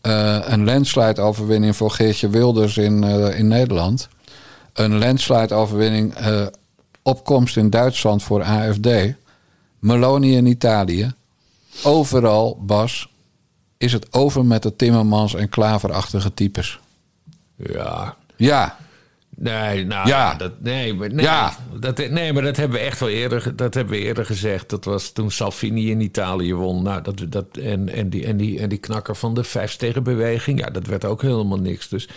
Een 0.00 0.64
landslide-overwinning 0.64 1.76
voor 1.76 1.90
Geertje 1.90 2.28
Wilders 2.28 2.76
in, 2.76 3.04
in 3.34 3.48
Nederland. 3.48 4.08
Een 4.72 4.98
landslide-overwinning, 4.98 6.14
eh, 6.14 6.46
opkomst 7.02 7.56
in 7.56 7.70
Duitsland 7.70 8.22
voor 8.22 8.42
AFD. 8.42 8.88
Meloni 9.78 10.36
in 10.36 10.46
Italië. 10.46 11.12
Overal, 11.82 12.58
Bas, 12.60 13.12
is 13.76 13.92
het 13.92 14.12
over 14.12 14.44
met 14.44 14.62
de 14.62 14.76
Timmermans 14.76 15.34
en 15.34 15.48
Klaverachtige 15.48 16.34
types. 16.34 16.78
Ja. 17.56 18.16
Ja, 18.36 18.76
Nee, 19.40 19.84
nou, 19.84 20.08
Ja. 20.08 20.34
dat, 20.34 20.52
nee, 20.60 20.94
maar, 20.94 21.12
nee, 21.12 21.24
Ja. 21.24 21.56
dat, 21.80 21.98
nee, 22.10 22.32
maar 22.32 22.42
dat 22.42 22.56
hebben 22.56 22.78
we 22.78 22.84
echt 22.84 23.00
wel 23.00 23.08
eerder, 23.08 23.56
dat 23.56 23.74
hebben 23.74 23.94
we 23.94 24.00
eerder 24.04 24.26
gezegd. 24.26 24.70
Dat 24.70 24.84
was 24.84 25.12
toen 25.12 25.30
Salvini 25.30 25.90
in 25.90 26.00
Italië 26.00 26.54
won. 26.54 26.82
Nou, 26.82 27.02
dat, 27.02 27.24
dat, 27.28 27.56
en, 27.56 27.88
en, 27.88 28.10
die, 28.10 28.26
en, 28.26 28.36
die, 28.36 28.60
en 28.60 28.68
die 28.68 28.78
knakker 28.78 29.16
van 29.16 29.34
de 29.34 29.44
vijfstegenbeweging, 29.44 30.60
ja, 30.60 30.70
dat 30.70 30.86
werd 30.86 31.04
ook 31.04 31.22
helemaal 31.22 31.58
niks. 31.58 31.88
Dus 31.88 32.08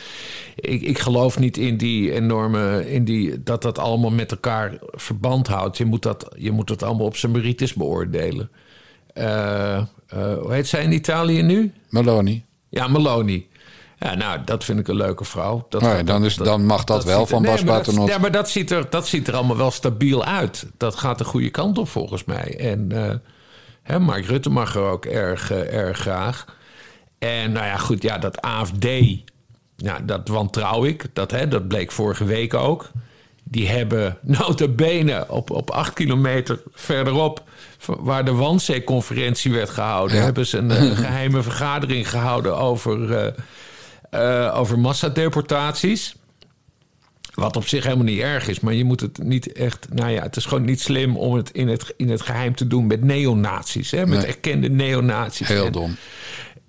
ik, 0.55 0.81
ik 0.81 0.99
geloof 0.99 1.39
niet 1.39 1.57
in 1.57 1.77
die 1.77 2.11
enorme, 2.11 2.91
in 2.91 3.05
die, 3.05 3.43
dat 3.43 3.61
dat 3.61 3.79
allemaal 3.79 4.11
met 4.11 4.31
elkaar 4.31 4.77
verband 4.81 5.47
houdt. 5.47 5.77
Je 5.77 5.85
moet 5.85 6.03
dat, 6.03 6.27
je 6.37 6.51
moet 6.51 6.67
dat 6.67 6.83
allemaal 6.83 7.05
op 7.05 7.17
zijn 7.17 7.31
merites 7.31 7.73
beoordelen. 7.73 8.49
Eh, 9.13 9.77
eh, 9.77 9.83
hoe 10.41 10.53
heet 10.53 10.67
zij 10.67 10.83
in 10.83 10.91
Italië 10.91 11.41
nu? 11.41 11.71
Meloni. 11.89 12.45
Ja, 12.69 12.87
Meloni. 12.87 13.47
Ja, 14.03 14.15
nou, 14.15 14.39
dat 14.45 14.63
vind 14.63 14.79
ik 14.79 14.87
een 14.87 14.95
leuke 14.95 15.23
vrouw. 15.25 15.65
Dat, 15.69 15.81
Nou 15.81 15.97
ja, 15.97 16.03
dan 16.03 16.25
is- 16.25 16.35
dan 16.35 16.65
mag 16.65 16.83
dat 16.83 17.03
wel 17.03 17.19
ziet 17.19 17.29
van 17.29 17.43
Bas 17.43 17.63
Paternotte. 17.63 18.11
Ja, 18.11 18.17
maar 18.17 18.31
dat 18.31 18.49
ziet, 18.49 18.71
er, 18.71 18.89
dat 18.89 19.07
ziet 19.07 19.27
er 19.27 19.33
allemaal 19.35 19.57
wel 19.57 19.71
stabiel 19.71 20.25
uit. 20.25 20.65
Dat 20.77 20.95
gaat 20.95 21.17
de 21.17 21.23
goede 21.23 21.49
kant 21.49 21.77
op 21.77 21.89
volgens 21.89 22.23
mij. 22.23 22.57
En 22.59 22.91
eh, 22.91 23.15
hè, 23.83 23.99
Mark 23.99 24.25
Rutte 24.25 24.49
mag 24.49 24.75
er 24.75 24.81
ook 24.81 25.05
erg, 25.05 25.51
eh, 25.51 25.73
erg 25.73 25.97
graag. 25.97 26.45
En 27.19 27.51
nou 27.51 27.65
ja, 27.65 27.77
goed, 27.77 28.01
ja, 28.01 28.17
dat 28.17 28.41
AFD, 28.41 28.85
ja, 29.75 29.99
dat 30.03 30.27
wantrouw 30.27 30.83
ik. 30.85 31.05
Dat, 31.13 31.31
hè, 31.31 31.47
dat 31.47 31.67
bleek 31.67 31.91
vorige 31.91 32.25
week 32.25 32.53
ook. 32.53 32.91
Die 33.43 33.67
hebben 33.69 34.17
notabene 34.37 35.25
op, 35.27 35.49
op 35.49 35.69
acht 35.69 35.93
kilometer 35.93 36.61
verderop... 36.73 37.43
waar 37.85 38.25
de 38.25 38.33
Wannsee-conferentie 38.33 39.51
werd 39.51 39.69
gehouden... 39.69 40.17
Ja. 40.17 40.23
hebben 40.23 40.45
ze 40.45 40.57
een 40.57 40.71
eh, 40.71 40.97
geheime 40.97 41.41
vergadering 41.41 42.09
gehouden 42.09 42.57
over, 42.57 43.33
eh, 44.11 44.51
over 44.59 44.79
massadeportaties. 44.79 46.15
Wat 47.33 47.55
op 47.57 47.67
zich 47.67 47.83
helemaal 47.83 48.05
niet 48.05 48.19
erg 48.19 48.47
is, 48.47 48.59
maar 48.59 48.73
je 48.73 48.83
moet 48.83 48.99
het 49.01 49.23
niet 49.23 49.51
echt. 49.51 49.87
Nou 49.93 50.09
ja, 50.11 50.21
het 50.21 50.35
is 50.35 50.45
gewoon 50.45 50.65
niet 50.65 50.81
slim 50.81 51.17
om 51.17 51.33
het 51.35 51.51
in 51.51 51.67
het, 51.67 51.93
in 51.97 52.09
het 52.09 52.21
geheim 52.21 52.55
te 52.55 52.67
doen 52.67 52.87
met 52.87 53.03
neonazies. 53.03 53.91
Hè? 53.91 54.05
Met 54.05 54.17
Nee. 54.17 54.27
erkende 54.27 54.69
neonazies. 54.69 55.47
Heel 55.47 55.65
En- 55.65 55.71
dom. 55.71 55.95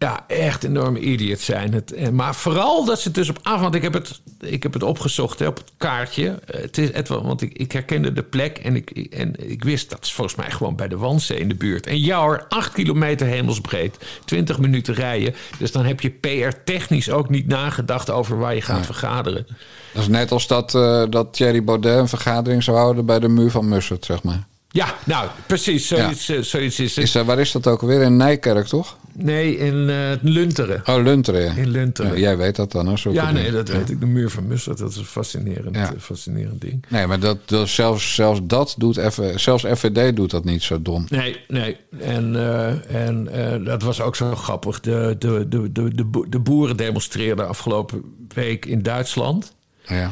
Ja, 0.03 0.25
echt 0.27 0.65
enorme 0.65 1.01
idiots 1.01 1.45
zijn 1.45 1.73
het. 1.73 1.93
En, 1.93 2.15
maar 2.15 2.35
vooral 2.35 2.85
dat 2.85 3.01
ze 3.01 3.07
het 3.09 3.17
dus 3.17 3.29
op 3.29 3.39
af... 3.43 3.61
Want 3.61 3.75
ik 3.75 3.83
heb 3.83 3.93
het, 3.93 4.21
ik 4.41 4.63
heb 4.63 4.73
het 4.73 4.83
opgezocht 4.83 5.39
hè, 5.39 5.47
op 5.47 5.57
het 5.57 5.73
kaartje. 5.77 6.39
Eh, 6.47 6.61
Het 6.61 6.79
is, 6.79 6.93
het, 6.93 7.09
want 7.09 7.43
ik, 7.43 7.53
ik 7.53 7.73
herkende 7.73 8.13
de 8.13 8.23
plek 8.23 8.59
en 8.59 8.77
ik, 8.77 8.91
en 8.91 9.51
ik 9.51 9.65
wist... 9.65 9.91
dat 9.91 10.05
is 10.05 10.13
volgens 10.13 10.37
mij 10.37 10.51
gewoon 10.51 10.77
bij 10.77 10.89
de 10.89 10.97
Wandzee 10.97 11.39
in 11.39 11.49
de 11.49 11.55
buurt. 11.55 11.87
En 11.87 12.01
ja 12.01 12.21
hoor, 12.21 12.45
acht 12.49 12.73
kilometer 12.73 13.27
hemelsbreed. 13.27 13.97
20 14.25 14.59
minuten 14.59 14.95
rijden. 14.95 15.35
Dus 15.59 15.73
dan 15.73 15.85
heb 15.85 16.01
je 16.01 16.11
PR-technisch 16.11 17.11
ook 17.11 17.29
niet 17.29 17.47
nagedacht... 17.47 18.11
over 18.11 18.39
waar 18.39 18.55
je 18.55 18.63
gaat 18.63 18.87
vergaderen. 18.87 19.47
Dat 19.93 20.03
is 20.03 20.09
net 20.09 20.33
als 20.33 20.47
dat, 20.47 20.75
eh, 20.75 21.05
dat 21.11 21.35
Thierry 21.35 21.65
Baudet 21.65 21.99
een 21.99 22.09
vergadering 22.09 22.63
zou 22.63 22.77
houden 22.77 23.07
bij 23.07 23.19
de 23.19 23.29
muur 23.29 23.51
van 23.51 23.69
Mussert, 23.69 24.05
zeg 24.05 24.23
maar. 24.23 24.47
Ja, 24.69 24.95
nou, 25.05 25.29
precies. 25.47 25.87
Zoiets, 25.87 26.29
eh, 26.29 26.41
zoiets 26.41 26.81
is 26.81 26.97
het. 26.97 27.05
Is 27.05 27.13
waar 27.13 27.39
is 27.39 27.53
dat 27.53 27.67
ook 27.67 27.81
weer? 27.81 28.03
In 28.03 28.17
Nijkerk, 28.17 28.67
toch? 28.67 28.97
Nee, 29.15 29.57
in 29.57 29.91
eh, 29.91 29.97
Lunteren. 30.21 30.83
Oh, 30.85 31.03
Lunteren. 31.03 31.57
In 31.57 31.69
Lunteren. 31.71 32.19
Jij 32.21 32.37
weet 32.37 32.57
dat 32.57 32.73
dan, 32.73 32.87
hè? 32.89 32.97
zulke 32.97 33.17
Ja, 33.19 33.31
nee, 33.31 33.51
dat 33.51 33.69
weet 33.69 33.91
ik. 33.91 34.01
De 34.01 34.07
muur 34.07 34.31
van 34.31 34.47
Mussert, 34.47 34.79
dat 34.79 34.91
is 34.91 34.97
een 34.97 35.05
fascinerend, 35.05 35.77
Ja. 35.77 35.93
eh, 35.93 35.99
fascinerend 35.99 36.61
ding. 36.61 36.85
Nee, 36.89 37.07
maar 37.07 37.21
dat, 37.21 37.49
dat, 37.49 37.69
zelfs, 37.69 38.15
zelfs 38.15 38.41
dat 38.45 38.75
doet 38.79 38.97
even... 38.97 39.41
Zelfs 39.41 39.65
FVD 39.65 40.17
doet 40.17 40.31
dat 40.31 40.45
niet 40.45 40.63
zo 40.63 40.83
dom. 40.83 41.07
Nee, 41.09 41.37
nee. 41.49 41.77
En, 42.01 42.37
eh, 42.37 43.07
en 43.07 43.29
dat 43.65 43.83
was 43.83 44.01
ook 44.01 44.17
zo 44.17 44.35
grappig. 44.35 44.81
De, 44.81 45.17
de, 45.19 45.47
de, 45.49 45.73
de, 45.73 45.95
de, 45.95 46.05
bo- 46.05 46.29
de 46.29 46.39
boeren 46.39 46.77
demonstreerden 46.77 47.49
afgelopen 47.49 48.03
week 48.35 48.67
in 48.67 48.83
Duitsland. 48.83 49.55
Ja. 49.87 50.11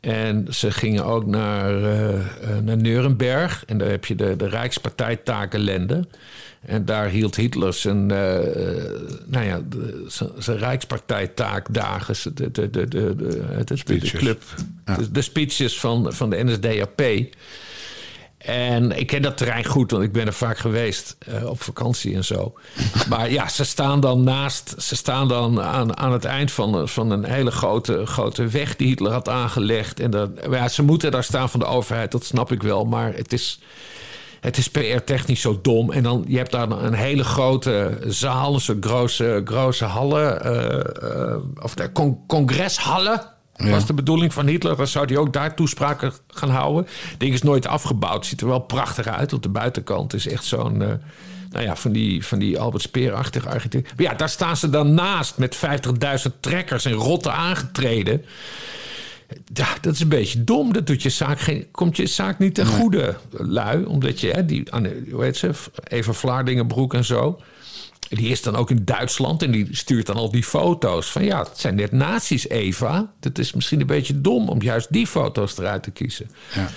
En 0.00 0.46
ze 0.50 0.70
gingen 0.70 1.04
ook 1.04 1.26
naar, 1.26 1.72
naar 2.62 2.76
Nuremberg. 2.76 3.62
En 3.66 3.78
daar 3.78 3.88
heb 3.90 4.04
je 4.04 4.14
de, 4.14 4.36
de 4.36 4.48
Rijkspartijtakenlende. 4.48 6.06
En 6.60 6.84
daar 6.84 7.08
hield 7.08 7.36
Hitler 7.36 7.72
zijn, 7.72 8.10
eh, 8.10 8.36
eh, 8.38 8.92
nou 9.26 9.44
ja, 9.44 9.60
de- 9.68 10.04
zijn, 10.08 10.30
zijn 10.38 10.58
Rijkspartijtaakdagen. 10.58 12.34
De, 12.34 12.50
de, 12.50 12.70
de, 12.70 12.88
de, 12.88 13.98
club. 14.00 14.42
De, 14.84 15.10
de 15.10 15.22
speeches 15.22 15.80
van, 15.80 16.12
van 16.12 16.30
de 16.30 16.44
NSDAP. 16.44 17.02
En 18.38 18.98
ik 18.98 19.06
ken 19.06 19.22
dat 19.22 19.36
terrein 19.36 19.64
goed, 19.64 19.90
want 19.90 20.02
ik 20.02 20.12
ben 20.12 20.26
er 20.26 20.32
vaak 20.32 20.58
geweest 20.58 21.16
eh, 21.18 21.46
op 21.46 21.62
vakantie 21.62 22.14
en 22.14 22.24
zo. 22.24 22.52
Maar 23.10 23.30
ja, 23.30 23.48
ze 23.48 23.64
staan 23.64 24.00
dan 24.00 24.22
naast, 24.22 24.74
ze 24.78 24.96
staan 24.96 25.28
dan 25.28 25.60
aan, 25.62 25.96
aan 25.96 26.12
het 26.12 26.24
eind 26.24 26.52
van, 26.52 26.88
van 26.88 27.10
een 27.10 27.24
hele 27.24 27.50
grote, 27.50 28.06
grote 28.06 28.46
weg 28.46 28.76
die 28.76 28.88
Hitler 28.88 29.12
had 29.12 29.28
aangelegd. 29.28 30.00
En 30.00 30.10
dat, 30.10 30.30
ja, 30.50 30.68
ze 30.68 30.82
moeten 30.82 31.10
daar 31.10 31.24
staan 31.24 31.50
van 31.50 31.60
de 31.60 31.66
overheid, 31.66 32.12
dat 32.12 32.24
snap 32.24 32.52
ik 32.52 32.62
wel. 32.62 32.84
Maar 32.84 33.14
het 33.14 33.32
is, 33.32 33.60
het 34.40 34.56
is 34.56 34.68
PR-technisch 34.70 35.40
zo 35.40 35.58
dom. 35.62 35.92
En 35.92 36.02
dan, 36.02 36.24
je 36.28 36.36
hebt 36.36 36.52
daar 36.52 36.70
een 36.70 36.94
hele 36.94 37.24
grote 37.24 37.98
zaal, 38.06 38.54
een 38.54 38.60
soort 38.60 38.84
grote, 38.84 39.42
grote 39.44 39.84
hallen, 39.84 40.44
eh, 40.44 41.32
eh, 41.32 41.36
of 41.62 41.74
de 41.74 41.92
con- 41.92 42.18
congreshallen. 42.26 43.22
Ja. 43.56 43.70
Was 43.70 43.86
de 43.86 43.94
bedoeling 43.94 44.32
van 44.32 44.46
Hitler, 44.46 44.76
dan 44.76 44.86
zou 44.86 45.06
hij 45.06 45.16
ook 45.16 45.32
daar 45.32 45.54
toespraken 45.54 46.12
gaan 46.28 46.50
houden. 46.50 46.86
Het 47.10 47.20
ding 47.20 47.32
is 47.34 47.42
nooit 47.42 47.66
afgebouwd, 47.66 48.26
ziet 48.26 48.40
er 48.40 48.46
wel 48.46 48.58
prachtig 48.60 49.06
uit. 49.06 49.32
Op 49.32 49.42
de 49.42 49.48
buitenkant 49.48 50.14
is 50.14 50.28
echt 50.28 50.44
zo'n, 50.44 50.82
eh, 50.82 50.88
nou 51.50 51.64
ja, 51.64 51.76
van 51.76 51.92
die, 51.92 52.26
van 52.26 52.38
die 52.38 52.58
Albert 52.58 52.82
Speer-achtige 52.82 53.48
architect. 53.48 53.92
Maar 53.96 54.06
ja, 54.06 54.14
daar 54.14 54.28
staan 54.28 54.56
ze 54.56 54.70
dan 54.70 54.94
naast 54.94 55.36
met 55.36 55.56
50.000 55.56 56.32
trekkers 56.40 56.84
en 56.84 56.92
rotten 56.92 57.32
aangetreden. 57.34 58.24
Ja, 59.52 59.76
dat 59.80 59.94
is 59.94 60.00
een 60.00 60.08
beetje 60.08 60.44
dom. 60.44 60.72
Dat 60.72 60.86
doet 60.86 61.02
je 61.02 61.10
zaak 61.10 61.40
geen, 61.40 61.66
komt 61.70 61.96
je 61.96 62.06
zaak 62.06 62.38
niet 62.38 62.54
ten 62.54 62.66
goede, 62.66 63.16
lui. 63.30 63.84
Omdat 63.84 64.20
je, 64.20 64.30
hè, 64.30 64.44
die, 64.44 64.68
hoe 65.10 65.24
heet 65.24 65.36
ze, 65.36 65.50
Eva 65.84 66.12
Vlaardingenbroek 66.12 66.94
en 66.94 67.04
zo... 67.04 67.40
Die 68.08 68.28
is 68.28 68.42
dan 68.42 68.56
ook 68.56 68.70
in 68.70 68.84
Duitsland 68.84 69.42
en 69.42 69.50
die 69.50 69.68
stuurt 69.70 70.06
dan 70.06 70.16
al 70.16 70.30
die 70.30 70.44
foto's. 70.44 71.10
Van 71.10 71.24
ja, 71.24 71.38
het 71.38 71.58
zijn 71.58 71.74
net 71.74 71.92
nazi's, 71.92 72.48
Eva. 72.48 73.12
Dat 73.20 73.38
is 73.38 73.52
misschien 73.52 73.80
een 73.80 73.86
beetje 73.86 74.20
dom 74.20 74.48
om 74.48 74.62
juist 74.62 74.92
die 74.92 75.06
foto's 75.06 75.58
eruit 75.58 75.82
te 75.82 75.90
kiezen. 75.90 76.30
Ja. 76.54 76.68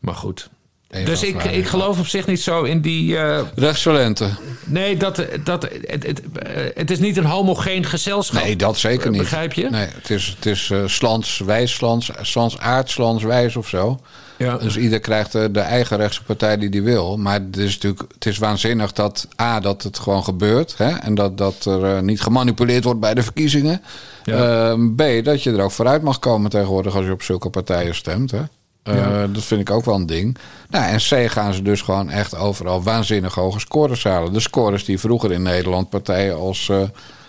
Maar 0.00 0.14
goed. 0.14 0.50
Dus 0.90 1.22
ik, 1.22 1.44
ik 1.44 1.66
geloof 1.66 1.98
op 1.98 2.06
zich 2.06 2.26
niet 2.26 2.40
zo 2.40 2.62
in 2.62 2.80
die... 2.80 3.16
eh, 3.18 3.40
Rechtstalenten. 3.54 4.36
nee, 4.64 4.96
dat, 4.96 5.24
dat, 5.44 5.62
het, 5.86 6.06
het, 6.06 6.22
eh, 6.42 6.62
het 6.74 6.90
is 6.90 6.98
niet 6.98 7.16
een 7.16 7.24
homogeen 7.24 7.84
gezelschap. 7.84 8.42
Nee, 8.42 8.56
dat 8.56 8.78
zeker 8.78 9.10
niet. 9.10 9.20
Begrijp 9.20 9.52
je? 9.52 9.70
Nee, 9.70 9.86
het 9.94 10.10
is, 10.10 10.26
het 10.36 10.46
is 10.46 10.70
eh, 10.70 10.82
slans, 10.86 11.38
wijs, 11.38 11.74
slans, 11.74 12.10
slans, 12.20 12.58
aard, 12.58 12.90
slans, 12.90 13.22
wijs 13.22 13.56
of 13.56 13.68
zo. 13.68 14.00
Ja. 14.36 14.56
Dus 14.56 14.76
ieder 14.76 15.00
krijgt 15.00 15.32
de, 15.32 15.50
de 15.50 15.60
eigen 15.60 15.96
rechtse 15.96 16.22
partij 16.22 16.56
die 16.58 16.68
die 16.70 16.82
wil. 16.82 17.16
Maar 17.16 17.40
het 17.40 17.56
is 17.56 17.74
natuurlijk 17.74 18.04
het 18.14 18.26
is 18.26 18.38
waanzinnig 18.38 18.92
dat 18.92 19.28
A, 19.40 19.60
dat 19.60 19.82
het 19.82 19.98
gewoon 19.98 20.24
gebeurt. 20.24 20.74
Hè? 20.76 20.90
En 20.90 21.14
dat, 21.14 21.38
dat 21.38 21.64
er 21.64 22.02
niet 22.02 22.20
gemanipuleerd 22.20 22.84
wordt 22.84 23.00
bij 23.00 23.14
de 23.14 23.22
verkiezingen. 23.22 23.82
Ja. 24.24 24.70
Eh, 24.70 24.74
B, 24.96 25.24
dat 25.24 25.42
je 25.42 25.52
er 25.52 25.60
ook 25.62 25.70
vooruit 25.70 26.02
mag 26.02 26.18
komen 26.18 26.50
tegenwoordig 26.50 26.94
als 26.96 27.04
je 27.04 27.12
op 27.12 27.22
zulke 27.22 27.50
partijen 27.50 27.94
stemt. 27.94 28.30
Hè? 28.30 28.40
Eh, 28.82 29.22
Dat 29.32 29.42
vind 29.44 29.60
ik 29.60 29.70
ook 29.70 29.84
wel 29.84 29.94
een 29.94 30.06
ding. 30.06 30.36
Nou, 30.68 30.84
en 30.84 30.96
C 30.98 31.30
gaan 31.30 31.54
ze 31.54 31.62
dus 31.62 31.80
gewoon 31.82 32.10
echt 32.10 32.36
overal 32.36 32.82
waanzinnig 32.82 33.34
hoge 33.34 33.58
scores 33.60 34.04
halen. 34.04 34.32
De 34.32 34.40
scores 34.40 34.84
die 34.84 34.98
vroeger 34.98 35.32
in 35.32 35.42
Nederland 35.42 35.88
partijen 35.90 36.36
als 36.36 36.68
eh, 36.68 36.82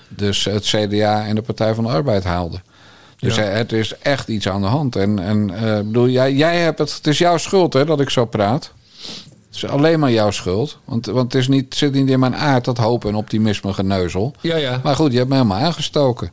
dus 0.10 0.44
het 0.46 0.64
CDA 0.64 1.26
en 1.26 1.36
de 1.36 1.42
Partij 1.42 1.74
van 1.74 1.84
de 1.84 1.90
Arbeid 1.90 2.24
haalden. 2.24 2.64
Dus 3.20 3.36
Ja. 3.36 3.44
eh, 3.44 3.54
het 3.58 3.72
is 3.72 3.98
echt 3.98 4.28
iets 4.28 4.50
aan 4.50 4.62
de 4.62 4.68
hand. 4.68 4.96
En, 4.96 5.20
en 5.20 5.48
bedoel, 5.86 6.08
jij, 6.08 6.34
jij 6.34 6.58
hebt 6.60 6.80
het, 6.80 6.94
het 6.94 7.08
is 7.08 7.18
jouw 7.18 7.38
schuld 7.38 7.74
hè, 7.74 7.86
dat 7.86 8.00
ik 8.00 8.10
zo 8.10 8.26
praat. 8.26 8.72
Het 9.48 9.64
is 9.64 9.66
alleen 9.70 10.00
maar 10.00 10.12
jouw 10.12 10.32
schuld. 10.32 10.78
Want, 10.86 11.06
want 11.06 11.34
het 11.34 11.42
is 11.42 11.48
niet, 11.48 11.76
zit 11.76 11.94
niet 11.94 12.10
in 12.10 12.20
mijn 12.20 12.36
aard, 12.36 12.66
dat 12.66 12.78
hoop 12.78 13.06
en 13.06 13.16
optimisme 13.16 13.74
geneuzel. 13.74 14.34
Ja, 14.42 14.56
ja. 14.56 14.80
Maar 14.84 14.96
goed, 14.96 15.12
je 15.12 15.18
hebt 15.18 15.30
me 15.30 15.36
helemaal 15.36 15.58
aangestoken. 15.60 16.32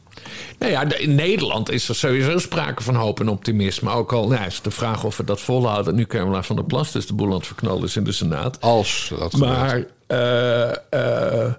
Nou 0.59 0.73
ja, 0.73 0.99
in 0.99 1.15
Nederland 1.15 1.71
is 1.71 1.89
er 1.89 1.95
sowieso 1.95 2.39
sprake 2.39 2.83
van 2.83 2.95
hoop 2.95 3.21
en 3.21 3.29
optimisme. 3.29 3.91
Ook 3.91 4.13
al 4.13 4.29
nou, 4.29 4.47
is 4.47 4.61
de 4.61 4.71
vraag 4.71 5.05
of 5.05 5.17
we 5.17 5.25
dat 5.25 5.41
volhouden. 5.41 5.95
Nu 5.95 6.07
Carola 6.07 6.43
van 6.43 6.57
der 6.57 6.65
Plas 6.65 6.93
dus 6.93 7.07
de 7.07 7.15
boel 7.15 7.29
aan 7.29 7.37
het 7.37 7.47
verknallen 7.47 7.85
is 7.85 7.97
in 7.97 8.05
de 8.05 8.13
Senaat. 8.13 8.61
Als 8.61 9.13
dat 9.19 9.35
gebeurt. 9.35 9.51
Maar 9.51 9.85
eh, 10.07 11.45
eh, 11.45 11.55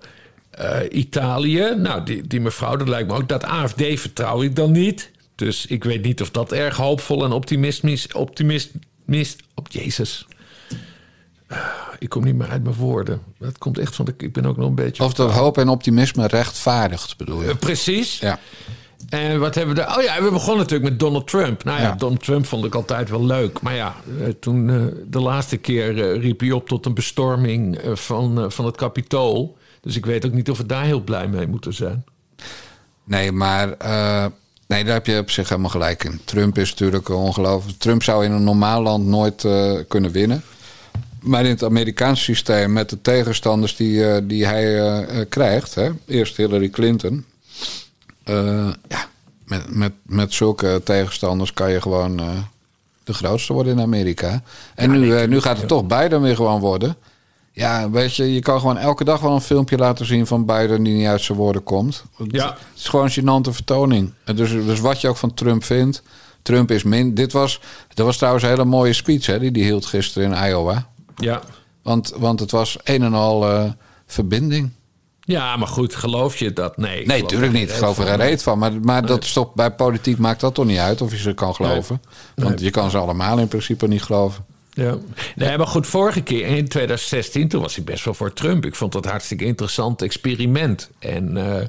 Italië, 0.91 1.75
nou, 1.77 2.03
die, 2.03 2.27
die 2.27 2.41
mevrouw, 2.41 2.75
dat 2.75 2.87
lijkt 2.87 3.07
me 3.07 3.15
ook. 3.15 3.29
Dat 3.29 3.43
AFD 3.43 3.83
vertrouw 3.99 4.41
ik 4.41 4.55
dan 4.55 4.71
niet. 4.71 5.11
Dus 5.35 5.65
ik 5.65 5.83
weet 5.83 6.03
niet 6.03 6.21
of 6.21 6.31
dat 6.31 6.51
erg 6.51 6.77
hoopvol 6.77 7.23
en 7.23 7.31
optimistisch... 7.31 8.13
optimist, 8.13 8.71
op 9.53 9.67
Jezus. 9.69 10.27
Ik 11.99 12.09
kom 12.09 12.23
niet 12.23 12.35
meer 12.35 12.49
uit 12.49 12.63
mijn 12.63 12.75
woorden. 12.75 13.21
Dat 13.37 13.57
komt 13.57 13.77
echt 13.77 13.95
van 13.95 14.05
de. 14.05 14.13
Ik 14.17 14.33
ben 14.33 14.45
ook 14.45 14.57
nog 14.57 14.67
een 14.67 14.75
beetje. 14.75 15.03
Of 15.03 15.13
dat 15.13 15.31
hoop 15.31 15.57
en 15.57 15.69
optimisme 15.69 16.27
rechtvaardigt, 16.27 17.17
bedoel 17.17 17.41
je? 17.41 17.49
Eh, 17.49 17.55
precies. 17.55 18.19
Ja. 18.19 18.39
En 19.09 19.39
wat 19.39 19.55
hebben 19.55 19.75
we 19.75 19.81
daar? 19.81 19.97
Oh 19.97 20.03
ja, 20.03 20.23
we 20.23 20.31
begonnen 20.31 20.57
natuurlijk 20.57 20.89
met 20.89 20.99
Donald 20.99 21.27
Trump. 21.27 21.63
Nou 21.63 21.81
ja, 21.81 21.87
Ja. 21.87 21.95
Donald 21.95 22.23
Trump 22.23 22.45
vond 22.45 22.65
ik 22.65 22.75
altijd 22.75 23.09
wel 23.09 23.25
leuk. 23.25 23.61
Maar 23.61 23.75
ja, 23.75 23.95
eh, 24.19 24.27
toen 24.39 24.69
eh, 24.69 24.75
de 25.07 25.19
laatste 25.19 25.57
keer 25.57 26.17
riep 26.19 26.39
hij 26.39 26.51
op 26.51 26.67
tot 26.67 26.85
een 26.85 26.93
bestorming 26.93 27.79
van, 27.93 28.51
van 28.51 28.65
het 28.65 28.77
Capitool. 28.77 29.57
Dus 29.81 29.95
ik 29.95 30.05
weet 30.05 30.25
ook 30.25 30.33
niet 30.33 30.49
of 30.49 30.57
we 30.57 30.65
daar 30.65 30.83
heel 30.83 31.01
blij 31.01 31.27
mee 31.27 31.47
moeten 31.47 31.73
zijn. 31.73 32.03
Nee, 33.03 33.31
maar 33.31 33.67
nee, 34.67 34.83
daar 34.83 34.93
heb 34.93 35.05
je 35.05 35.17
op 35.19 35.29
zich 35.29 35.49
helemaal 35.49 35.69
gelijk 35.69 36.03
in. 36.03 36.21
Trump 36.25 36.57
is 36.57 36.69
natuurlijk 36.69 37.09
ongelooflijk. 37.09 37.79
Trump 37.79 38.03
zou 38.03 38.25
in 38.25 38.31
een 38.31 38.43
normaal 38.43 38.81
land 38.81 39.05
nooit 39.05 39.47
kunnen 39.87 40.11
winnen. 40.11 40.43
Maar 41.21 41.43
in 41.43 41.49
het 41.49 41.63
Amerikaanse 41.63 42.23
systeem 42.23 42.73
met 42.73 42.89
de 42.89 43.01
tegenstanders 43.01 43.75
die, 43.75 44.05
eh, 44.05 44.21
die 44.23 44.45
hij 44.45 44.79
eh, 44.79 45.19
eh, 45.19 45.29
krijgt, 45.29 45.75
hè, 45.75 45.89
eerst 46.05 46.37
Hillary 46.37 46.69
Clinton. 46.69 47.25
ja, 48.87 49.07
met, 49.45 49.75
met, 49.75 49.91
met 50.01 50.33
zulke 50.33 50.81
tegenstanders 50.83 51.53
kan 51.53 51.71
je 51.71 51.81
gewoon 51.81 52.17
de 53.03 53.13
grootste 53.13 53.53
worden 53.53 53.73
in 53.73 53.81
Amerika. 53.81 54.43
En 54.75 54.91
nu, 54.91 55.27
nu 55.27 55.41
gaat 55.41 55.57
het 55.57 55.67
toch 55.67 55.85
Biden 55.85 56.21
weer 56.21 56.35
gewoon 56.35 56.59
worden. 56.59 56.95
Ja, 57.51 57.89
weet 57.89 58.15
je, 58.15 58.33
je 58.33 58.39
kan 58.39 58.59
gewoon 58.59 58.77
elke 58.77 59.03
dag 59.03 59.19
wel 59.19 59.33
een 59.33 59.41
filmpje 59.41 59.77
laten 59.77 60.05
zien 60.05 60.27
van 60.27 60.45
Biden 60.45 60.83
die 60.83 60.95
niet 60.95 61.07
uit 61.07 61.21
zijn 61.21 61.37
woorden 61.37 61.63
komt. 61.63 62.03
Ja. 62.27 62.47
Het 62.47 62.57
is 62.75 62.87
gewoon 62.87 63.05
een 63.05 63.11
gênante 63.11 63.53
vertoning. 63.53 64.13
En 64.23 64.35
Dus, 64.35 64.51
dus 64.51 64.79
wat 64.79 65.01
je 65.01 65.07
ook 65.07 65.17
van 65.17 65.33
Trump 65.33 65.63
vindt, 65.63 66.01
Trump 66.41 66.71
is 66.71 66.83
min. 66.83 67.13
Dit 67.13 67.31
was, 67.31 67.61
dat 67.93 68.05
was 68.05 68.17
trouwens 68.17 68.43
een 68.43 68.49
hele 68.49 68.65
mooie 68.65 68.93
speech 68.93 69.25
hè, 69.25 69.39
die 69.39 69.51
hij 69.51 69.61
hield 69.61 69.85
gisteren 69.85 70.31
in 70.31 70.49
Iowa. 70.49 70.88
Ja. 71.19 71.41
Want, 71.83 72.13
want 72.17 72.39
het 72.39 72.51
was 72.51 72.77
een 72.83 73.03
en 73.03 73.13
al 73.13 73.49
eh, 73.49 73.71
verbinding. 74.05 74.69
Ja, 75.19 75.57
maar 75.57 75.67
goed, 75.67 75.95
geloof 75.95 76.37
je 76.37 76.53
dat? 76.53 76.77
Nee, 76.77 76.99
ik 77.01 77.07
Nee, 77.07 77.21
natuurlijk 77.21 77.51
niet. 77.51 77.69
Ik 77.69 77.75
geloof 77.75 77.97
er 77.97 78.05
geen 78.05 78.15
reet 78.15 78.43
van. 78.43 78.57
Maar, 78.59 78.71
maar 78.81 79.05
dat 79.05 79.23
is 79.23 79.33
toch, 79.33 79.53
bij 79.53 79.71
politiek 79.71 80.17
maakt 80.17 80.39
dat 80.41 80.53
toch 80.53 80.65
niet 80.65 80.77
uit 80.77 81.01
of 81.01 81.11
je 81.11 81.17
ze 81.17 81.33
kan 81.33 81.55
geloven. 81.55 82.01
Want 82.35 82.55
Nee. 82.55 82.63
je 82.63 82.69
kan 82.71 82.89
ze 82.89 82.97
allemaal 82.97 83.37
in 83.39 83.47
principe 83.47 83.87
niet 83.87 84.03
geloven. 84.03 84.45
Ja. 84.73 84.97
Nee, 85.35 85.57
maar 85.57 85.67
goed, 85.67 85.87
vorige 85.87 86.21
keer 86.21 86.45
in 86.45 86.67
2016, 86.67 87.47
toen 87.47 87.61
was 87.61 87.75
hij 87.75 87.83
best 87.83 88.05
wel 88.05 88.13
voor 88.13 88.33
Trump. 88.33 88.65
Ik 88.65 88.75
vond 88.75 88.91
dat 88.91 89.05
een 89.05 89.11
hartstikke 89.11 89.45
interessant 89.45 90.01
experiment. 90.01 90.89
En, 90.99 91.37
eh, 91.37 91.67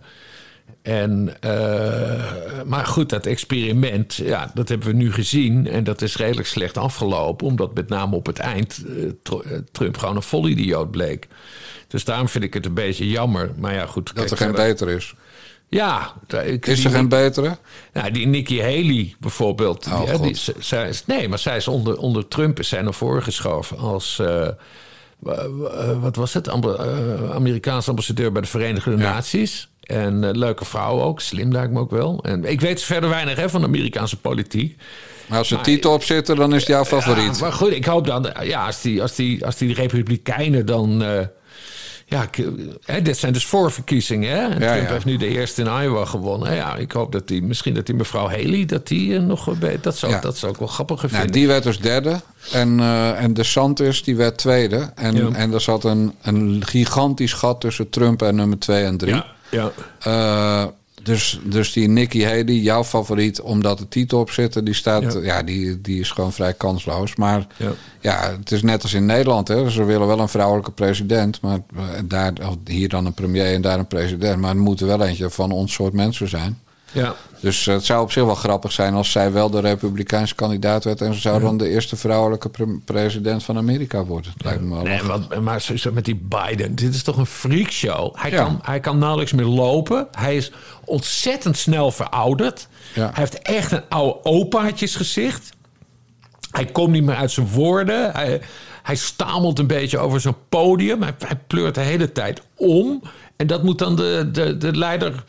en, 0.83 1.37
eh, 1.41 2.63
maar 2.67 2.87
goed, 2.87 3.09
dat 3.09 3.27
experiment, 3.27 4.15
ja, 4.15 4.51
dat 4.55 4.69
hebben 4.69 4.89
we 4.89 4.95
nu 4.95 5.13
gezien. 5.13 5.67
En 5.67 5.85
dat 5.85 6.03
is 6.03 6.17
redelijk 6.17 6.49
slecht 6.49 6.77
afgelopen, 6.77 7.47
omdat 7.47 7.75
met 7.75 7.89
name 7.89 8.17
op 8.17 8.27
het 8.27 8.39
eind 8.39 8.85
eh, 8.87 9.05
eh, 9.53 9.59
Trump 9.73 9.97
gewoon 9.97 10.17
een 10.17 10.23
volidioot 10.23 10.91
bleek. 10.91 11.29
Dus 11.89 12.05
daarom 12.05 12.29
vind 12.29 12.45
ik 12.45 12.55
het 12.55 12.67
een 12.67 12.75
beetje 12.75 13.09
jammer. 13.09 13.51
Maar 13.57 13.75
ja, 13.75 13.87
goed. 13.87 14.15
Dat 14.15 14.31
er 14.31 14.37
geen 14.37 14.53
beter 14.53 14.89
is. 14.89 15.15
Ja. 15.69 16.13
ik- 16.45 16.67
Is 16.67 16.85
er 16.85 16.91
geen 16.91 17.09
betere? 17.09 17.57
nou, 17.93 18.11
die 18.11 18.27
Nikki 18.27 18.61
Haley 18.61 19.15
bijvoorbeeld. 19.21 19.87
Oh, 19.87 20.23
die, 20.23 20.35
z- 20.37 20.49
zij 20.59 20.93
nee, 21.07 21.29
maar 21.29 21.39
zij 21.39 21.57
is 21.57 21.69
onder, 21.69 21.97
onder 21.99 22.29
Trump 22.29 22.59
is 22.59 22.69
zij 22.69 22.83
naar 22.83 22.95
voren 22.95 23.23
geschoven 23.23 23.79
als. 23.79 24.23
Wat 26.01 26.17
was 26.17 26.35
het? 26.35 26.47
Eh, 26.47 27.31
Amerikaanse 27.31 27.91
ambassadeur 27.91 28.33
bij 28.33 28.43
de 28.43 28.49
Verenigde 28.49 28.97
Naties. 28.97 29.69
En 29.81 30.25
eh, 30.25 30.31
leuke 30.33 30.65
vrouw 30.65 31.01
ook, 31.01 31.21
slim 31.21 31.53
lijkt 31.53 31.73
me 31.73 31.79
ook 31.79 31.91
wel. 31.91 32.25
En 32.25 32.45
ik 32.45 32.61
weet 32.61 32.83
verder 32.83 33.11
weinig 33.11 33.37
hè, 33.37 33.49
van 33.49 33.61
de 33.61 33.67
Amerikaanse 33.67 34.17
politiek. 34.17 34.77
Maar 35.29 35.39
als 35.39 35.51
er 35.51 35.61
titel 35.61 35.93
op 35.93 36.03
zitten, 36.03 36.37
dan 36.37 36.55
is 36.55 36.61
het 36.61 36.69
jouw 36.69 36.85
favoriet. 36.85 37.37
Ja, 37.37 37.43
maar 37.43 37.53
goed, 37.53 37.73
ik 37.73 37.85
hoop 37.85 38.07
dan, 38.07 38.33
ja, 38.43 38.67
als 38.67 38.81
die, 38.81 39.03
als 39.03 39.15
die, 39.15 39.47
als 39.47 39.57
die 39.57 39.75
Republikeinen 39.75 40.67
dan. 40.67 41.03
Ja, 42.11 42.23
ik- 42.23 42.47
hè, 42.85 43.03
dit 43.03 43.17
zijn 43.19 43.33
dus 43.33 43.47
voorverkiezingen. 43.47 44.31
Hè? 44.31 44.43
En 44.49 44.61
Ja, 44.61 44.73
Trump 44.73 44.87
ja. 44.87 44.93
heeft 44.93 45.05
nu 45.05 45.17
de 45.17 45.29
eerste 45.29 45.63
in 45.63 45.83
Iowa 45.83 46.05
gewonnen. 46.05 46.55
Ja, 46.55 46.77
ik 46.77 46.93
hoop 46.93 47.13
dat 47.13 47.29
die, 47.29 47.43
misschien 47.43 47.75
dat 47.75 47.87
die 47.87 47.95
mevrouw 47.95 48.29
Haley, 48.29 48.65
dat 48.65 48.87
die 48.87 49.17
eh, 49.17 49.23
nog. 49.23 49.59
be- 49.59 49.79
Dat 49.83 49.97
zou, 49.97 50.13
Ja. 50.13 50.21
dat 50.21 50.37
zou 50.37 50.53
ik 50.53 50.59
wel 50.59 50.69
grappig 50.69 50.97
Nou, 51.03 51.13
vinden. 51.15 51.33
die 51.33 51.47
werd 51.47 51.63
dus 51.63 51.79
derde. 51.79 52.21
En, 52.53 52.81
eh 52.81 53.23
en 53.23 53.35
de 53.35 53.43
Santis 53.43 54.03
die 54.03 54.17
werd 54.17 54.39
tweede. 54.39 54.91
En, 54.95 55.17
Ja. 55.17 55.29
en 55.33 55.53
er 55.55 55.61
zat 55.61 55.85
een, 55.85 56.15
een 56.23 56.63
gigantisch 56.67 57.33
gat 57.33 57.61
tussen 57.61 57.91
Trump 57.91 58.23
en 58.23 58.35
nummer 58.35 58.59
twee 58.59 58.85
en 58.85 58.97
drie. 58.97 59.15
ja, 59.15 59.27
ja. 59.51 59.71
Eh, 60.01 60.65
dus, 61.03 61.41
dus 61.45 61.73
die 61.73 61.89
Nikki 61.89 62.25
Haley, 62.25 62.55
jouw 62.55 62.85
favoriet, 62.85 63.41
omdat 63.41 63.79
de 63.79 63.89
titel 63.89 64.21
op 64.21 64.31
zit, 64.31 64.65
die 64.67 64.75
staat, 64.75 65.13
ja, 65.13 65.21
Ja. 65.23 65.43
die, 65.43 65.81
die 65.81 66.01
is 66.01 66.11
gewoon 66.11 66.33
vrij 66.33 66.55
kansloos. 66.55 67.17
Maar 67.17 67.47
ja. 67.57 67.73
Ja. 68.01 68.37
het 68.39 68.53
is 68.53 68.63
net 68.63 68.83
als 68.83 68.95
in 68.95 69.07
Nederland. 69.07 69.49
Hè. 69.49 69.71
Ze 69.71 69.85
willen 69.85 70.07
wel 70.07 70.21
een 70.21 70.29
vrouwelijke 70.29 70.71
president, 70.71 71.41
maar 71.41 71.59
daar, 72.05 72.33
hier 72.65 72.89
dan 72.89 73.07
een 73.07 73.15
premier 73.15 73.55
en 73.55 73.63
daar 73.63 73.79
een 73.79 73.87
president. 73.87 74.41
Maar 74.41 74.51
het 74.51 74.59
moet 74.59 74.81
er 74.81 74.87
wel 74.87 75.03
eentje 75.05 75.31
van 75.31 75.51
ons 75.51 75.73
soort 75.73 75.93
mensen 75.93 76.29
zijn. 76.29 76.59
Ja. 76.93 77.15
Dus 77.41 77.67
eh, 77.67 77.75
het 77.75 77.85
zou 77.85 78.03
op 78.03 78.13
zich 78.13 78.25
wel 78.25 78.35
grappig 78.35 78.73
zijn 78.73 78.95
als 78.95 79.11
zij 79.11 79.33
wel 79.33 79.51
de 79.51 79.61
Republikeinse 79.61 80.35
kandidaat 80.35 80.85
werd. 80.85 81.01
En 81.01 81.15
ze 81.15 81.21
zou 81.21 81.41
dan 81.41 81.57
de 81.57 81.69
eerste 81.69 81.97
vrouwelijke 81.97 82.49
pre- 82.49 82.79
president 82.85 83.43
van 83.45 83.57
Amerika 83.57 84.05
worden. 84.05 84.33
Dat 84.37 84.45
lijkt 84.47 84.63
me 84.63 84.75
wel 84.75 84.83
Nee, 84.83 85.03
wat, 85.03 85.41
maar 85.41 85.65
met 85.93 86.05
die 86.05 86.21
Biden, 86.29 86.75
dit 86.75 86.95
is 86.95 87.03
toch 87.03 87.17
een 87.17 87.27
freakshow. 87.27 88.17
Hij, 88.19 88.31
Ja. 88.31 88.37
kan, 88.45 88.59
hij 88.63 88.81
kan 88.81 88.99
nauwelijks 88.99 89.33
meer 89.33 89.45
lopen. 89.47 90.09
Hij 90.13 90.37
is 90.37 90.53
ontzettend 90.85 91.57
snel 91.57 91.91
verouderd. 91.91 92.69
Ja. 92.95 93.01
Hij 93.05 93.13
heeft 93.15 93.39
echt 93.43 93.73
een 93.73 93.83
oude 93.89 94.25
opaatjesgezicht. 94.25 95.49
Hij 96.51 96.65
komt 96.65 96.91
niet 96.93 97.05
meer 97.05 97.15
uit 97.17 97.31
zijn 97.31 97.49
woorden. 97.49 98.13
Hij, 98.13 98.41
hij 98.83 98.97
stamelt 98.97 99.59
een 99.59 99.67
beetje 99.67 99.99
over 99.99 100.21
zo'n 100.21 100.37
podium. 100.49 101.03
Hij, 101.03 101.15
hij 101.19 101.39
pleurt 101.47 101.75
de 101.75 101.81
hele 101.81 102.13
tijd 102.13 102.43
om. 102.57 103.03
En 103.37 103.47
dat 103.47 103.63
moet 103.63 103.79
dan 103.79 103.97
de, 103.97 104.29
de, 104.33 104.57
de 104.57 104.77
leider 104.77 105.25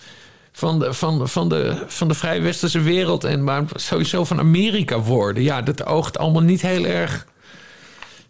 van 0.52 0.80
de, 0.80 0.94
van, 0.94 1.30
van, 1.30 1.50
de, 1.50 1.84
van 1.88 2.08
de 2.08 2.14
vrij 2.14 2.42
westerse 2.42 2.82
wereld... 2.82 3.24
en 3.24 3.44
maar 3.44 3.64
sowieso 3.76 4.24
van 4.24 4.40
Amerika 4.40 5.00
worden. 5.00 5.44
Ja, 5.44 5.62
dat 5.62 5.86
oogt 5.86 6.18
allemaal 6.18 6.42
niet 6.42 6.62
heel 6.62 6.86
erg... 6.86 7.28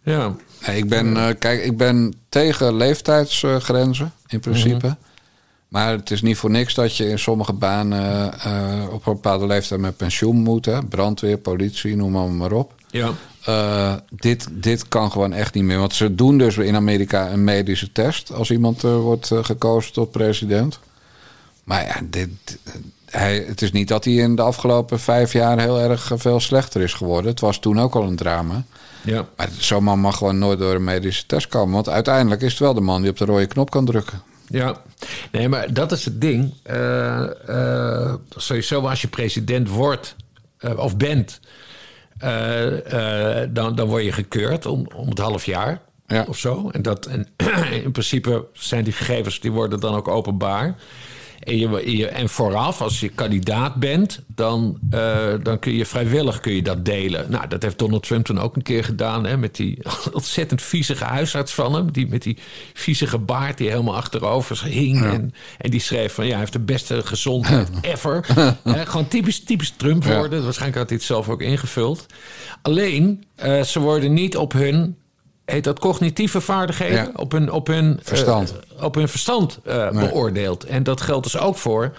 Ja, 0.04 0.36
ik 0.66 0.90
ben, 0.90 1.18
eh, 1.18 1.28
kijk, 1.40 1.64
ik 1.64 1.78
ben 1.78 2.14
tegen 2.30 2.76
leeftijdsgrenzen 2.76 4.12
in 4.28 4.40
principe. 4.40 4.88
Mhm. 4.88 4.96
Maar 5.68 5.92
het 5.92 6.12
is 6.12 6.22
niet 6.22 6.38
voor 6.38 6.50
niks 6.50 6.74
dat 6.74 6.98
je 6.98 7.10
in 7.10 7.20
sommige 7.20 7.54
banen 7.54 8.34
eh, 8.40 8.84
op 8.92 9.06
een 9.06 9.14
bepaalde 9.14 9.48
leeftijd 9.48 9.82
met 9.82 9.98
pensioen 9.98 10.36
moet. 10.36 10.66
Hè? 10.66 10.86
Brandweer, 10.86 11.38
politie, 11.38 11.96
noem 11.96 12.12
maar, 12.12 12.30
maar 12.30 12.52
op. 12.52 12.74
ja. 12.90 13.12
Eh, 13.46 13.94
dit, 14.10 14.48
dit 14.52 14.88
kan 14.88 15.12
gewoon 15.12 15.34
echt 15.34 15.54
niet 15.54 15.64
meer. 15.64 15.78
Want 15.78 15.94
ze 15.94 16.16
doen 16.16 16.38
dus 16.38 16.58
in 16.58 16.76
Amerika 16.76 17.32
een 17.32 17.44
medische 17.44 17.92
test 17.92 18.34
als 18.34 18.52
iemand 18.52 18.84
eh, 18.84 18.96
wordt 18.96 19.32
eh, 19.32 19.44
gekozen 19.44 19.94
tot 19.94 20.12
president. 20.12 20.80
Maar 21.72 21.86
ja, 21.86 21.96
dit, 22.10 22.30
hij, 23.06 23.44
het 23.48 23.62
is 23.62 23.72
niet 23.72 23.88
dat 23.88 24.04
hij 24.06 24.14
in 24.14 24.36
de 24.36 24.42
afgelopen 24.42 25.00
vijf 25.00 25.34
jaar 25.34 25.60
heel 25.60 25.80
erg 25.80 26.12
eh, 26.12 26.18
veel 26.18 26.40
slechter 26.40 26.82
is 26.82 26.94
geworden. 26.94 27.32
Het 27.32 27.40
was 27.40 27.60
toen 27.60 27.80
ook 27.80 27.96
al 27.96 28.04
een 28.04 28.16
drama. 28.16 28.64
ja. 29.04 29.28
Maar 29.38 29.50
zo'n 29.58 29.84
man 29.84 30.00
mag 30.00 30.18
gewoon 30.18 30.38
nooit 30.38 30.60
door 30.60 30.76
een 30.76 30.84
medische 30.84 31.26
test 31.26 31.48
komen. 31.48 31.74
Want 31.74 31.90
uiteindelijk 31.90 32.42
is 32.42 32.50
het 32.52 32.60
wel 32.60 32.74
de 32.74 32.82
man 32.82 33.02
die 33.02 33.10
op 33.12 33.18
de 33.18 33.26
rode 33.26 33.46
knop 33.48 33.70
kan 33.70 33.86
drukken. 33.86 34.22
Ja, 34.48 34.82
nee, 35.32 35.50
maar 35.50 35.74
dat 35.74 35.92
is 35.92 36.06
het 36.06 36.22
ding. 36.22 36.54
Eh, 36.64 37.50
eh, 37.50 38.14
sowieso 38.36 38.82
als 38.88 39.02
je 39.02 39.08
president 39.08 39.70
wordt 39.70 40.16
of 40.76 40.98
bent, 40.98 41.40
dan, 43.50 43.76
dan 43.76 43.88
word 43.88 44.04
je 44.04 44.12
gekeurd 44.12 44.66
om, 44.66 44.88
om 44.96 45.10
het 45.10 45.18
half 45.20 45.46
jaar 45.46 45.82
Ja. 46.08 46.26
of 46.28 46.38
zo. 46.38 46.70
En, 46.70 46.82
dat, 46.82 47.06
en 47.06 47.28
in 47.84 47.92
principe 47.92 48.46
zijn 48.54 48.84
die 48.84 48.94
gegevens 48.94 49.40
die 49.40 49.52
worden 49.52 49.80
dan 49.80 49.96
ook 49.96 50.08
openbaar. 50.08 50.76
En, 51.42 51.58
je, 51.58 51.98
je- 51.98 52.08
en 52.08 52.30
vooraf, 52.30 52.82
als 52.82 53.00
je 53.00 53.10
kandidaat 53.10 53.76
bent, 53.76 54.20
dan, 54.28 54.78
eh, 54.90 55.18
dan 55.44 55.60
kun 55.60 55.74
je 55.74 55.86
vrijwillig 55.86 56.40
kun 56.40 56.54
je 56.54 56.62
dat 56.62 56.86
delen. 56.86 57.26
Nou, 57.32 57.48
dat 57.48 57.62
heeft 57.62 57.80
Donald 57.80 58.04
Trump 58.04 58.26
toen 58.26 58.40
ook 58.40 58.56
een 58.56 58.62
keer 58.62 58.84
gedaan. 58.84 59.26
Hè, 59.26 59.38
met 59.38 59.56
die 59.56 59.78
ontzettend 60.14 60.62
viezige 60.62 61.04
huisarts 61.04 61.54
van 61.54 61.74
hem. 61.76 61.92
Die 61.92 62.08
met 62.08 62.22
die 62.24 62.38
viezige 62.74 63.18
baard 63.18 63.58
die 63.58 63.70
helemaal 63.70 63.96
achterover 63.96 64.64
hing. 64.64 65.04
En, 65.04 65.34
en 65.58 65.70
die 65.72 65.80
schreef 65.80 66.14
van 66.14 66.24
ja, 66.26 66.30
hij 66.32 66.40
heeft 66.40 66.54
de 66.54 66.60
beste 66.60 67.02
gezondheid 67.06 67.70
ever. 67.82 68.26
Hè, 68.64 68.86
gewoon 68.86 69.08
typisch, 69.08 69.40
typisch 69.44 69.74
Trump 69.78 70.04
Ja. 70.04 70.18
worden. 70.18 70.44
Waarschijnlijk 70.44 70.80
had 70.80 70.90
hij 70.90 70.98
het 70.98 71.08
zelf 71.08 71.30
ook 71.30 71.42
ingevuld. 71.42 72.06
Alleen, 72.62 73.24
eh, 73.36 73.62
ze 73.64 73.80
worden 73.80 74.14
niet 74.14 74.38
op 74.38 74.54
hun 74.54 74.96
heet 75.46 75.64
dat 75.64 75.80
cognitieve 75.80 76.42
vaardigheden, 76.42 76.98
Ja. 76.98 77.12
op 77.16 77.32
hun, 77.32 77.52
op 77.52 77.68
hun 77.68 77.98
eh, 78.00 78.06
Verstand. 78.06 78.54
op 78.80 78.96
hun 78.96 79.08
verstand 79.08 79.60
eh, 79.64 79.90
Nee. 79.92 80.08
beoordeeld. 80.08 80.64
En 80.66 80.84
dat 80.84 81.02
geldt 81.02 81.24
dus 81.24 81.38
ook 81.38 81.58
voor 81.58 81.92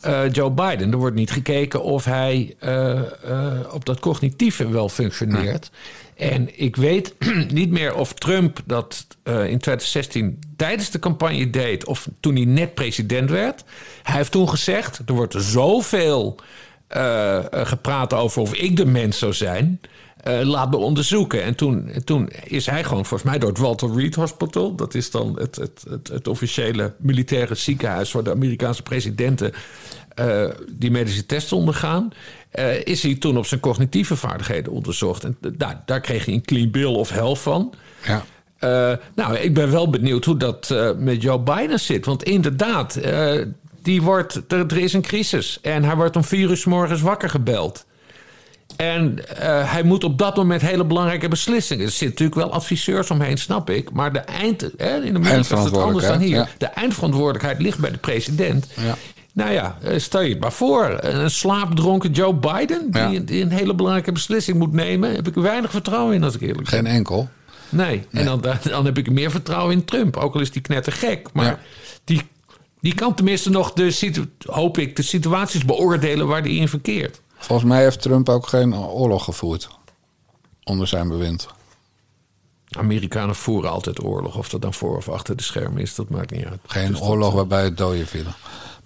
eh, 0.00 0.32
Joe 0.32 0.50
Biden. 0.50 0.92
Er 0.92 0.98
wordt 0.98 1.16
niet 1.16 1.30
gekeken 1.30 1.82
of 1.82 2.04
hij 2.04 2.56
op 3.72 3.84
dat 3.84 4.00
cognitieve 4.00 4.68
wel 4.68 4.88
functioneert. 4.88 5.70
En 6.16 6.60
ik 6.60 6.76
weet 6.76 7.14
niet 7.52 7.70
meer 7.70 7.94
of 7.94 8.12
Trump 8.12 8.60
dat 8.64 9.06
in 9.24 9.32
2016 9.58 10.38
tijdens 10.56 10.90
de 10.90 10.98
campagne 10.98 11.50
deed 11.50 11.86
of 11.86 12.08
toen 12.20 12.34
hij 12.36 12.44
net 12.44 12.74
president 12.74 13.30
werd. 13.30 13.64
Hij 14.02 14.16
heeft 14.16 14.30
toen 14.32 14.48
gezegd: 14.48 15.00
er 15.06 15.14
wordt 15.14 15.34
zoveel 15.38 16.36
gepraat 17.50 18.12
over 18.14 18.42
of 18.42 18.54
ik 18.54 18.76
de 18.76 18.86
mens 18.86 19.18
zou 19.18 19.32
zijn. 19.32 19.80
Eh, 20.26 20.40
laat 20.42 20.70
me 20.70 20.76
onderzoeken. 20.76 21.42
En 21.42 21.54
toen, 21.54 21.88
en 21.88 22.04
toen 22.04 22.28
is 22.44 22.66
hij 22.66 22.84
gewoon, 22.84 23.06
volgens 23.06 23.30
mij, 23.30 23.38
door 23.38 23.48
het 23.48 23.58
Walter 23.58 23.94
Reed 23.94 24.14
Hospital. 24.14 24.74
Dat 24.74 24.94
is 24.94 25.10
dan 25.10 25.36
het, 25.38 25.56
het, 25.56 25.84
het, 25.88 26.08
het 26.08 26.28
officiële 26.28 26.92
militaire 26.98 27.54
ziekenhuis 27.54 28.12
waar 28.12 28.22
de 28.22 28.30
Amerikaanse 28.30 28.82
presidenten 28.82 29.52
eh, 30.14 30.44
die 30.70 30.90
medische 30.90 31.26
tests 31.26 31.52
ondergaan. 31.52 32.10
eh, 32.50 32.84
is 32.84 33.02
hij 33.02 33.14
toen 33.14 33.38
op 33.38 33.46
zijn 33.46 33.60
cognitieve 33.60 34.16
vaardigheden 34.16 34.72
onderzocht. 34.72 35.24
En 35.24 35.36
daar, 35.56 35.82
daar 35.86 36.00
kreeg 36.00 36.24
hij 36.24 36.34
een 36.34 36.44
clean 36.44 36.70
bill 36.70 36.94
of 36.94 37.10
health 37.10 37.38
van. 37.38 37.72
Ja. 38.06 38.24
Nou, 39.14 39.36
ik 39.36 39.54
ben 39.54 39.70
wel 39.70 39.90
benieuwd 39.90 40.24
hoe 40.24 40.36
dat 40.36 40.74
met 40.98 41.22
Joe 41.22 41.40
Biden 41.40 41.80
zit. 41.80 42.06
Want 42.06 42.22
inderdaad, 42.22 43.00
die 43.82 44.02
wordt, 44.02 44.40
er, 44.48 44.66
er 44.66 44.78
is 44.78 44.92
een 44.92 45.02
crisis. 45.02 45.58
En 45.62 45.84
hij 45.84 45.96
wordt 45.96 46.16
om 46.16 46.24
vier 46.24 46.50
uur 46.50 46.56
's 46.56 46.64
morgens 46.64 47.00
wakker 47.00 47.30
gebeld. 47.30 47.86
En 48.76 49.28
eh, 49.36 49.72
hij 49.72 49.82
moet 49.82 50.04
op 50.04 50.18
dat 50.18 50.36
moment 50.36 50.62
hele 50.62 50.84
belangrijke 50.84 51.28
beslissingen. 51.28 51.84
Er 51.84 51.90
zitten 51.90 52.08
natuurlijk 52.08 52.38
wel 52.38 52.52
adviseurs 52.52 53.10
omheen, 53.10 53.36
snap 53.38 53.70
ik. 53.70 53.90
Maar 53.92 54.12
de 54.12 54.18
eind, 54.18 54.60
hè, 54.76 54.96
in 55.04 55.16
Amerika 55.16 55.38
is 55.38 55.64
het 55.64 55.76
anders 55.76 56.06
dan 56.06 56.18
hier. 56.20 56.36
Ja. 56.36 56.48
De 56.58 56.66
eindverantwoordelijkheid 56.66 57.60
ligt 57.60 57.78
bij 57.78 57.90
de 57.90 57.98
president. 57.98 58.66
Ja. 58.80 58.94
Nou 59.32 59.52
ja, 59.52 59.78
eh, 59.82 59.98
stel 59.98 60.20
je 60.20 60.28
het 60.30 60.40
maar 60.40 60.52
voor. 60.52 60.98
Een 61.00 61.30
slaapdronken 61.30 62.10
Joe 62.10 62.34
Biden... 62.34 62.90
Die, 62.90 63.00
Ja. 63.02 63.08
een- 63.12 63.24
die 63.24 63.42
een 63.42 63.50
hele 63.50 63.74
belangrijke 63.74 64.12
beslissing 64.12 64.58
moet 64.58 64.72
nemen... 64.72 65.14
heb 65.14 65.26
ik 65.28 65.34
weinig 65.34 65.70
vertrouwen 65.70 66.14
in, 66.14 66.24
als 66.24 66.34
ik 66.34 66.40
eerlijk 66.40 66.70
ben. 66.70 66.78
Geen 66.78 66.86
enkel. 66.86 67.28
Nee, 67.68 68.06
en 68.10 68.24
dan, 68.24 68.44
dan 68.62 68.84
heb 68.84 68.98
ik 68.98 69.10
meer 69.10 69.30
vertrouwen 69.30 69.72
in 69.74 69.84
Trump. 69.84 70.16
Ook 70.16 70.34
al 70.34 70.40
is 70.40 70.50
die 70.50 70.62
knettergek. 70.62 71.28
Maar 71.32 71.44
Ja. 71.44 71.58
die, 72.04 72.22
die 72.80 72.94
kan 72.94 73.14
tenminste 73.14 73.50
nog, 73.50 73.72
de, 73.72 74.22
hoop 74.46 74.78
ik, 74.78 74.96
de 74.96 75.02
situaties 75.02 75.64
beoordelen 75.64 76.26
waar 76.26 76.42
die 76.42 76.60
in 76.60 76.68
verkeert. 76.68 77.20
Volgens 77.38 77.68
mij 77.68 77.82
heeft 77.82 78.02
Trump 78.02 78.28
ook 78.28 78.46
geen 78.46 78.74
oorlog 78.74 79.24
gevoerd. 79.24 79.68
Onder 80.64 80.86
zijn 80.88 81.08
bewind. 81.08 81.46
Amerikanen 82.70 83.34
voeren 83.34 83.70
altijd 83.70 84.02
oorlog. 84.04 84.36
Of 84.36 84.48
dat 84.48 84.62
dan 84.62 84.74
voor 84.74 84.96
of 84.96 85.08
achter 85.08 85.36
de 85.36 85.42
schermen 85.42 85.82
is, 85.82 85.94
dat 85.94 86.08
maakt 86.08 86.30
niet 86.30 86.44
uit. 86.44 86.60
Geen 86.66 86.88
Dus 86.90 86.98
dat- 86.98 87.08
oorlog 87.08 87.34
waarbij 87.34 87.64
het 87.64 87.76
doden 87.76 88.06
vielen. 88.06 88.34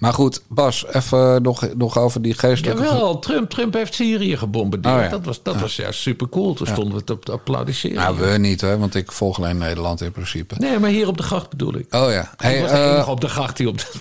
Maar 0.00 0.12
goed, 0.12 0.42
Bas, 0.48 0.86
even 0.92 1.42
nog, 1.42 1.68
nog 1.76 1.98
over 1.98 2.22
die 2.22 2.34
geestelijke... 2.34 2.82
Jawel, 2.82 3.18
Trump, 3.18 3.50
Trump 3.50 3.74
heeft 3.74 3.94
Syrië 3.94 4.36
gebombardeerd. 4.36 4.94
Oh 4.94 5.02
ja. 5.02 5.08
Dat 5.08 5.24
was, 5.24 5.42
dat 5.42 5.60
was 5.60 5.76
juist 5.76 6.00
super 6.00 6.28
cool. 6.28 6.54
Toen 6.54 6.66
stonden 6.66 6.94
we 6.94 7.04
te, 7.04 7.18
te 7.18 7.32
applaudisseren. 7.32 7.96
Nou, 7.96 8.18
we 8.18 8.38
niet, 8.38 8.60
hè, 8.60 8.78
want 8.78 8.94
ik 8.94 9.12
volg 9.12 9.38
alleen 9.38 9.58
Nederland 9.58 10.00
in 10.00 10.12
principe. 10.12 10.54
Nee, 10.58 10.78
maar 10.78 10.90
hier 10.90 11.08
op 11.08 11.16
de 11.16 11.22
gracht 11.22 11.50
bedoel 11.50 11.74
ik. 11.74 11.94
Oh 11.94 12.10
ja. 12.10 12.20
ik 12.20 12.28
Hey, 12.36 12.60
was 12.60 12.70
de 12.70 12.76
eh, 12.76 12.92
enige 12.92 13.10
op 13.10 13.20
de 13.20 13.28
gracht 13.28 13.56
die 13.56 13.68
op 13.68 13.78
de, 13.78 13.84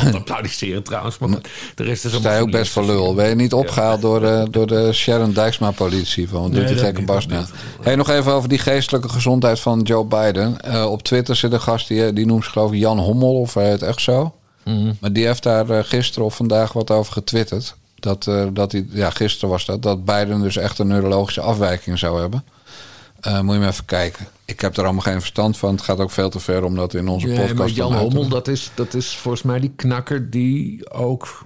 van 0.00 0.14
applaudisseren 0.14 0.82
trouwens. 0.82 1.18
Maar 1.18 1.28
de 1.74 1.82
rest 1.82 2.04
is 2.04 2.14
sta 2.14 2.34
je 2.34 2.42
ook 2.42 2.50
best 2.50 2.72
voor 2.72 2.84
lul. 2.84 3.14
Ben 3.14 3.28
je 3.28 3.34
niet 3.34 3.52
opgehaald 3.52 4.00
door, 4.00 4.20
de, 4.20 4.46
door 4.50 4.66
de 4.66 4.92
Sharon 4.92 5.32
Dijksma-politie? 5.32 6.28
Van, 6.28 6.50
doet 6.50 6.68
die 6.68 6.76
gekke 6.76 7.02
Bas 7.02 7.26
nou? 7.26 7.44
Hey, 7.80 7.96
nog 7.96 8.08
even 8.08 8.32
over 8.32 8.48
die 8.48 8.58
geestelijke 8.58 9.08
gezondheid 9.08 9.60
van 9.60 9.80
Joe 9.80 10.04
Biden. 10.04 10.60
Eh, 10.60 10.90
op 10.90 11.02
Twitter 11.02 11.36
zit 11.36 11.52
een 11.52 11.60
gast, 11.60 11.88
die, 11.88 12.12
die 12.12 12.26
noemt 12.26 12.44
zich 12.44 12.52
geloof 12.52 12.72
ik 12.72 12.78
Jan 12.78 12.98
Hommel, 12.98 13.40
of 13.40 13.54
hij 13.54 13.70
het 13.70 13.82
echt 13.82 14.00
zo. 14.00 14.32
Mhm. 14.64 14.92
Maar 15.00 15.12
die 15.12 15.26
heeft 15.26 15.42
daar 15.42 15.70
eh, 15.70 15.84
gisteren 15.84 16.24
of 16.24 16.36
vandaag 16.36 16.72
wat 16.72 16.90
over 16.90 17.12
getwitterd. 17.12 17.74
Dat, 17.94 18.26
eh, 18.26 18.46
dat 18.52 18.72
hij, 18.72 18.86
ja, 18.90 19.10
gisteren 19.10 19.48
was 19.48 19.66
dat, 19.66 19.82
dat 19.82 20.04
Biden 20.04 20.42
dus 20.42 20.56
echt 20.56 20.78
een 20.78 20.86
neurologische 20.86 21.40
afwijking 21.40 21.98
zou 21.98 22.20
hebben. 22.20 22.44
Eh, 23.20 23.40
moet 23.40 23.54
je 23.54 23.60
maar 23.60 23.68
even 23.68 23.84
kijken. 23.84 24.26
Ik 24.44 24.60
heb 24.60 24.76
er 24.76 24.84
allemaal 24.84 25.02
geen 25.02 25.20
verstand 25.20 25.56
van. 25.56 25.74
Het 25.74 25.82
gaat 25.82 25.98
ook 25.98 26.10
veel 26.10 26.30
te 26.30 26.40
ver 26.40 26.64
om 26.64 26.74
dat 26.74 26.94
in 26.94 27.08
onze 27.08 27.26
Nee, 27.26 27.36
podcast 27.36 27.58
maar 27.58 27.68
Jan. 27.68 27.94
Hommel, 27.94 28.28
dat 28.28 28.48
is, 28.48 28.70
dat 28.74 28.94
is 28.94 29.16
volgens 29.16 29.42
mij 29.42 29.60
die 29.60 29.72
knakker 29.76 30.30
die 30.30 30.90
ook... 30.90 31.44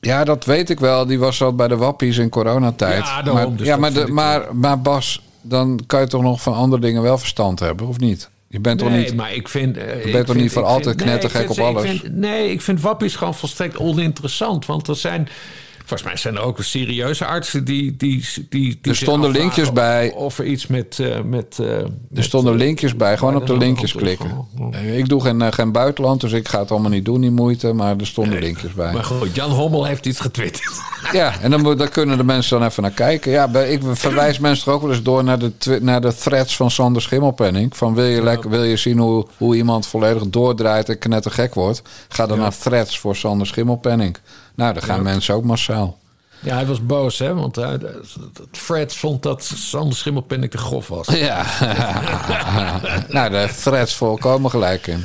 Ja, 0.00 0.24
dat 0.24 0.44
weet 0.44 0.70
ik 0.70 0.80
wel. 0.80 1.06
Die 1.06 1.18
was 1.18 1.42
al 1.42 1.54
bij 1.54 1.68
de 1.68 1.76
wappies 1.76 2.18
in 2.18 2.28
coronatijd. 2.28 3.04
Ja, 3.04 3.22
daarom, 3.22 3.34
maar, 3.34 3.56
dus 3.56 3.66
ja, 3.66 3.76
maar, 3.76 3.92
de, 3.92 4.06
maar, 4.06 4.56
maar 4.56 4.80
Bas, 4.80 5.22
dan 5.40 5.80
kan 5.86 6.00
je 6.00 6.06
toch 6.06 6.22
nog 6.22 6.42
van 6.42 6.54
andere 6.54 6.82
dingen 6.82 7.02
wel 7.02 7.18
verstand 7.18 7.60
hebben, 7.60 7.86
of 7.86 7.98
niet? 7.98 8.30
Je 8.54 8.60
bent 8.60 8.78
toch 8.78 8.88
nee, 8.88 9.04
niet... 9.04 9.14
maar 9.14 9.34
ik 9.34 9.48
vind... 9.48 9.76
eh, 9.76 9.84
bent 9.86 10.04
ik 10.04 10.12
toch 10.12 10.24
vind- 10.26 10.36
niet 10.40 10.52
voor 10.52 10.62
altijd 10.64 10.96
vind- 10.96 11.08
knettergek 11.08 11.40
vind- 11.46 11.50
op 11.50 11.56
ik 11.58 11.62
alles? 11.64 11.90
vind- 12.00 12.16
nee, 12.16 12.50
ik 12.50 12.60
vind 12.62 12.80
wappies 12.80 13.16
gewoon 13.16 13.34
volstrekt 13.34 13.76
oninteressant. 13.78 14.66
Want 14.66 14.88
er 14.88 14.96
zijn... 14.96 15.28
Volgens 15.86 16.08
mij 16.08 16.16
zijn 16.16 16.36
er 16.36 16.42
ook 16.42 16.62
serieuze 16.62 17.24
artsen 17.24 17.64
die... 17.64 17.96
die, 17.96 18.24
die, 18.36 18.48
die 18.48 18.78
Er 18.82 18.96
stonden 18.96 19.30
linkjes 19.30 19.72
bij. 19.72 20.12
Of 20.12 20.38
er 20.38 20.44
iets 20.44 20.66
met... 20.66 20.98
eh, 20.98 21.20
met 21.20 21.58
eh, 21.58 21.66
Er 21.66 21.90
met, 22.08 22.24
stonden 22.24 22.52
eh, 22.52 22.58
linkjes 22.58 22.96
bij, 22.96 23.16
gewoon 23.16 23.36
op 23.36 23.46
de 23.46 23.56
linkjes 23.56 23.92
klikken. 23.92 24.46
Ik 24.96 25.08
doe 25.08 25.20
geen, 25.20 25.52
geen 25.52 25.72
buitenland, 25.72 26.20
dus 26.20 26.32
ik 26.32 26.48
ga 26.48 26.58
het 26.58 26.70
allemaal 26.70 26.90
niet 26.90 27.04
doen, 27.04 27.20
die 27.20 27.30
moeite. 27.30 27.72
Maar 27.72 27.96
er 27.96 28.06
stonden 28.06 28.38
linkjes 28.38 28.72
bij. 28.72 28.92
Maar 28.92 29.04
goed, 29.04 29.34
Jan 29.34 29.50
Hommel 29.50 29.84
heeft 29.84 30.06
iets 30.06 30.20
getwitterd. 30.20 30.72
Ja, 31.12 31.40
en 31.40 31.50
dan, 31.50 31.76
dan 31.76 31.88
kunnen 31.88 32.16
de 32.16 32.24
mensen 32.24 32.58
dan 32.58 32.68
even 32.68 32.82
naar 32.82 32.90
kijken. 32.90 33.30
Ja, 33.32 33.48
ik 33.48 33.80
verwijs 33.92 34.38
mensen 34.38 34.64
toch 34.64 34.74
ook 34.74 34.82
wel 34.82 34.90
eens 34.90 35.02
door 35.02 35.24
naar 35.24 35.38
de, 35.38 35.78
naar 35.80 36.00
de 36.00 36.14
threads 36.14 36.56
van 36.56 36.70
Sander 36.70 37.02
Schimmelpenning. 37.02 37.76
Van 37.76 37.94
wil 37.94 38.04
je, 38.04 38.22
lekker, 38.22 38.50
wil 38.50 38.62
je 38.62 38.76
zien 38.76 38.98
hoe, 38.98 39.26
hoe 39.36 39.56
iemand 39.56 39.86
volledig 39.86 40.22
doordraait 40.28 40.88
en 40.88 40.98
knettergek 40.98 41.54
wordt? 41.54 41.82
Ga 42.08 42.26
dan 42.26 42.38
naar 42.38 42.56
threads 42.58 42.98
voor 42.98 43.16
Sander 43.16 43.46
Schimmelpenning. 43.46 44.16
Nou, 44.54 44.74
dan 44.74 44.82
gaan 44.82 45.02
mensen 45.02 45.34
ook 45.34 45.44
massaal. 45.44 45.98
Ja, 46.40 46.54
hij 46.54 46.66
was 46.66 46.86
boos, 46.86 47.18
hè? 47.18 47.34
Want 47.34 47.58
uh, 47.58 47.72
Fred 48.52 48.94
vond 48.94 49.22
dat 49.22 49.44
Sander 49.44 49.96
Schimmelpenning 49.96 50.50
te 50.50 50.58
grof 50.58 50.88
was. 50.88 51.06
Ja, 51.06 51.44
nou, 53.08 53.30
daar 53.30 53.50
heeft 53.64 53.92
volkomen 53.94 54.50
gelijk 54.50 54.86
in. 54.86 55.04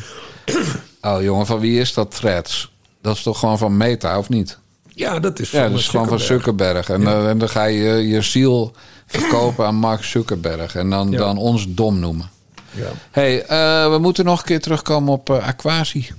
Oh 1.01 1.21
jongen, 1.21 1.45
van 1.45 1.59
wie 1.59 1.79
is 1.79 1.93
dat 1.93 2.15
threads? 2.15 2.71
Dat 3.01 3.15
is 3.15 3.23
toch 3.23 3.39
gewoon 3.39 3.57
van 3.57 3.77
Meta, 3.77 4.17
of 4.17 4.29
niet? 4.29 4.57
Ja, 4.87 5.19
dat 5.19 5.39
is 5.39 5.51
Ja, 5.51 5.69
dat 5.69 5.79
is 5.79 5.87
gewoon 5.87 6.07
van 6.07 6.19
Zuckerberg. 6.19 6.89
En, 6.89 7.07
eh, 7.07 7.29
en 7.29 7.37
dan 7.37 7.49
ga 7.49 7.63
je 7.63 8.07
je 8.07 8.21
ziel 8.21 8.71
verkopen 9.05 9.65
aan 9.65 9.75
Mark 9.75 10.03
Zuckerberg. 10.03 10.75
En 10.75 10.89
dan, 10.89 11.11
Ja. 11.11 11.17
dan 11.17 11.37
ons 11.37 11.65
dom 11.69 11.99
noemen. 11.99 12.29
Ja. 12.71 12.87
hey, 13.11 13.43
eh, 13.45 13.89
we 13.91 13.97
moeten 13.97 14.25
nog 14.25 14.39
een 14.39 14.45
keer 14.45 14.61
terugkomen 14.61 15.13
op 15.13 15.29
uh, 15.29 15.47
Aquasi. 15.47 16.09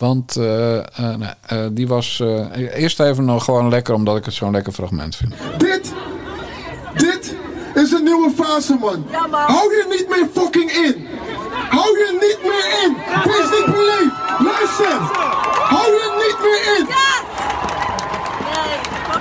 Want 0.00 0.36
uh, 0.36 0.74
uh, 0.76 0.82
nou, 0.96 1.34
uh, 1.52 1.66
die 1.70 1.88
was 1.88 2.22
eerst 2.74 3.00
even 3.00 3.24
nog 3.24 3.44
gewoon 3.44 3.68
lekker, 3.68 3.94
omdat 3.94 4.16
ik 4.16 4.24
het 4.24 4.34
zo'n 4.34 4.52
lekker 4.52 4.72
fragment 4.72 5.16
vind. 5.16 5.34
Dit, 5.58 5.92
dit 6.94 7.34
is 7.74 7.92
een 7.92 8.04
nieuwe 8.04 8.30
fase, 8.36 8.76
man. 8.80 9.06
Hou 9.30 9.76
je 9.76 9.86
niet 9.88 10.08
meer 10.08 10.28
fucking 10.34 10.70
in. 10.70 11.06
Hou 11.70 11.98
je 11.98 12.10
niet 12.12 12.38
meer 12.50 12.66
in. 12.84 12.96
Wees 13.24 13.58
niet 13.58 13.74
beleefd. 13.74 14.14
Luister. 14.38 14.98
Hou 15.74 15.86
je 15.92 16.08
niet 16.24 16.38
meer 16.44 16.78
in. 16.78 16.86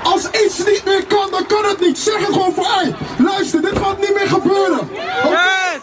Als 0.04 0.26
iets 0.46 0.58
niet 0.58 0.82
meer 0.86 1.06
kan, 1.06 1.28
dan 1.32 1.46
kan 1.46 1.66
het 1.70 1.80
niet. 1.80 1.98
Zeg 1.98 2.18
het 2.18 2.34
gewoon 2.34 2.54
voor 2.54 2.68
ei. 2.82 2.96
Luister, 3.18 3.62
dit 3.62 3.78
gaat 3.78 4.00
niet 4.00 4.14
meer 4.14 4.28
gebeuren. 4.28 4.90
Okay? 5.26 5.80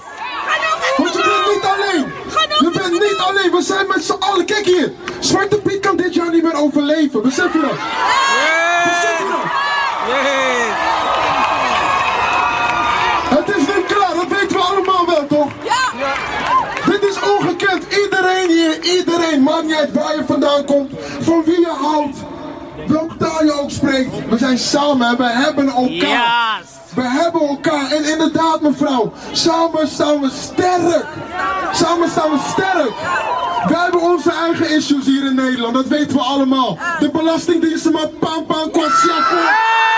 Want 1.06 1.18
je 1.18 1.24
bent 1.24 1.54
niet 1.54 1.64
alleen. 1.74 2.12
Je 2.58 2.70
bent 2.78 2.92
niet 2.92 3.18
alleen. 3.28 3.50
We 3.50 3.62
zijn 3.62 3.86
met 3.86 4.04
z'n 4.04 4.12
allen. 4.18 4.44
Kijk 4.44 4.64
hier. 4.64 4.92
Zwarte 5.20 5.58
Piet 5.58 5.80
kan 5.80 5.96
dit 5.96 6.14
jaar 6.14 6.30
niet 6.30 6.42
meer 6.42 6.54
overleven. 6.54 7.22
Besef 7.22 7.52
je 7.52 7.60
dat? 7.60 7.70
Besef 8.84 9.18
je 9.18 9.28
dat? 9.30 9.44
Het 13.38 13.56
is 13.56 13.66
nu 13.66 13.82
klaar. 13.82 14.14
Dat 14.14 14.38
weten 14.40 14.56
we 14.56 14.62
allemaal 14.62 15.06
wel, 15.06 15.26
toch? 15.26 15.50
Ja. 15.62 16.12
Dit 16.90 17.02
is 17.02 17.20
ongekend. 17.20 17.84
Iedereen 18.04 18.48
hier, 18.48 18.82
iedereen. 18.82 19.42
Maakt 19.42 19.64
niet 19.64 19.74
uit 19.74 19.92
waar 19.92 20.16
je 20.16 20.24
vandaan 20.26 20.64
komt. 20.64 20.92
Van 21.20 21.44
wie 21.44 21.60
je 21.60 21.72
houdt. 21.80 22.16
Spreekt. 23.70 24.28
We 24.28 24.38
zijn 24.38 24.58
samen. 24.58 25.16
We 25.16 25.24
hebben 25.24 25.68
elkaar. 25.68 26.62
We 26.94 27.02
hebben 27.02 27.40
elkaar. 27.40 27.90
En 27.90 28.04
inderdaad, 28.04 28.60
mevrouw. 28.60 29.12
Samen 29.32 29.88
staan 29.88 30.20
we 30.20 30.30
sterk. 30.30 31.06
Samen 31.72 32.10
staan 32.10 32.30
we 32.30 32.38
sterk. 32.52 32.92
Wij 33.68 33.82
hebben 33.82 34.00
onze 34.00 34.32
eigen 34.32 34.70
issues 34.76 35.06
hier 35.06 35.26
in 35.26 35.34
Nederland. 35.34 35.74
Dat 35.74 35.86
weten 35.86 36.16
we 36.16 36.22
allemaal. 36.22 36.78
De 36.98 37.10
belastingdiensten 37.10 37.92
maar 37.92 38.08
pam 38.08 38.46
pam 38.46 38.70
voor. 38.72 39.95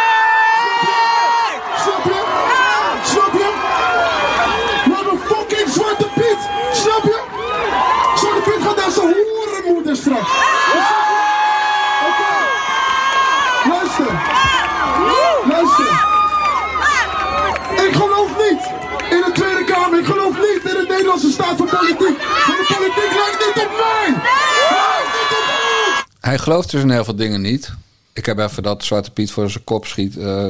Hij 26.28 26.38
gelooft 26.38 26.70
dus 26.70 26.82
in 26.82 26.90
heel 26.90 27.04
veel 27.04 27.16
dingen 27.16 27.40
niet. 27.40 27.72
Ik 28.12 28.26
heb 28.26 28.38
even 28.38 28.62
dat 28.62 28.84
Zwarte 28.84 29.10
Piet 29.10 29.30
voor 29.30 29.50
zijn 29.50 29.64
kop 29.64 29.86
schiet, 29.86 30.16
uh, 30.16 30.44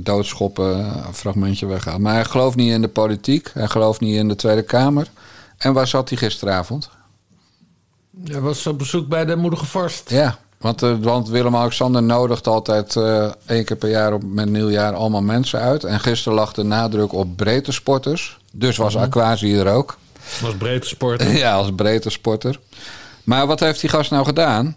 doodschoppen, 0.00 0.76
een 1.06 1.14
fragmentje 1.14 1.66
weggehaald. 1.66 2.00
Maar 2.02 2.14
hij 2.14 2.24
gelooft 2.24 2.56
niet 2.56 2.72
in 2.72 2.80
de 2.80 2.88
politiek. 2.88 3.50
Hij 3.54 3.66
gelooft 3.66 4.00
niet 4.00 4.16
in 4.16 4.28
de 4.28 4.36
Tweede 4.36 4.62
Kamer. 4.62 5.06
En 5.58 5.72
waar 5.72 5.86
zat 5.86 6.08
hij 6.08 6.18
gisteravond? 6.18 6.90
Hij 8.24 8.40
was 8.40 8.66
op 8.66 8.78
bezoek 8.78 9.08
bij 9.08 9.24
de 9.24 9.36
moedige 9.36 9.66
vorst. 9.66 10.10
Ja, 10.10 10.38
Want, 10.58 10.82
eh, 10.82 10.94
want 11.00 11.28
Willem-Alexander 11.28 12.02
nodigt 12.02 12.46
altijd 12.46 12.96
eh, 12.96 13.30
één 13.46 13.64
keer 13.64 13.76
per 13.76 13.90
jaar 13.90 14.12
op, 14.12 14.22
met 14.24 14.48
nieuwjaar 14.48 14.94
allemaal 14.94 15.22
mensen 15.22 15.60
uit. 15.60 15.84
En 15.84 16.00
gisteren 16.00 16.38
lag 16.38 16.52
de 16.52 16.62
nadruk 16.62 17.12
op 17.12 17.36
breedte 17.36 17.72
sporters. 17.72 18.38
Dus 18.52 18.76
was 18.76 18.94
Mhm. 18.94 19.04
Aquasi 19.04 19.58
er 19.58 19.72
ook. 19.72 19.98
Was 20.40 20.56
breedte 20.56 20.88
sport. 20.88 21.22
ja, 21.44 21.54
als 21.54 21.70
breedte 21.76 22.10
sporter. 22.10 22.60
Maar 23.24 23.46
wat 23.46 23.60
heeft 23.60 23.80
die 23.80 23.90
gast 23.90 24.10
nou 24.10 24.24
gedaan? 24.24 24.76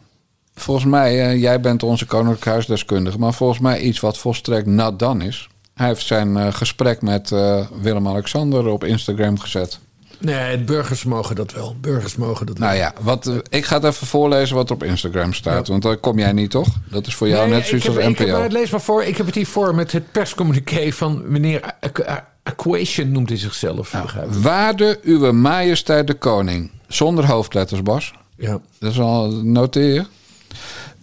Volgens 0.60 0.86
mij, 0.86 1.26
eh, 1.30 1.42
jij 1.42 1.60
bent 1.60 1.84
onze 1.84 2.06
koninklijke 2.06 2.50
huisdeskundige, 2.50 3.18
maar 3.20 3.34
volgens 3.34 3.60
mij 3.60 3.80
iets 3.80 4.00
wat 4.00 4.18
volstrekt 4.18 4.66
nat 4.68 5.00
dan 5.00 5.22
is. 5.22 5.48
Hij 5.74 5.88
heeft 5.88 6.06
zijn 6.06 6.38
eh, 6.38 6.54
gesprek 6.54 7.02
met 7.02 7.32
eh, 7.32 7.66
Willem-Alexander 7.82 8.68
op 8.68 8.84
Instagram 8.84 9.40
gezet. 9.40 9.80
Nee, 10.20 10.58
burgers 10.58 11.04
mogen 11.04 11.36
dat 11.36 11.54
wel. 11.54 11.76
Burgers 11.82 12.16
mogen 12.16 12.46
dat 12.46 12.58
wel. 12.58 12.68
Nou 12.68 12.80
ja, 12.80 12.94
wat, 13.02 13.32
ik 13.50 13.66
ga 13.66 13.76
het 13.76 13.84
even 13.84 14.08
voorlezen 14.08 14.56
wat 14.56 14.70
er 14.70 14.76
op 14.76 14.84
Instagram 14.84 15.34
staat. 15.34 15.68
Want 15.68 15.82
daar 15.84 15.98
kom 15.98 16.20
jij 16.20 16.32
niet, 16.32 16.50
toch? 16.52 16.68
Dat 16.90 17.08
is 17.08 17.16
voor 17.16 17.28
jou 17.28 17.48
Nee, 17.48 17.58
net 17.58 17.68
zoiets 17.68 17.86
ik 17.88 17.94
heb, 17.94 18.02
als 18.02 18.12
ik 18.12 18.18
heb- 18.18 18.28
NPO. 18.28 18.40
maar 18.40 18.50
lees 18.50 18.70
maar 18.70 18.82
voor. 18.82 19.04
Ik 19.04 19.18
heb 19.18 19.26
het 19.26 19.36
hier 19.36 19.48
voor 19.48 19.76
met 19.76 19.92
het 19.92 20.12
perscommuniqué 20.12 20.92
van 20.92 21.24
meneer 21.28 21.74
Aquation, 22.44 23.12
noemt 23.12 23.30
hij 23.30 23.38
zichzelf. 23.38 23.94
ik. 23.94 24.02
Waarde 24.42 25.00
uwe 25.04 25.32
majesteit 25.32 26.08
de 26.08 26.14
koning. 26.14 26.72
Zonder 26.88 27.26
hoofdletters, 27.26 27.82
Bas. 27.84 28.14
Ja. 28.38 28.60
Dat 28.80 28.92
is 28.92 29.00
al 29.00 29.32
noteer. 29.32 30.08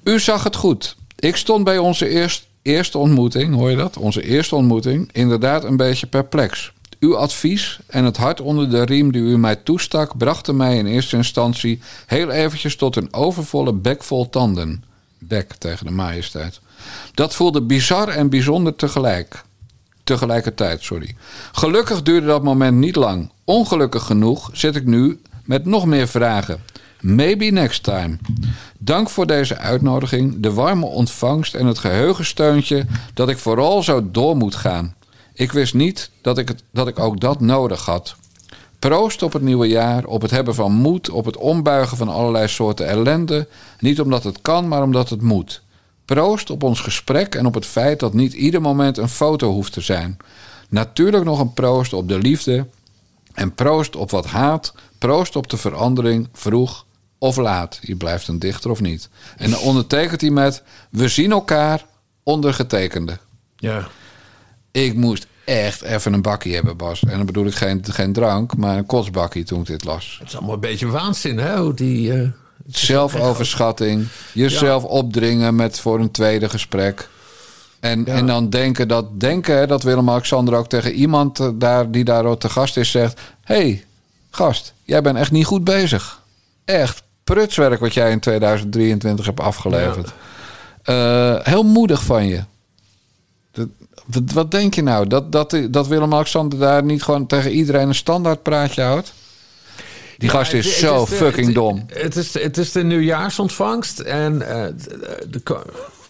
U 0.02 0.20
zag 0.20 0.44
het 0.44 0.56
goed. 0.56 0.96
Ik 1.16 1.36
stond 1.36 1.64
bij 1.64 1.78
onze 1.78 2.08
eerst, 2.08 2.46
eerste 2.62 2.98
ontmoeting, 2.98 3.54
hoor 3.54 3.70
je 3.70 3.76
dat? 3.76 3.96
Onze 3.96 4.22
eerste 4.22 4.56
ontmoeting, 4.56 5.08
inderdaad 5.12 5.64
een 5.64 5.76
beetje 5.76 6.06
perplex. 6.06 6.72
Uw 7.00 7.16
advies 7.16 7.78
en 7.86 8.04
het 8.04 8.16
hart 8.16 8.40
onder 8.40 8.70
de 8.70 8.84
riem 8.84 9.12
die 9.12 9.22
u 9.22 9.38
mij 9.38 9.56
toestak... 9.56 10.16
brachten 10.16 10.56
mij 10.56 10.76
in 10.76 10.86
eerste 10.86 11.16
instantie 11.16 11.80
heel 12.06 12.30
eventjes 12.30 12.76
tot 12.76 12.96
een 12.96 13.12
overvolle 13.12 13.72
bek 13.72 14.04
vol 14.04 14.30
tanden. 14.30 14.84
Bek 15.18 15.52
tegen 15.52 15.86
de 15.86 15.92
majesteit. 15.92 16.60
Dat 17.14 17.34
voelde 17.34 17.62
bizar 17.62 18.08
en 18.08 18.28
bijzonder 18.30 18.76
tegelijk. 18.76 19.44
Tegelijkertijd, 20.04 20.82
sorry. 20.82 21.16
Gelukkig 21.52 22.02
duurde 22.02 22.26
dat 22.26 22.42
moment 22.42 22.76
niet 22.76 22.96
lang. 22.96 23.30
Ongelukkig 23.44 24.02
genoeg 24.02 24.50
zit 24.52 24.76
ik 24.76 24.86
nu 24.86 25.20
met 25.44 25.64
nog 25.64 25.86
meer 25.86 26.08
vragen. 26.08 26.62
Maybe 27.04 27.44
next 27.44 27.82
time. 27.82 28.16
Dank 28.78 29.10
voor 29.10 29.26
deze 29.26 29.56
uitnodiging, 29.56 30.40
de 30.40 30.52
warme 30.52 30.86
ontvangst 30.86 31.54
en 31.54 31.66
het 31.66 31.78
geheugensteuntje 31.78 32.86
dat 33.14 33.28
ik 33.28 33.38
vooral 33.38 33.82
zo 33.82 34.10
door 34.10 34.36
moet 34.36 34.54
gaan. 34.54 34.94
Ik 35.34 35.52
wist 35.52 35.74
niet 35.74 36.10
dat 36.20 36.38
ik, 36.38 36.48
het, 36.48 36.62
dat 36.70 36.88
ik 36.88 36.98
ook 36.98 37.20
dat 37.20 37.40
nodig 37.40 37.84
had. 37.84 38.16
Proost 38.78 39.22
op 39.22 39.32
het 39.32 39.42
nieuwe 39.42 39.66
jaar, 39.66 40.04
op 40.04 40.22
het 40.22 40.30
hebben 40.30 40.54
van 40.54 40.72
moed, 40.72 41.10
op 41.10 41.24
het 41.24 41.36
ombuigen 41.36 41.96
van 41.96 42.08
allerlei 42.08 42.48
soorten 42.48 42.86
ellende. 42.86 43.48
Niet 43.78 44.00
omdat 44.00 44.24
het 44.24 44.42
kan, 44.42 44.68
maar 44.68 44.82
omdat 44.82 45.08
het 45.08 45.22
moet. 45.22 45.62
Proost 46.04 46.50
op 46.50 46.62
ons 46.62 46.80
gesprek 46.80 47.34
en 47.34 47.46
op 47.46 47.54
het 47.54 47.66
feit 47.66 48.00
dat 48.00 48.14
niet 48.14 48.32
ieder 48.32 48.60
moment 48.60 48.98
een 48.98 49.08
foto 49.08 49.50
hoeft 49.50 49.72
te 49.72 49.80
zijn. 49.80 50.16
Natuurlijk 50.68 51.24
nog 51.24 51.40
een 51.40 51.54
proost 51.54 51.92
op 51.92 52.08
de 52.08 52.18
liefde. 52.18 52.66
En 53.34 53.54
proost 53.54 53.96
op 53.96 54.10
wat 54.10 54.26
haat. 54.26 54.74
Proost 54.98 55.36
op 55.36 55.50
de 55.50 55.56
verandering, 55.56 56.28
vroeg 56.32 56.84
of 57.24 57.36
laat. 57.36 57.78
Je 57.80 57.96
blijft 57.96 58.28
een 58.28 58.38
dichter 58.38 58.70
of 58.70 58.80
niet. 58.80 59.08
En 59.36 59.50
dan 59.50 59.60
ondertekent 59.60 60.20
hij 60.20 60.30
met: 60.30 60.62
We 60.90 61.08
zien 61.08 61.32
elkaar, 61.32 61.84
ondergetekende. 62.22 63.18
Ja. 63.56 63.88
Ik 64.70 64.94
moest 64.94 65.26
echt 65.44 65.82
even 65.82 66.12
een 66.12 66.22
bakkie 66.22 66.54
hebben, 66.54 66.76
Bas. 66.76 67.02
En 67.02 67.16
dan 67.16 67.26
bedoel 67.26 67.46
ik 67.46 67.54
geen, 67.54 67.84
geen 67.90 68.12
drank, 68.12 68.56
maar 68.56 68.76
een 68.76 68.86
kotsbakkie 68.86 69.44
toen 69.44 69.60
ik 69.60 69.66
dit 69.66 69.84
las. 69.84 70.16
Het 70.18 70.28
is 70.28 70.36
allemaal 70.36 70.54
een 70.54 70.60
beetje 70.60 70.86
waanzin, 70.86 71.38
hè? 71.38 71.56
Hoe 71.58 71.74
die... 71.74 72.12
eh, 72.12 72.28
Zelfoverschatting, 72.66 74.06
jezelf 74.32 74.84
opdringen 74.84 75.54
met 75.54 75.80
voor 75.80 76.00
een 76.00 76.10
tweede 76.10 76.48
gesprek. 76.48 77.08
En, 77.80 78.06
en 78.06 78.26
dan 78.26 78.50
denken 78.50 78.88
dat, 78.88 79.20
denken 79.20 79.68
dat 79.68 79.82
Willem-Alexander 79.82 80.54
ook 80.54 80.68
tegen 80.68 80.92
iemand 80.92 81.40
eh, 81.40 81.48
daar, 81.54 81.90
die 81.90 82.04
daar 82.04 82.38
te 82.38 82.48
gast 82.48 82.76
is 82.76 82.90
zegt... 82.90 83.20
hey, 83.40 83.84
gast, 84.30 84.74
jij 84.82 85.02
bent 85.02 85.16
echt 85.16 85.30
niet 85.30 85.46
goed 85.46 85.64
bezig. 85.64 86.22
Echt 86.64 87.03
prutswerk 87.24 87.80
wat 87.80 87.94
jij 87.94 88.10
in 88.10 88.20
2023 88.20 89.26
hebt 89.26 89.40
afgeleverd. 89.40 90.12
Eh, 90.82 91.36
heel 91.42 91.62
moedig 91.62 92.02
van 92.02 92.26
je. 92.26 92.42
Dat- 93.52 93.68
wat, 94.06 94.22
wat 94.32 94.50
denk 94.50 94.74
je 94.74 94.82
nou? 94.82 95.06
Dat, 95.06 95.32
dat, 95.32 95.58
dat 95.70 95.86
Willem-Alexander 95.86 96.58
daar 96.58 96.84
niet 96.84 97.02
gewoon 97.02 97.26
tegen 97.26 97.50
iedereen 97.50 97.88
een 97.88 97.94
standaard 97.94 98.42
praatje 98.42 98.82
houdt? 98.82 99.12
Die 100.18 100.28
gast 100.28 100.52
is 100.52 100.66
het- 100.66 100.74
zo 100.74 101.00
het 101.00 101.08
de- 101.08 101.14
fucking 101.14 101.46
het- 101.46 101.54
dom. 101.54 101.84
Het 101.92 102.16
is, 102.16 102.34
het 102.42 102.56
is 102.58 102.72
de 102.72 102.84
nieuwjaarsontvangst. 102.84 103.98
En 104.00 104.48
eh, 104.48 104.62
de, 104.66 104.98
de- 105.30 105.40
de- 105.44 105.62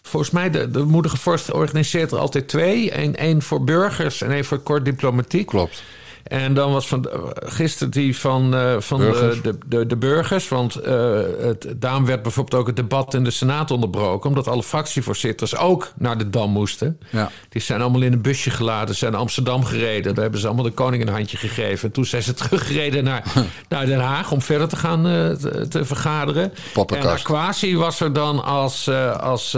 volgens 0.02 0.32
mij, 0.32 0.50
de, 0.50 0.70
de 0.70 0.82
moedige 0.82 1.16
vorst 1.16 1.52
organiseert 1.52 2.12
er 2.12 2.18
altijd 2.18 2.48
twee. 2.48 2.98
Eén 2.98 3.16
één 3.16 3.42
voor 3.42 3.64
burgers 3.64 4.22
en 4.22 4.30
één 4.32 4.44
voor 4.44 4.58
kort 4.58 4.84
diplomatiek. 4.84 5.46
Klopt. 5.46 5.82
En 6.24 6.54
dan 6.54 6.72
was 6.72 6.88
van, 6.88 7.06
gisteren 7.34 7.92
die 7.92 8.18
van, 8.18 8.54
eh, 8.54 8.76
van 8.78 8.98
Burgers. 8.98 9.42
De, 9.42 9.58
de, 9.66 9.86
de, 9.86 9.96
burgers. 9.96 10.48
Want 10.48 10.76
eh, 10.76 11.20
het, 11.38 11.74
daarom 11.76 12.06
werd 12.06 12.22
bijvoorbeeld 12.22 12.60
ook 12.60 12.66
het 12.66 12.76
debat 12.76 13.14
in 13.14 13.24
de 13.24 13.30
Senaat 13.30 13.70
onderbroken. 13.70 14.28
Omdat 14.28 14.48
alle 14.48 14.62
fractievoorzitters 14.62 15.56
ook 15.56 15.92
naar 15.96 16.18
de 16.18 16.30
Dam 16.30 16.50
moesten. 16.50 16.98
Ja. 17.10 17.30
Die 17.48 17.62
zijn 17.62 17.80
allemaal 17.80 18.02
in 18.02 18.12
een 18.12 18.22
busje 18.22 18.50
geladen, 18.50 18.94
zijn 18.94 19.12
naar 19.12 19.20
Amsterdam 19.20 19.64
gereden. 19.64 20.14
Daar 20.14 20.22
hebben 20.22 20.40
ze 20.40 20.46
allemaal 20.46 20.64
de 20.64 20.70
koning 20.70 21.02
een 21.02 21.14
handje 21.14 21.36
gegeven. 21.36 21.88
En 21.88 21.94
toen 21.94 22.04
zijn 22.04 22.22
ze 22.22 22.34
teruggereden 22.44 23.04
naar, 23.04 23.32
naar 23.68 23.86
Den 23.86 24.00
Haag 24.00 24.32
om 24.32 24.42
verder 24.42 24.68
te 24.68 24.76
gaan 24.76 25.06
eh, 25.06 25.30
te, 25.30 25.68
te 25.68 25.84
vergaderen. 25.84 26.52
Poppenkast. 26.72 27.28
En 27.28 27.34
Aquasi 27.34 27.76
was 27.76 28.00
er 28.00 28.12
dan 28.12 28.44
als, 28.44 28.90
als 29.20 29.56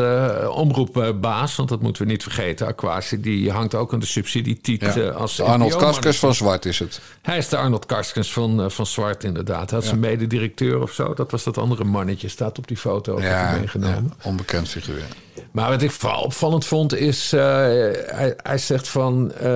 omroepbaas, 0.50 1.56
want 1.56 1.68
dat 1.68 1.80
moeten 1.80 2.02
we 2.02 2.10
niet 2.10 2.22
vergeten. 2.22 2.66
Aquasi 2.66 3.20
die 3.20 3.50
hangt 3.50 3.74
ook 3.74 3.92
aan 3.92 4.00
de 4.00 4.06
subsidietiet 4.06 4.94
Ja. 4.94 5.08
als 5.08 5.36
De 5.36 5.42
Arnold 5.42 5.76
Kaskers 5.76 6.18
van 6.18 6.34
Zwart 6.34 6.56
is 6.66 6.78
het. 6.78 7.00
hij 7.22 7.38
is 7.38 7.48
de 7.48 7.56
Arnold 7.56 7.86
Karskens 7.86 8.32
van, 8.32 8.62
eh, 8.62 8.68
van 8.68 8.86
Zwart, 8.86 9.24
inderdaad. 9.24 9.70
Hij 9.70 9.78
had 9.78 9.88
zijn 9.88 10.00
mededirecteur 10.00 10.82
of 10.82 10.92
zo. 10.92 11.14
Dat 11.14 11.30
was 11.30 11.44
dat 11.44 11.58
andere 11.58 11.84
mannetje. 11.84 12.28
Staat 12.28 12.58
op 12.58 12.68
die 12.68 12.76
foto. 12.76 13.20
Ja, 13.20 13.56
meegenomen. 13.58 14.14
ja, 14.18 14.28
onbekend 14.28 14.68
figuur. 14.68 15.02
Maar 15.50 15.70
wat 15.70 15.82
ik 15.82 15.90
vooral 15.90 16.22
opvallend 16.22 16.64
vond 16.66 16.94
is... 16.94 17.32
eh, 17.32 17.40
hij, 17.40 18.34
hij 18.36 18.58
zegt 18.58 18.88
van... 18.88 19.32
eh, 19.32 19.46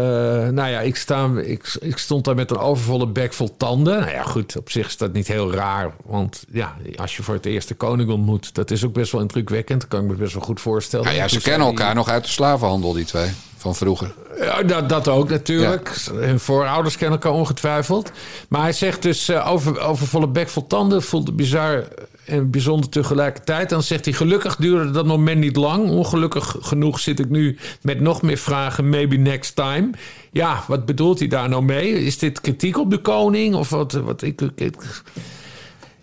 nou 0.49 0.69
ja, 0.69 0.81
ik, 0.81 0.97
sta, 0.97 1.31
ik, 1.37 1.77
ik 1.81 1.99
stond 1.99 2.25
daar 2.25 2.35
met 2.35 2.51
een 2.51 2.59
overvolle 2.59 3.07
bek 3.07 3.33
vol 3.33 3.57
tanden. 3.57 4.01
Nou 4.01 4.13
ja, 4.13 4.23
goed, 4.23 4.57
op 4.57 4.71
zich 4.71 4.87
is 4.87 4.97
dat 4.97 5.13
niet 5.13 5.27
heel 5.29 5.53
raar. 5.53 5.93
Want 6.05 6.45
ja, 6.51 6.77
als 6.97 7.17
je 7.17 7.23
voor 7.23 7.35
het 7.35 7.47
eerst 7.47 7.69
de 7.69 7.75
koning 7.75 8.11
ontmoet... 8.11 8.55
dat 8.55 8.71
is 8.71 8.85
ook 8.85 8.93
best 8.93 9.13
wel 9.13 9.21
indrukwekkend. 9.21 9.81
Dat 9.81 9.91
kan 9.91 10.03
ik 10.03 10.07
me 10.11 10.15
best 10.15 10.33
wel 10.33 10.43
goed 10.43 10.61
voorstellen. 10.61 11.05
Nou 11.05 11.17
ja, 11.17 11.29
ze 11.29 11.35
Toen 11.35 11.43
kennen 11.43 11.67
elkaar 11.67 11.95
nog 11.95 12.09
uit 12.09 12.25
de 12.25 12.31
slavenhandel, 12.31 12.93
die 12.93 13.05
twee. 13.05 13.31
Van 13.61 13.75
vroeger. 13.75 14.15
Ja, 14.39 14.63
dat, 14.63 14.89
dat 14.89 15.09
ook 15.09 15.29
natuurlijk. 15.31 15.97
Hun 16.15 16.41
voorouders 16.41 16.97
kennen 16.97 17.21
elkaar 17.21 17.39
ongetwijfeld. 17.39 18.11
Maar 18.49 18.61
hij 18.63 18.73
zegt 18.73 19.03
dus 19.03 19.29
eh, 19.29 19.51
over, 19.51 19.81
over 19.81 20.07
volle 20.07 20.29
bek 20.29 20.49
vol 20.49 20.67
tanden 20.67 21.03
voelde 21.03 21.33
bizar 21.33 21.85
en 22.25 22.51
bijzonder 22.51 22.91
tegelijkertijd. 22.91 23.69
Dan 23.69 23.83
zegt 23.83 24.05
hij, 24.05 24.15
gelukkig 24.15 24.57
duurde 24.57 24.91
dat 24.91 25.07
moment 25.07 25.41
niet 25.41 25.57
lang. 25.57 25.91
Ongelukkig 25.91 26.57
genoeg 26.61 27.01
zit 27.01 27.19
ik 27.19 27.29
nu 27.29 27.59
met 27.83 28.01
nog 28.01 28.23
meer 28.23 28.37
vragen, 28.39 28.89
maybe 28.89 29.17
next 29.17 29.57
time. 29.57 29.91
Ja, 30.33 30.65
wat 30.69 30.87
bedoelt 30.87 31.19
hij 31.19 31.29
daar 31.29 31.49
nou 31.49 31.63
mee? 31.63 32.05
Is 32.05 32.19
dit 32.19 32.41
kritiek 32.41 32.79
op 32.79 32.91
de 32.91 32.99
koning? 32.99 33.55
Of 33.55 33.71
wat? 33.71 33.93
wat 33.93 34.23
ik, 34.23 34.41
ik- 34.55 35.03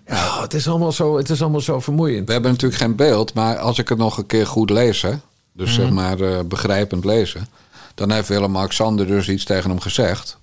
ja, 0.08 0.42
het 0.42 0.54
is, 0.54 0.68
allemaal 0.68 0.92
zo, 0.92 1.18
het 1.18 1.30
is 1.30 1.42
allemaal 1.42 1.62
zo 1.62 1.80
vermoeiend. 1.80 2.28
We 2.28 2.34
hebben 2.34 2.52
natuurlijk 2.52 2.82
geen 2.82 2.96
beeld, 2.96 3.34
maar 3.34 3.58
als 3.58 3.80
ik 3.80 3.90
het 3.90 3.98
nog 3.98 4.18
een 4.18 4.26
keer 4.26 4.48
goed 4.48 4.70
lees, 4.70 5.02
hè, 5.02 5.12
dus 5.58 5.74
zeg 5.74 5.86
Mhm. 5.86 5.94
maar 5.94 6.20
eh, 6.20 6.40
begrijpend 6.46 7.06
lezen, 7.06 7.48
dan 7.96 8.12
heeft 8.12 8.28
Willem-Alexander 8.28 9.08
dus 9.08 9.30
iets 9.30 9.44
tegen 9.44 9.70
hem 9.70 9.80
gezegd. 9.80 10.38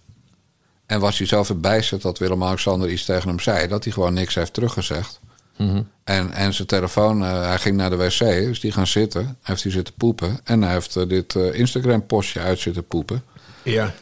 En 0.87 1.01
was 1.01 1.19
hij 1.19 1.27
zo 1.27 1.43
verbijsterd 1.43 2.03
dat 2.03 2.19
Willem-Alexander 2.19 2.91
iets 2.91 3.05
tegen 3.05 3.29
hem 3.29 3.41
zei, 3.41 3.69
dat 3.69 3.85
hij 3.85 3.93
gewoon 3.93 4.15
niks 4.15 4.35
heeft 4.35 4.53
teruggezegd. 4.53 5.21
Mhm. 5.57 5.83
En, 6.05 6.33
en 6.33 6.55
zijn 6.55 6.69
telefoon, 6.69 7.25
eh, 7.25 7.47
hij 7.47 7.59
ging 7.59 7.77
naar 7.77 7.91
de 7.91 7.97
wc, 7.97 8.19
dus 8.19 8.61
die 8.61 8.73
gaan 8.73 8.87
zitten, 8.87 9.37
heeft 9.43 9.63
hij 9.63 9.73
zitten 9.73 9.95
poepen. 9.95 10.41
En 10.45 10.63
hij 10.63 10.73
heeft 10.73 10.97
eh, 10.97 11.09
dit 11.09 11.35
Instagram-postje 11.35 12.41
uit 12.41 12.59
zitten 12.59 12.87
poepen. 12.87 13.23
Ja. 13.63 13.95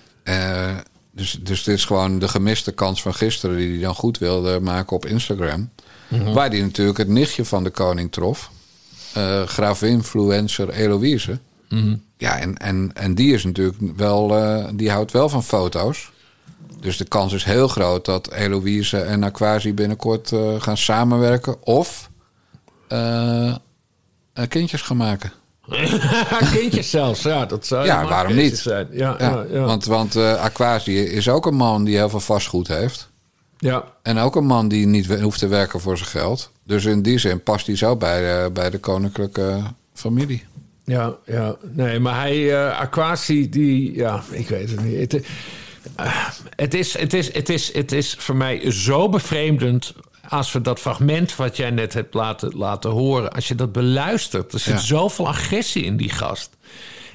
Dus, 1.15 1.39
dus 1.41 1.65
dit 1.65 1.77
is 1.77 1.85
gewoon 1.85 2.19
de 2.19 2.29
gemiste 2.29 2.73
kans 2.73 3.03
van 3.03 3.15
gisteren 3.15 3.57
die 3.57 3.71
hij 3.73 3.81
dan 3.81 3.95
goed 3.95 4.19
wilde 4.19 4.61
maken 4.61 4.97
op 4.97 5.07
Instagram. 5.07 5.71
Mhm. 6.09 6.33
Waar 6.33 6.49
hij 6.49 6.61
natuurlijk 6.61 6.99
het 6.99 7.09
nichtje 7.09 7.45
van 7.45 7.65
de 7.65 7.71
koning 7.71 8.13
trof. 8.13 8.51
Eh 9.15 9.43
gravinfluencer 9.43 10.69
Eloïse. 10.69 11.39
Mhm. 11.69 11.97
Ja, 12.17 12.39
en, 12.39 12.57
en, 12.57 12.91
en 12.95 13.15
die 13.15 13.35
is 13.35 13.45
natuurlijk 13.45 13.77
wel, 13.97 14.37
eh, 14.37 14.65
die 14.75 14.91
houdt 14.91 15.13
wel 15.13 15.29
van 15.29 15.45
foto's. 15.45 16.11
Dus 16.81 16.97
de 16.97 17.05
kans 17.05 17.33
is 17.33 17.45
heel 17.45 17.69
groot 17.69 18.05
dat 18.05 18.33
Eloïse 18.33 19.01
en 19.01 19.23
Aquasi 19.23 19.75
binnenkort 19.75 20.33
eh, 20.33 20.61
gaan 20.61 20.77
samenwerken. 20.77 21.65
Of 21.65 22.11
kindjes 24.49 24.83
gaan 24.83 24.97
maken. 24.97 25.33
Kindjes 26.53 26.91
zelfs, 26.91 27.23
ja. 27.23 27.47
Dat 27.47 27.67
zou 27.67 27.87
Ja, 27.87 28.09
waarom 28.09 28.35
niet? 28.35 28.59
Zijn. 28.59 28.89
Ja, 28.91 29.17
Ja. 29.19 29.65
Want, 29.65 29.85
want 29.85 30.17
Aquasi 30.17 30.99
is 30.99 31.29
ook 31.29 31.47
een 31.47 31.55
man 31.55 31.85
die 31.85 31.97
heel 31.97 32.09
veel 32.09 32.21
vastgoed 32.21 32.69
heeft. 32.69 33.12
Ja. 33.63 33.85
En 34.03 34.19
ook 34.19 34.37
een 34.37 34.47
man 34.47 34.69
die 34.69 34.87
niet 34.87 35.21
hoeft 35.21 35.39
te 35.39 35.47
werken 35.49 35.81
voor 35.81 35.97
zijn 35.97 36.09
geld. 36.11 36.51
Dus 36.65 36.85
in 36.85 37.03
die 37.03 37.19
zin 37.19 37.43
past 37.43 37.67
hij 37.67 37.77
zo 37.77 37.97
bij, 37.97 38.45
eh, 38.45 38.51
bij 38.51 38.71
de 38.71 38.79
koninklijke 38.79 39.63
familie. 39.95 40.45
Ja, 40.85 41.15
ja, 41.27 41.57
nee, 41.73 41.99
maar 41.99 42.21
hij, 42.21 42.53
eh 42.67 42.79
Aquasi, 42.81 43.49
die, 43.49 43.95
ja, 43.95 44.23
ik 44.31 44.49
weet 44.49 44.71
het 44.71 44.85
niet. 44.85 45.13
Het, 45.13 45.25
eh, 45.97 46.27
het, 46.57 46.75
is, 46.75 46.99
het, 46.99 47.13
is, 47.13 47.33
het, 47.35 47.49
is, 47.49 47.73
het 47.75 47.93
is 47.93 48.15
voor 48.19 48.37
mij 48.37 48.71
zo 48.71 49.09
bevreemdend 49.09 49.95
als 50.29 50.53
we 50.53 50.61
dat 50.61 50.81
fragment 50.81 51.37
wat 51.37 51.57
jij 51.57 51.71
net 51.71 51.95
hebt 51.95 52.15
laten, 52.15 52.57
laten 52.57 52.91
horen, 52.91 53.33
als 53.33 53.49
je 53.49 53.55
dat 53.55 53.73
beluistert. 53.73 54.53
Er 54.53 54.59
zit 54.59 54.75
Ja. 54.75 54.81
zoveel 54.81 55.29
agressie 55.29 55.85
in 55.85 55.97
die 55.97 56.11
gast. 56.11 56.51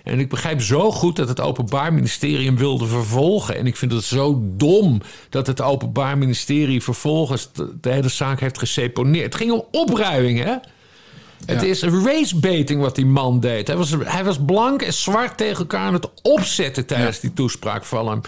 En 0.07 0.19
ik 0.19 0.29
begrijp 0.29 0.61
zo 0.61 0.91
goed 0.91 1.15
dat 1.15 1.27
het 1.27 1.39
Openbaar 1.39 1.93
Ministerie 1.93 2.45
hem 2.45 2.57
wilde 2.57 2.85
vervolgen. 2.85 3.57
En 3.57 3.67
ik 3.67 3.77
vind 3.77 3.91
het 3.91 4.03
zo 4.03 4.41
dom 4.43 5.01
dat 5.29 5.47
het 5.47 5.61
Openbaar 5.61 6.17
Ministerie 6.17 6.83
vervolgens 6.83 7.49
de, 7.53 7.73
de 7.81 7.89
hele 7.89 8.09
zaak 8.09 8.39
heeft 8.39 8.57
geseponeerd. 8.57 9.25
Het 9.25 9.35
ging 9.35 9.51
om 9.51 9.65
opruiming, 9.71 10.43
hè? 10.43 10.55
Het 11.45 11.63
is 11.63 11.83
racebaiting 11.83 12.81
wat 12.81 12.95
die 12.95 13.05
man 13.05 13.39
deed. 13.39 13.67
Hij 13.67 13.77
was, 13.77 13.95
hij 14.03 14.23
was 14.23 14.37
blank 14.45 14.81
en 14.81 14.93
zwart 14.93 15.37
tegen 15.37 15.57
elkaar 15.57 15.85
aan 15.85 15.93
het 15.93 16.09
opzetten 16.21 16.85
tijdens 16.85 17.19
die 17.19 17.33
toespraak 17.33 17.85
van 17.85 18.07
hem. 18.07 18.21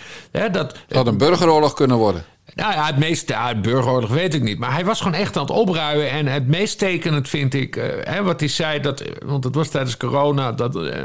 Dat, 0.52 0.78
Het 0.88 0.96
had 0.96 1.08
een 1.08 1.18
burgeroorlog 1.18 1.74
kunnen 1.74 1.98
worden. 1.98 2.26
nou 2.56 2.74
ja, 2.74 2.86
het 2.86 2.98
meest, 2.98 3.30
ja, 3.30 3.48
het 3.48 3.62
burgeroorlog 3.62 4.10
weet 4.10 4.34
ik 4.34 4.42
niet. 4.42 4.60
Maar 4.60 4.74
hij 4.74 4.86
was 4.86 4.98
gewoon 5.02 5.14
echt 5.20 5.36
aan 5.38 5.42
het 5.42 5.52
opruimen. 5.52 6.10
En 6.10 6.28
het 6.28 6.48
meest 6.48 6.78
tekenend 6.78 7.30
vind 7.30 7.54
ik, 7.54 7.76
eh, 7.76 7.86
hè, 8.04 8.24
wat 8.24 8.40
hij 8.40 8.50
zei, 8.50 8.80
dat, 8.80 9.04
want 9.26 9.44
het 9.44 9.56
was 9.56 9.70
tijdens 9.70 9.98
corona, 9.98 10.52
dat 10.52 10.76
eh, 10.76 11.02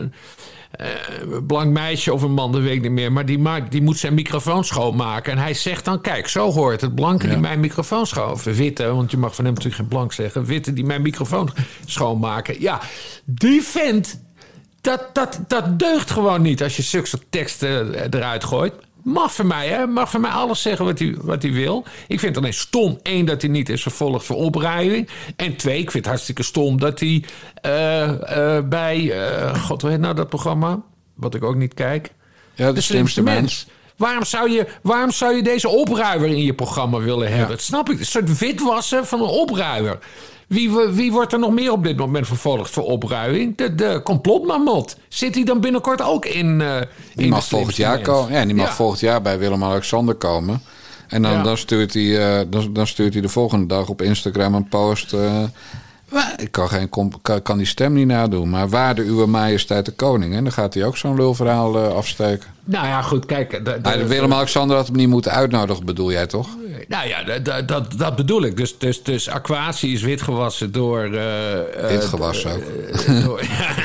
een 0.76 1.46
blank 1.46 1.72
meisje 1.72 2.12
of 2.12 2.22
een 2.22 2.32
man, 2.32 2.52
dat 2.52 2.62
weet 2.62 2.74
ik 2.74 2.82
niet 2.82 2.90
meer. 2.90 3.12
Maar 3.12 3.26
die, 3.26 3.38
maakt, 3.38 3.72
die 3.72 3.82
moet 3.82 3.98
zijn 3.98 4.14
microfoon 4.14 4.64
schoonmaken. 4.64 5.32
En 5.32 5.38
hij 5.38 5.54
zegt 5.54 5.84
dan, 5.84 6.00
kijk, 6.00 6.28
zo 6.28 6.52
hoort 6.52 6.80
het. 6.80 6.94
Blanke 6.94 7.28
die 7.28 7.38
mijn 7.38 7.60
microfoon 7.60 8.06
schoon... 8.06 8.30
Of 8.30 8.44
witte, 8.44 8.86
want 8.86 9.10
je 9.10 9.16
mag 9.16 9.34
van 9.34 9.44
hem 9.44 9.54
natuurlijk 9.54 9.80
geen 9.80 9.90
blank 9.90 10.12
zeggen. 10.12 10.44
Witte 10.44 10.72
die 10.72 10.84
mijn 10.84 11.02
microfoon 11.02 11.50
schoonmaken. 11.84 12.60
Ja, 12.60 12.80
die 13.24 13.62
vent... 13.62 14.22
Dat, 14.80 15.10
dat, 15.12 15.40
dat 15.48 15.78
deugt 15.78 16.10
gewoon 16.10 16.42
niet 16.42 16.62
als 16.62 16.76
je 16.76 16.82
zulke 16.82 17.18
teksten 17.30 17.94
eh, 17.94 18.06
eruit 18.10 18.44
gooit. 18.44 18.74
Mag 19.04 19.34
van 19.34 19.46
mij, 19.46 19.68
hè? 19.68 19.86
Mag 19.86 20.10
van 20.10 20.20
mij 20.20 20.30
alles 20.30 20.62
zeggen 20.62 20.84
wat 20.84 20.98
hij, 20.98 21.14
wat 21.20 21.42
hij 21.42 21.52
wil. 21.52 21.84
Ik 22.06 22.20
vind 22.20 22.34
het 22.34 22.36
alleen 22.36 22.54
stom, 22.54 22.98
één, 23.02 23.26
dat 23.26 23.42
hij 23.42 23.50
niet 23.50 23.68
is 23.68 23.82
vervolgd 23.82 24.26
voor 24.26 24.36
opruiming. 24.36 25.08
En 25.36 25.56
twee, 25.56 25.78
ik 25.78 25.90
vind 25.90 26.04
het 26.04 26.06
hartstikke 26.06 26.42
stom 26.42 26.78
dat 26.78 27.00
hij 27.00 27.24
eh, 27.54 28.56
eh, 28.56 28.64
bij... 28.64 29.10
eh, 29.10 29.64
God, 29.64 29.82
hoe 29.82 29.90
heet 29.90 30.00
nou 30.00 30.14
dat 30.14 30.28
programma? 30.28 30.82
Wat 31.14 31.34
ik 31.34 31.44
ook 31.44 31.54
niet 31.54 31.74
kijk. 31.74 32.12
Ja, 32.54 32.72
de, 32.72 32.80
slimste 32.80 33.22
mens. 33.22 33.66
Waarom 33.96 34.24
zou, 34.24 34.50
je, 34.50 34.66
waarom 34.82 35.10
zou 35.10 35.34
je 35.36 35.42
deze 35.42 35.68
opruimer 35.68 36.28
in 36.28 36.42
je 36.42 36.54
programma 36.54 36.98
willen 36.98 37.28
hebben? 37.30 37.48
Dat 37.48 37.60
snap 37.60 37.90
ik. 37.90 37.98
Een 37.98 38.06
soort 38.06 38.38
witwassen 38.38 39.06
van 39.06 39.20
een 39.20 39.26
opruimer. 39.28 39.98
Wie, 40.46 40.70
wie 40.70 41.12
wordt 41.12 41.32
er 41.32 41.38
nog 41.38 41.52
meer 41.52 41.72
op 41.72 41.84
dit 41.84 41.96
moment 41.96 42.26
vervolgd 42.26 42.70
voor 42.70 42.84
opruiming? 42.84 43.56
De, 43.56 43.74
de 43.74 44.00
complotmamot. 44.04 44.96
Zit 45.08 45.34
hij 45.34 45.44
dan 45.44 45.60
binnenkort 45.60 46.02
ook 46.02 46.24
in, 46.26 46.60
eh 46.60 46.76
Die 47.14 47.24
in 47.24 47.30
mag 47.30 47.44
volgend 47.46 47.76
jaar 47.76 48.00
komen. 48.00 48.32
Ja, 48.32 48.44
die 48.44 48.54
mag 48.54 48.66
Ja. 48.66 48.72
volgend 48.74 49.00
jaar 49.00 49.22
bij 49.22 49.38
Willem-Alexander 49.38 50.14
komen. 50.14 50.62
En 51.08 51.22
dan, 51.22 51.32
Ja. 51.32 51.42
dan, 51.42 51.56
stuurt 51.58 51.94
hij, 51.94 52.38
eh, 52.40 52.46
dan, 52.50 52.72
dan 52.72 52.86
stuurt 52.86 53.12
hij 53.12 53.22
de 53.22 53.28
volgende 53.28 53.66
dag 53.66 53.88
op 53.88 54.02
Instagram 54.02 54.54
een 54.54 54.68
post. 54.68 55.12
eh, 55.12 55.20
"Wa- 55.20 55.50
ik 56.36 56.52
kan, 56.52 56.68
geen, 56.68 56.88
kan, 57.42 57.56
die 57.58 57.66
stem 57.66 57.92
niet 57.92 58.06
nadoen. 58.06 58.50
Maar 58.50 58.68
waarde 58.68 59.02
uw 59.02 59.26
majesteit 59.26 59.84
de 59.84 59.92
koning. 59.92 60.34
En 60.34 60.44
dan 60.44 60.52
gaat 60.52 60.74
hij 60.74 60.84
ook 60.84 60.96
zo'n 60.96 61.16
lulverhaal 61.16 61.76
eh, 61.76 61.94
afsteken. 61.94 62.52
Nou 62.64 62.86
ja, 62.86 63.02
goed, 63.02 63.26
kijk. 63.26 63.60
Maar 63.82 64.06
Willem-Alexander 64.06 64.76
had 64.76 64.86
hem 64.86 64.96
niet 64.96 65.08
moeten 65.08 65.32
uitnodigen, 65.32 65.84
bedoel 65.84 66.12
jij 66.12 66.26
toch? 66.26 66.48
Nou 66.88 67.08
ja, 67.08 67.22
dat- 67.96 68.16
bedoel 68.16 68.42
ik. 68.44 68.56
Dus, 68.56 68.78
dus, 68.78 69.02
dus 69.02 69.28
aquatie 69.28 69.92
is 69.92 70.02
witgewassen 70.02 70.72
door... 70.72 71.04
eh, 71.04 71.52
eh, 71.84 71.88
Witgewassen 71.88 72.52
ook. 72.52 72.62
eh, 73.06 73.24
door, 73.24 73.40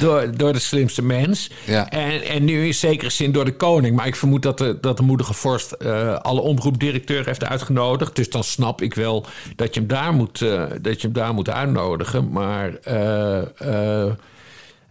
door, 0.00 0.36
door 0.36 0.52
de 0.52 0.58
slimste 0.58 1.02
mens. 1.02 1.50
Ja. 1.64 1.90
En, 1.90 2.22
en 2.22 2.44
nu 2.44 2.66
in 2.66 2.74
zekere 2.74 3.10
zin 3.10 3.32
door 3.32 3.44
de 3.44 3.56
koning. 3.56 3.96
Maar 3.96 4.06
ik 4.06 4.16
vermoed 4.16 4.42
dat 4.42 4.58
de, 4.58 4.78
dat 4.80 4.96
de 4.96 5.02
moedige 5.02 5.34
vorst 5.34 5.72
eh, 5.72 6.16
alle 6.16 6.40
omroepdirecteur 6.40 7.24
heeft 7.26 7.44
uitgenodigd. 7.44 8.16
Dus 8.16 8.30
dan 8.30 8.44
snap 8.44 8.82
ik 8.82 8.94
wel 8.94 9.26
dat 9.56 9.74
je 9.74 9.80
hem 9.80 9.88
daar 9.88 10.12
moet, 10.12 10.42
eh, 10.42 10.64
dat 10.80 11.00
je 11.00 11.06
hem 11.06 11.16
daar 11.16 11.34
moet 11.34 11.50
uitnodigen. 11.50 12.30
Maar... 12.30 12.74
eh, 13.58 14.12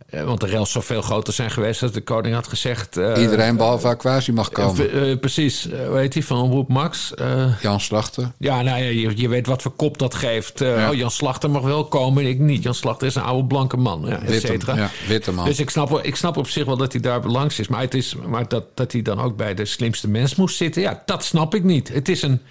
want 0.10 0.40
de 0.40 0.48
rels 0.48 0.72
zou 0.72 0.84
veel 0.84 1.02
groter 1.02 1.34
zijn 1.34 1.52
geweest 1.52 1.82
als 1.84 1.92
de 1.92 2.02
koning 2.02 2.36
had 2.36 2.48
gezegd... 2.48 2.98
eh, 2.98 3.22
Iedereen 3.22 3.56
behalve 3.58 3.88
Aquasi 3.88 4.32
mag 4.32 4.50
komen. 4.50 4.92
eh, 4.92 5.12
eh, 5.12 5.20
precies, 5.20 5.70
Eh, 5.70 5.94
heet 5.94 6.14
die 6.14 6.26
van 6.26 6.38
Omroep 6.42 6.68
Max? 6.68 7.14
Eh, 7.14 7.62
Jan 7.62 7.80
Slachter. 7.80 8.32
ja, 8.38 8.62
nou 8.62 8.80
ja, 8.80 8.86
je, 8.90 9.12
je 9.18 9.28
weet 9.30 9.48
wat 9.48 9.62
voor 9.62 9.72
kop 9.76 9.98
dat 9.98 10.16
geeft. 10.16 10.62
Eh, 10.62 10.76
Ja. 10.78 10.90
oh, 10.90 10.96
Jan 10.96 11.12
Slachter 11.12 11.50
mag 11.50 11.62
wel 11.62 11.86
komen, 11.86 12.26
ik 12.26 12.40
niet. 12.40 12.64
Jan 12.64 12.74
Slachter 12.76 13.08
is 13.08 13.16
een 13.16 13.22
oude 13.24 13.48
blanke 13.48 13.78
man, 13.78 14.04
ja, 14.06 14.20
et 14.22 14.30
Witte, 14.30 14.48
cetera. 14.48 14.76
ja, 14.76 14.90
witte 15.08 15.32
man. 15.32 15.46
Dus 15.46 15.60
ik 15.60 15.70
snap, 15.70 16.00
ik 16.04 16.16
snap 16.16 16.38
op 16.38 16.48
zich 16.48 16.66
wel 16.66 16.78
dat 16.78 16.92
hij 16.92 17.02
daar 17.02 17.20
belangs 17.22 17.60
is. 17.60 17.68
Maar, 17.68 17.82
het 17.82 17.94
is, 17.94 18.16
maar 18.28 18.48
dat, 18.48 18.64
dat 18.74 18.92
hij 18.92 19.02
dan 19.02 19.22
ook 19.22 19.36
bij 19.38 19.54
de 19.54 19.66
slimste 19.66 20.08
mens 20.10 20.36
moest 20.36 20.56
zitten... 20.58 20.82
ja, 20.82 21.02
dat 21.06 21.24
snap 21.24 21.56
ik 21.56 21.64
niet. 21.64 21.88
Het 21.94 22.10
is 22.10 22.22
een, 22.22 22.42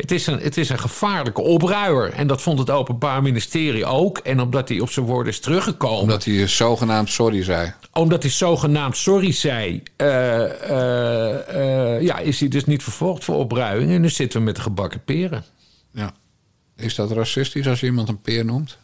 het 0.00 0.10
is 0.10 0.26
een, 0.26 0.38
het 0.38 0.56
is 0.56 0.68
een 0.68 0.78
gevaarlijke 0.78 1.40
opruier. 1.40 2.12
En 2.12 2.26
dat 2.26 2.42
vond 2.42 2.58
het 2.58 2.70
Openbaar 2.70 3.22
Ministerie 3.22 3.84
ook. 3.84 4.18
En 4.18 4.40
omdat 4.40 4.68
hij 4.68 4.80
op 4.80 4.90
zijn 4.90 5.06
woorden 5.06 5.32
is 5.32 5.40
teruggekomen... 5.40 6.00
Omdat 6.00 6.24
hij 6.24 6.46
zogenaamd 6.46 7.10
sorry 7.10 7.42
zei. 7.42 7.72
omdat 7.92 8.22
hij 8.22 8.32
zogenaamd 8.32 8.96
sorry 8.96 9.32
zei... 9.32 9.82
eh, 9.96 10.44
eh, 10.70 11.94
eh, 11.94 12.02
ja, 12.02 12.18
is 12.18 12.40
hij 12.40 12.48
dus 12.48 12.64
niet 12.64 12.82
vervolgd 12.82 13.24
voor 13.24 13.36
opruiing. 13.36 13.90
En 13.90 14.00
nu 14.00 14.08
zitten 14.08 14.38
we 14.38 14.44
met 14.44 14.56
de 14.56 14.62
gebakken 14.62 15.04
peren. 15.04 15.44
Ja. 15.92 16.12
Is 16.76 16.94
dat 16.94 17.10
racistisch 17.10 17.66
als 17.68 17.80
je 17.80 17.86
iemand 17.86 18.08
een 18.08 18.20
peer 18.20 18.44
noemt? 18.44 18.78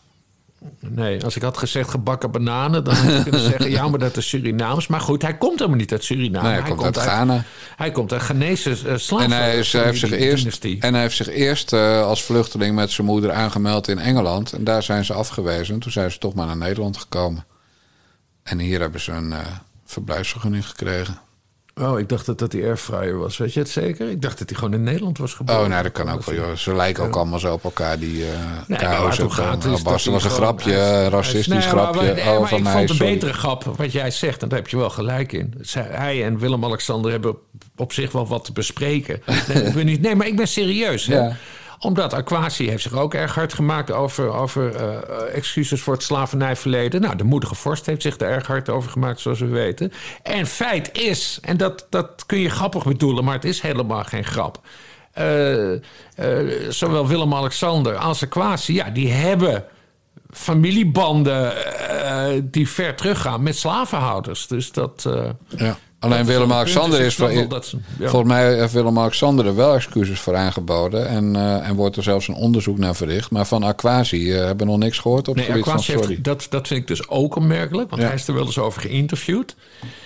Nee, 0.81 1.25
als 1.25 1.37
ik 1.37 1.43
had 1.43 1.59
gezegd 1.59 1.91
gebakken 1.91 2.31
bananen, 2.31 2.85
dan 2.85 2.95
had 2.95 3.13
ik 3.13 3.23
kunnen 3.23 3.41
zeggen: 3.51 3.71
ja, 3.71 3.89
maar 3.89 3.99
dat 3.99 4.17
is 4.17 4.29
Surinaams. 4.29 4.87
Maar 4.87 5.01
goed, 5.01 5.23
hij 5.23 5.37
komt 5.37 5.59
helemaal 5.59 5.79
niet 5.79 5.93
uit 5.93 6.05
Suriname. 6.05 6.49
Nee, 6.49 6.61
hij 6.61 6.69
komt 6.69 6.85
uit 6.85 6.99
Ghana. 6.99 7.45
Hij 7.77 7.91
komt 7.91 8.13
uit 8.13 8.23
Ghanese 8.23 8.71
uh, 8.71 8.97
slaven. 8.97 9.25
En 9.25 9.33
hij, 9.33 9.59
is, 9.59 9.73
hij 9.73 9.85
heeft 9.85 9.99
zich 9.99 10.11
eerst, 10.11 10.65
en 10.65 10.93
hij 10.93 11.03
heeft 11.03 11.17
zich 11.17 11.29
eerst 11.29 11.73
uh, 11.73 12.03
als 12.03 12.23
vluchteling 12.23 12.75
met 12.75 12.91
zijn 12.91 13.07
moeder 13.07 13.33
aangemeld 13.33 13.89
in 13.89 13.99
Engeland. 13.99 14.53
En 14.53 14.65
daar 14.65 14.83
zijn 14.83 15.05
ze 15.05 15.13
afgewezen. 15.13 15.79
Toen 15.79 15.93
zijn 15.93 16.11
ze 16.11 16.19
toch 16.19 16.35
maar 16.35 16.47
naar 16.47 16.57
Nederland 16.57 16.97
gekomen. 16.97 17.45
En 18.43 18.59
hier 18.59 18.81
hebben 18.81 19.01
ze 19.01 19.13
een 19.13 19.31
uh, 19.31 19.39
verblijfsvergunning 19.85 20.69
gekregen. 20.69 21.19
Oh, 21.83 21.99
ik 21.99 22.09
dacht 22.09 22.27
dat 22.27 22.39
dat 22.39 22.51
die 22.51 22.65
airfryer 22.65 23.19
was. 23.19 23.37
Weet 23.37 23.53
je 23.53 23.61
het 23.61 23.69
zeker? 23.69 24.11
Ik 24.11 24.23
dacht 24.23 24.39
dat 24.39 24.49
hij 24.49 24.59
gewoon 24.59 24.75
in 24.75 24.83
Nederland 24.83 25.19
was 25.19 25.35
geboren. 25.35 25.63
Oh, 25.63 25.69
nee, 25.69 25.83
dat 25.83 25.93
kan 25.93 26.11
ook 26.11 26.25
wel. 26.25 26.35
Joh. 26.35 26.53
Ze 26.53 26.75
lijken 26.75 27.05
ook 27.05 27.17
allemaal 27.17 27.39
zo 27.39 27.53
op 27.53 27.65
elkaar, 27.65 27.99
die 27.99 28.19
uh, 28.19 28.27
nee, 28.67 28.79
chaos. 28.79 29.19
Het 29.19 29.33
gaat, 29.33 29.83
Bas, 29.83 30.05
dat 30.05 30.13
was 30.13 30.25
een 30.25 30.31
grapje, 30.31 30.75
een 30.75 31.09
racistisch 31.09 31.47
nee, 31.47 31.61
grapje. 31.61 32.01
Maar, 32.01 32.25
maar, 32.25 32.33
oh, 32.33 32.41
maar 32.41 32.49
van 32.49 32.59
ik 32.59 32.65
mij, 32.65 32.73
vond 32.73 32.91
een 32.91 32.97
sorry. 32.97 33.13
betere 33.13 33.33
grap 33.33 33.65
wat 33.65 33.93
jij 33.93 34.11
zegt. 34.11 34.43
En 34.43 34.49
daar 34.49 34.59
heb 34.59 34.69
je 34.69 34.77
wel 34.77 34.91
gelijk 34.91 35.33
in. 35.33 35.55
Hij 35.79 36.25
en 36.25 36.39
Willem-Alexander 36.39 37.11
hebben 37.11 37.37
op 37.77 37.93
zich 37.93 38.13
wel 38.13 38.27
wat 38.27 38.45
te 38.45 38.53
bespreken. 38.53 39.23
Nee, 39.49 39.63
ik 39.63 39.75
ben 39.75 39.87
niet, 39.87 40.01
nee 40.01 40.15
maar 40.15 40.27
ik 40.27 40.37
ben 40.37 40.49
serieus. 40.49 41.07
Hè? 41.07 41.17
Ja 41.17 41.37
omdat 41.79 42.13
Aquasi 42.13 42.69
heeft 42.69 42.83
zich 42.83 42.93
ook 42.93 43.15
erg 43.15 43.35
hard 43.35 43.55
gemaakt 43.55 43.93
over, 43.93 44.33
over 44.33 44.75
uh, 44.75 45.35
excuses 45.35 45.81
voor 45.81 45.95
het 45.95 46.03
slavernijverleden. 46.03 47.01
Nou, 47.01 47.17
de 47.17 47.25
moedige 47.25 47.55
vorst 47.55 47.87
heeft 47.87 48.03
zich 48.03 48.19
er 48.19 48.29
erg 48.29 48.47
hard 48.47 48.69
over 48.69 48.91
gemaakt, 48.91 49.21
zoals 49.21 49.41
we 49.41 49.47
weten. 49.47 49.93
En 50.23 50.47
feit 50.47 50.99
is, 50.99 51.39
en 51.43 51.57
dat, 51.57 51.87
dat 51.91 52.27
kun 52.27 52.39
je 52.39 52.49
grappig 52.49 52.85
bedoelen, 52.85 53.25
maar 53.25 53.35
het 53.35 53.45
is 53.45 53.61
helemaal 53.61 54.05
geen 54.05 54.25
grap. 54.25 54.61
Uh, 55.19 55.81
zowel 56.69 57.07
Willem-Alexander 57.07 57.97
als 57.97 58.23
Aquasi, 58.23 58.75
ja, 58.75 58.91
die 58.91 59.13
hebben 59.13 59.65
familiebanden 60.31 61.53
die 62.51 62.69
ver 62.69 62.95
teruggaan 62.95 63.43
met 63.43 63.57
slavenhouders. 63.57 64.47
Dus 64.47 64.73
dat. 64.73 65.09
ja. 65.57 65.77
Alleen 66.13 66.27
Willem-Alexander 66.27 67.01
is... 67.01 67.15
Voor, 67.15 67.33
ja. 67.33 67.49
Volgens 67.99 68.33
mij 68.33 68.59
heeft 68.59 68.73
Willem-Alexander 68.73 69.47
er 69.47 69.57
wel 69.57 69.75
excuses 69.75 70.21
voor 70.21 70.37
aangeboden. 70.37 71.09
En, 71.09 71.35
uh, 71.35 71.69
en 71.69 71.75
wordt 71.75 71.97
er 71.97 72.03
zelfs 72.03 72.29
een 72.29 72.35
onderzoek 72.35 72.79
naar 72.79 72.95
verricht. 72.95 73.31
Maar 73.31 73.47
van 73.47 73.63
Aquasi 73.63 74.33
uh, 74.33 74.39
hebben 74.39 74.67
we 74.67 74.73
nog 74.73 74.81
niks 74.81 74.99
gehoord 74.99 75.29
op 75.29 75.37
nee, 75.37 75.51
het 75.51 75.65
van 75.65 75.81
sorry. 75.81 76.09
Heeft, 76.09 76.25
dat, 76.25 76.47
dat 76.51 76.67
vind 76.67 76.81
ik 76.81 76.87
dus 76.87 77.09
ook 77.09 77.37
opmerkelijk. 77.37 77.91
Want 77.91 78.03
ja. 78.03 78.09
hij 78.09 78.17
is 78.17 78.29
er 78.29 78.35
wel 78.35 78.47
eens 78.47 78.59
over 78.59 78.81
geïnterviewd. 78.81 79.57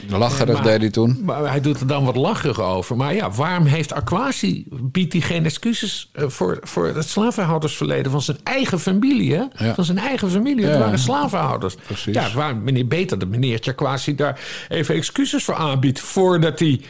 Lacherig 0.09 0.55
maar, 0.55 0.63
deed 0.63 0.81
hij 0.81 0.91
toen. 0.91 1.21
Maar 1.25 1.51
hij 1.51 1.61
doet 1.61 1.81
er 1.81 1.87
dan 1.87 2.05
wat 2.05 2.17
lacherig 2.17 2.61
over. 2.61 2.97
Maar 2.97 3.15
ja, 3.15 3.31
waarom 3.31 3.65
heeft 3.65 3.93
Aquasi... 3.93 4.67
biedt 4.71 5.13
hij 5.13 5.23
geen 5.23 5.45
excuses 5.45 6.11
voor, 6.15 6.59
voor 6.63 6.87
het 6.87 7.09
slavenhoudersverleden 7.09 8.13
van 8.13 8.23
zijn 8.23 8.39
eigen 8.43 8.81
familie? 8.81 9.35
Hè? 9.35 9.45
Ja. 9.65 9.75
Van 9.75 9.85
zijn 9.85 9.99
eigen 9.99 10.31
familie. 10.31 10.65
Het 10.65 10.79
waren 10.79 10.99
slavenhouders. 10.99 11.75
Precies. 11.87 12.15
Ja, 12.15 12.29
waar 12.35 12.57
meneer 12.57 12.87
beter 12.87 13.19
dat 13.19 13.29
meneertje 13.29 13.71
Aquasi 13.71 14.15
daar 14.15 14.41
even 14.69 14.95
excuses 14.95 15.45
voor 15.45 15.55
aanbiedt 15.55 15.90
voordat 15.99 16.59
hij 16.59 16.81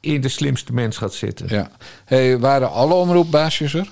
in 0.00 0.20
de 0.20 0.28
slimste 0.28 0.72
mens 0.72 0.96
gaat 0.96 1.14
zitten. 1.14 1.46
Ja. 1.48 1.70
Hey, 2.04 2.38
waren 2.38 2.70
alle 2.70 2.94
omroepbaasjes 2.94 3.74
er? 3.74 3.90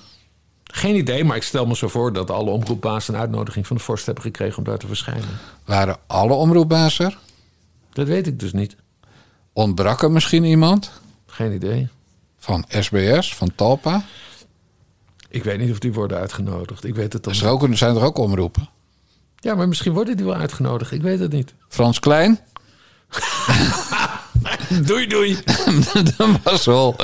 Geen 0.63 0.95
idee, 0.95 1.23
maar 1.23 1.35
ik 1.35 1.43
stel 1.43 1.65
me 1.65 1.75
zo 1.75 1.87
voor 1.87 2.13
dat 2.13 2.31
alle 2.31 2.49
omroepbazen 2.49 3.13
een 3.13 3.19
uitnodiging 3.19 3.67
van 3.67 3.75
de 3.75 3.83
vorst 3.83 4.05
hebben 4.05 4.23
gekregen 4.23 4.57
om 4.57 4.63
daar 4.63 4.77
te 4.77 4.87
verschijnen. 4.87 5.27
Waren 5.65 5.97
alle 6.07 6.33
omroepbazen 6.33 7.05
er? 7.05 7.17
Dat 7.93 8.07
weet 8.07 8.27
ik 8.27 8.39
dus 8.39 8.53
niet. 8.53 8.75
Ontbrak 9.53 10.03
er 10.03 10.11
misschien 10.11 10.43
iemand? 10.43 10.91
Geen 11.25 11.53
idee. 11.53 11.87
Van 12.37 12.65
SBS, 12.69 13.35
van 13.35 13.55
Talpa? 13.55 14.03
Ik 15.29 15.43
weet 15.43 15.59
niet 15.59 15.71
of 15.71 15.79
die 15.79 15.93
worden 15.93 16.17
uitgenodigd. 16.17 16.83
Ik 16.83 16.95
weet 16.95 17.13
het 17.13 17.23
dan 17.23 17.33
Is 17.33 17.41
er 17.41 17.49
ook, 17.49 17.67
zijn 17.71 17.95
er 17.95 18.03
ook 18.03 18.17
omroepen. 18.17 18.69
Ja, 19.35 19.55
maar 19.55 19.67
misschien 19.67 19.93
worden 19.93 20.17
die 20.17 20.25
wel 20.25 20.35
uitgenodigd. 20.35 20.91
Ik 20.91 21.01
weet 21.01 21.19
het 21.19 21.31
niet. 21.31 21.53
Frans 21.67 21.99
Klein, 21.99 22.39
doei, 24.85 25.07
doei. 25.07 25.37
dat 26.17 26.39
was 26.43 26.65
wel. 26.65 26.95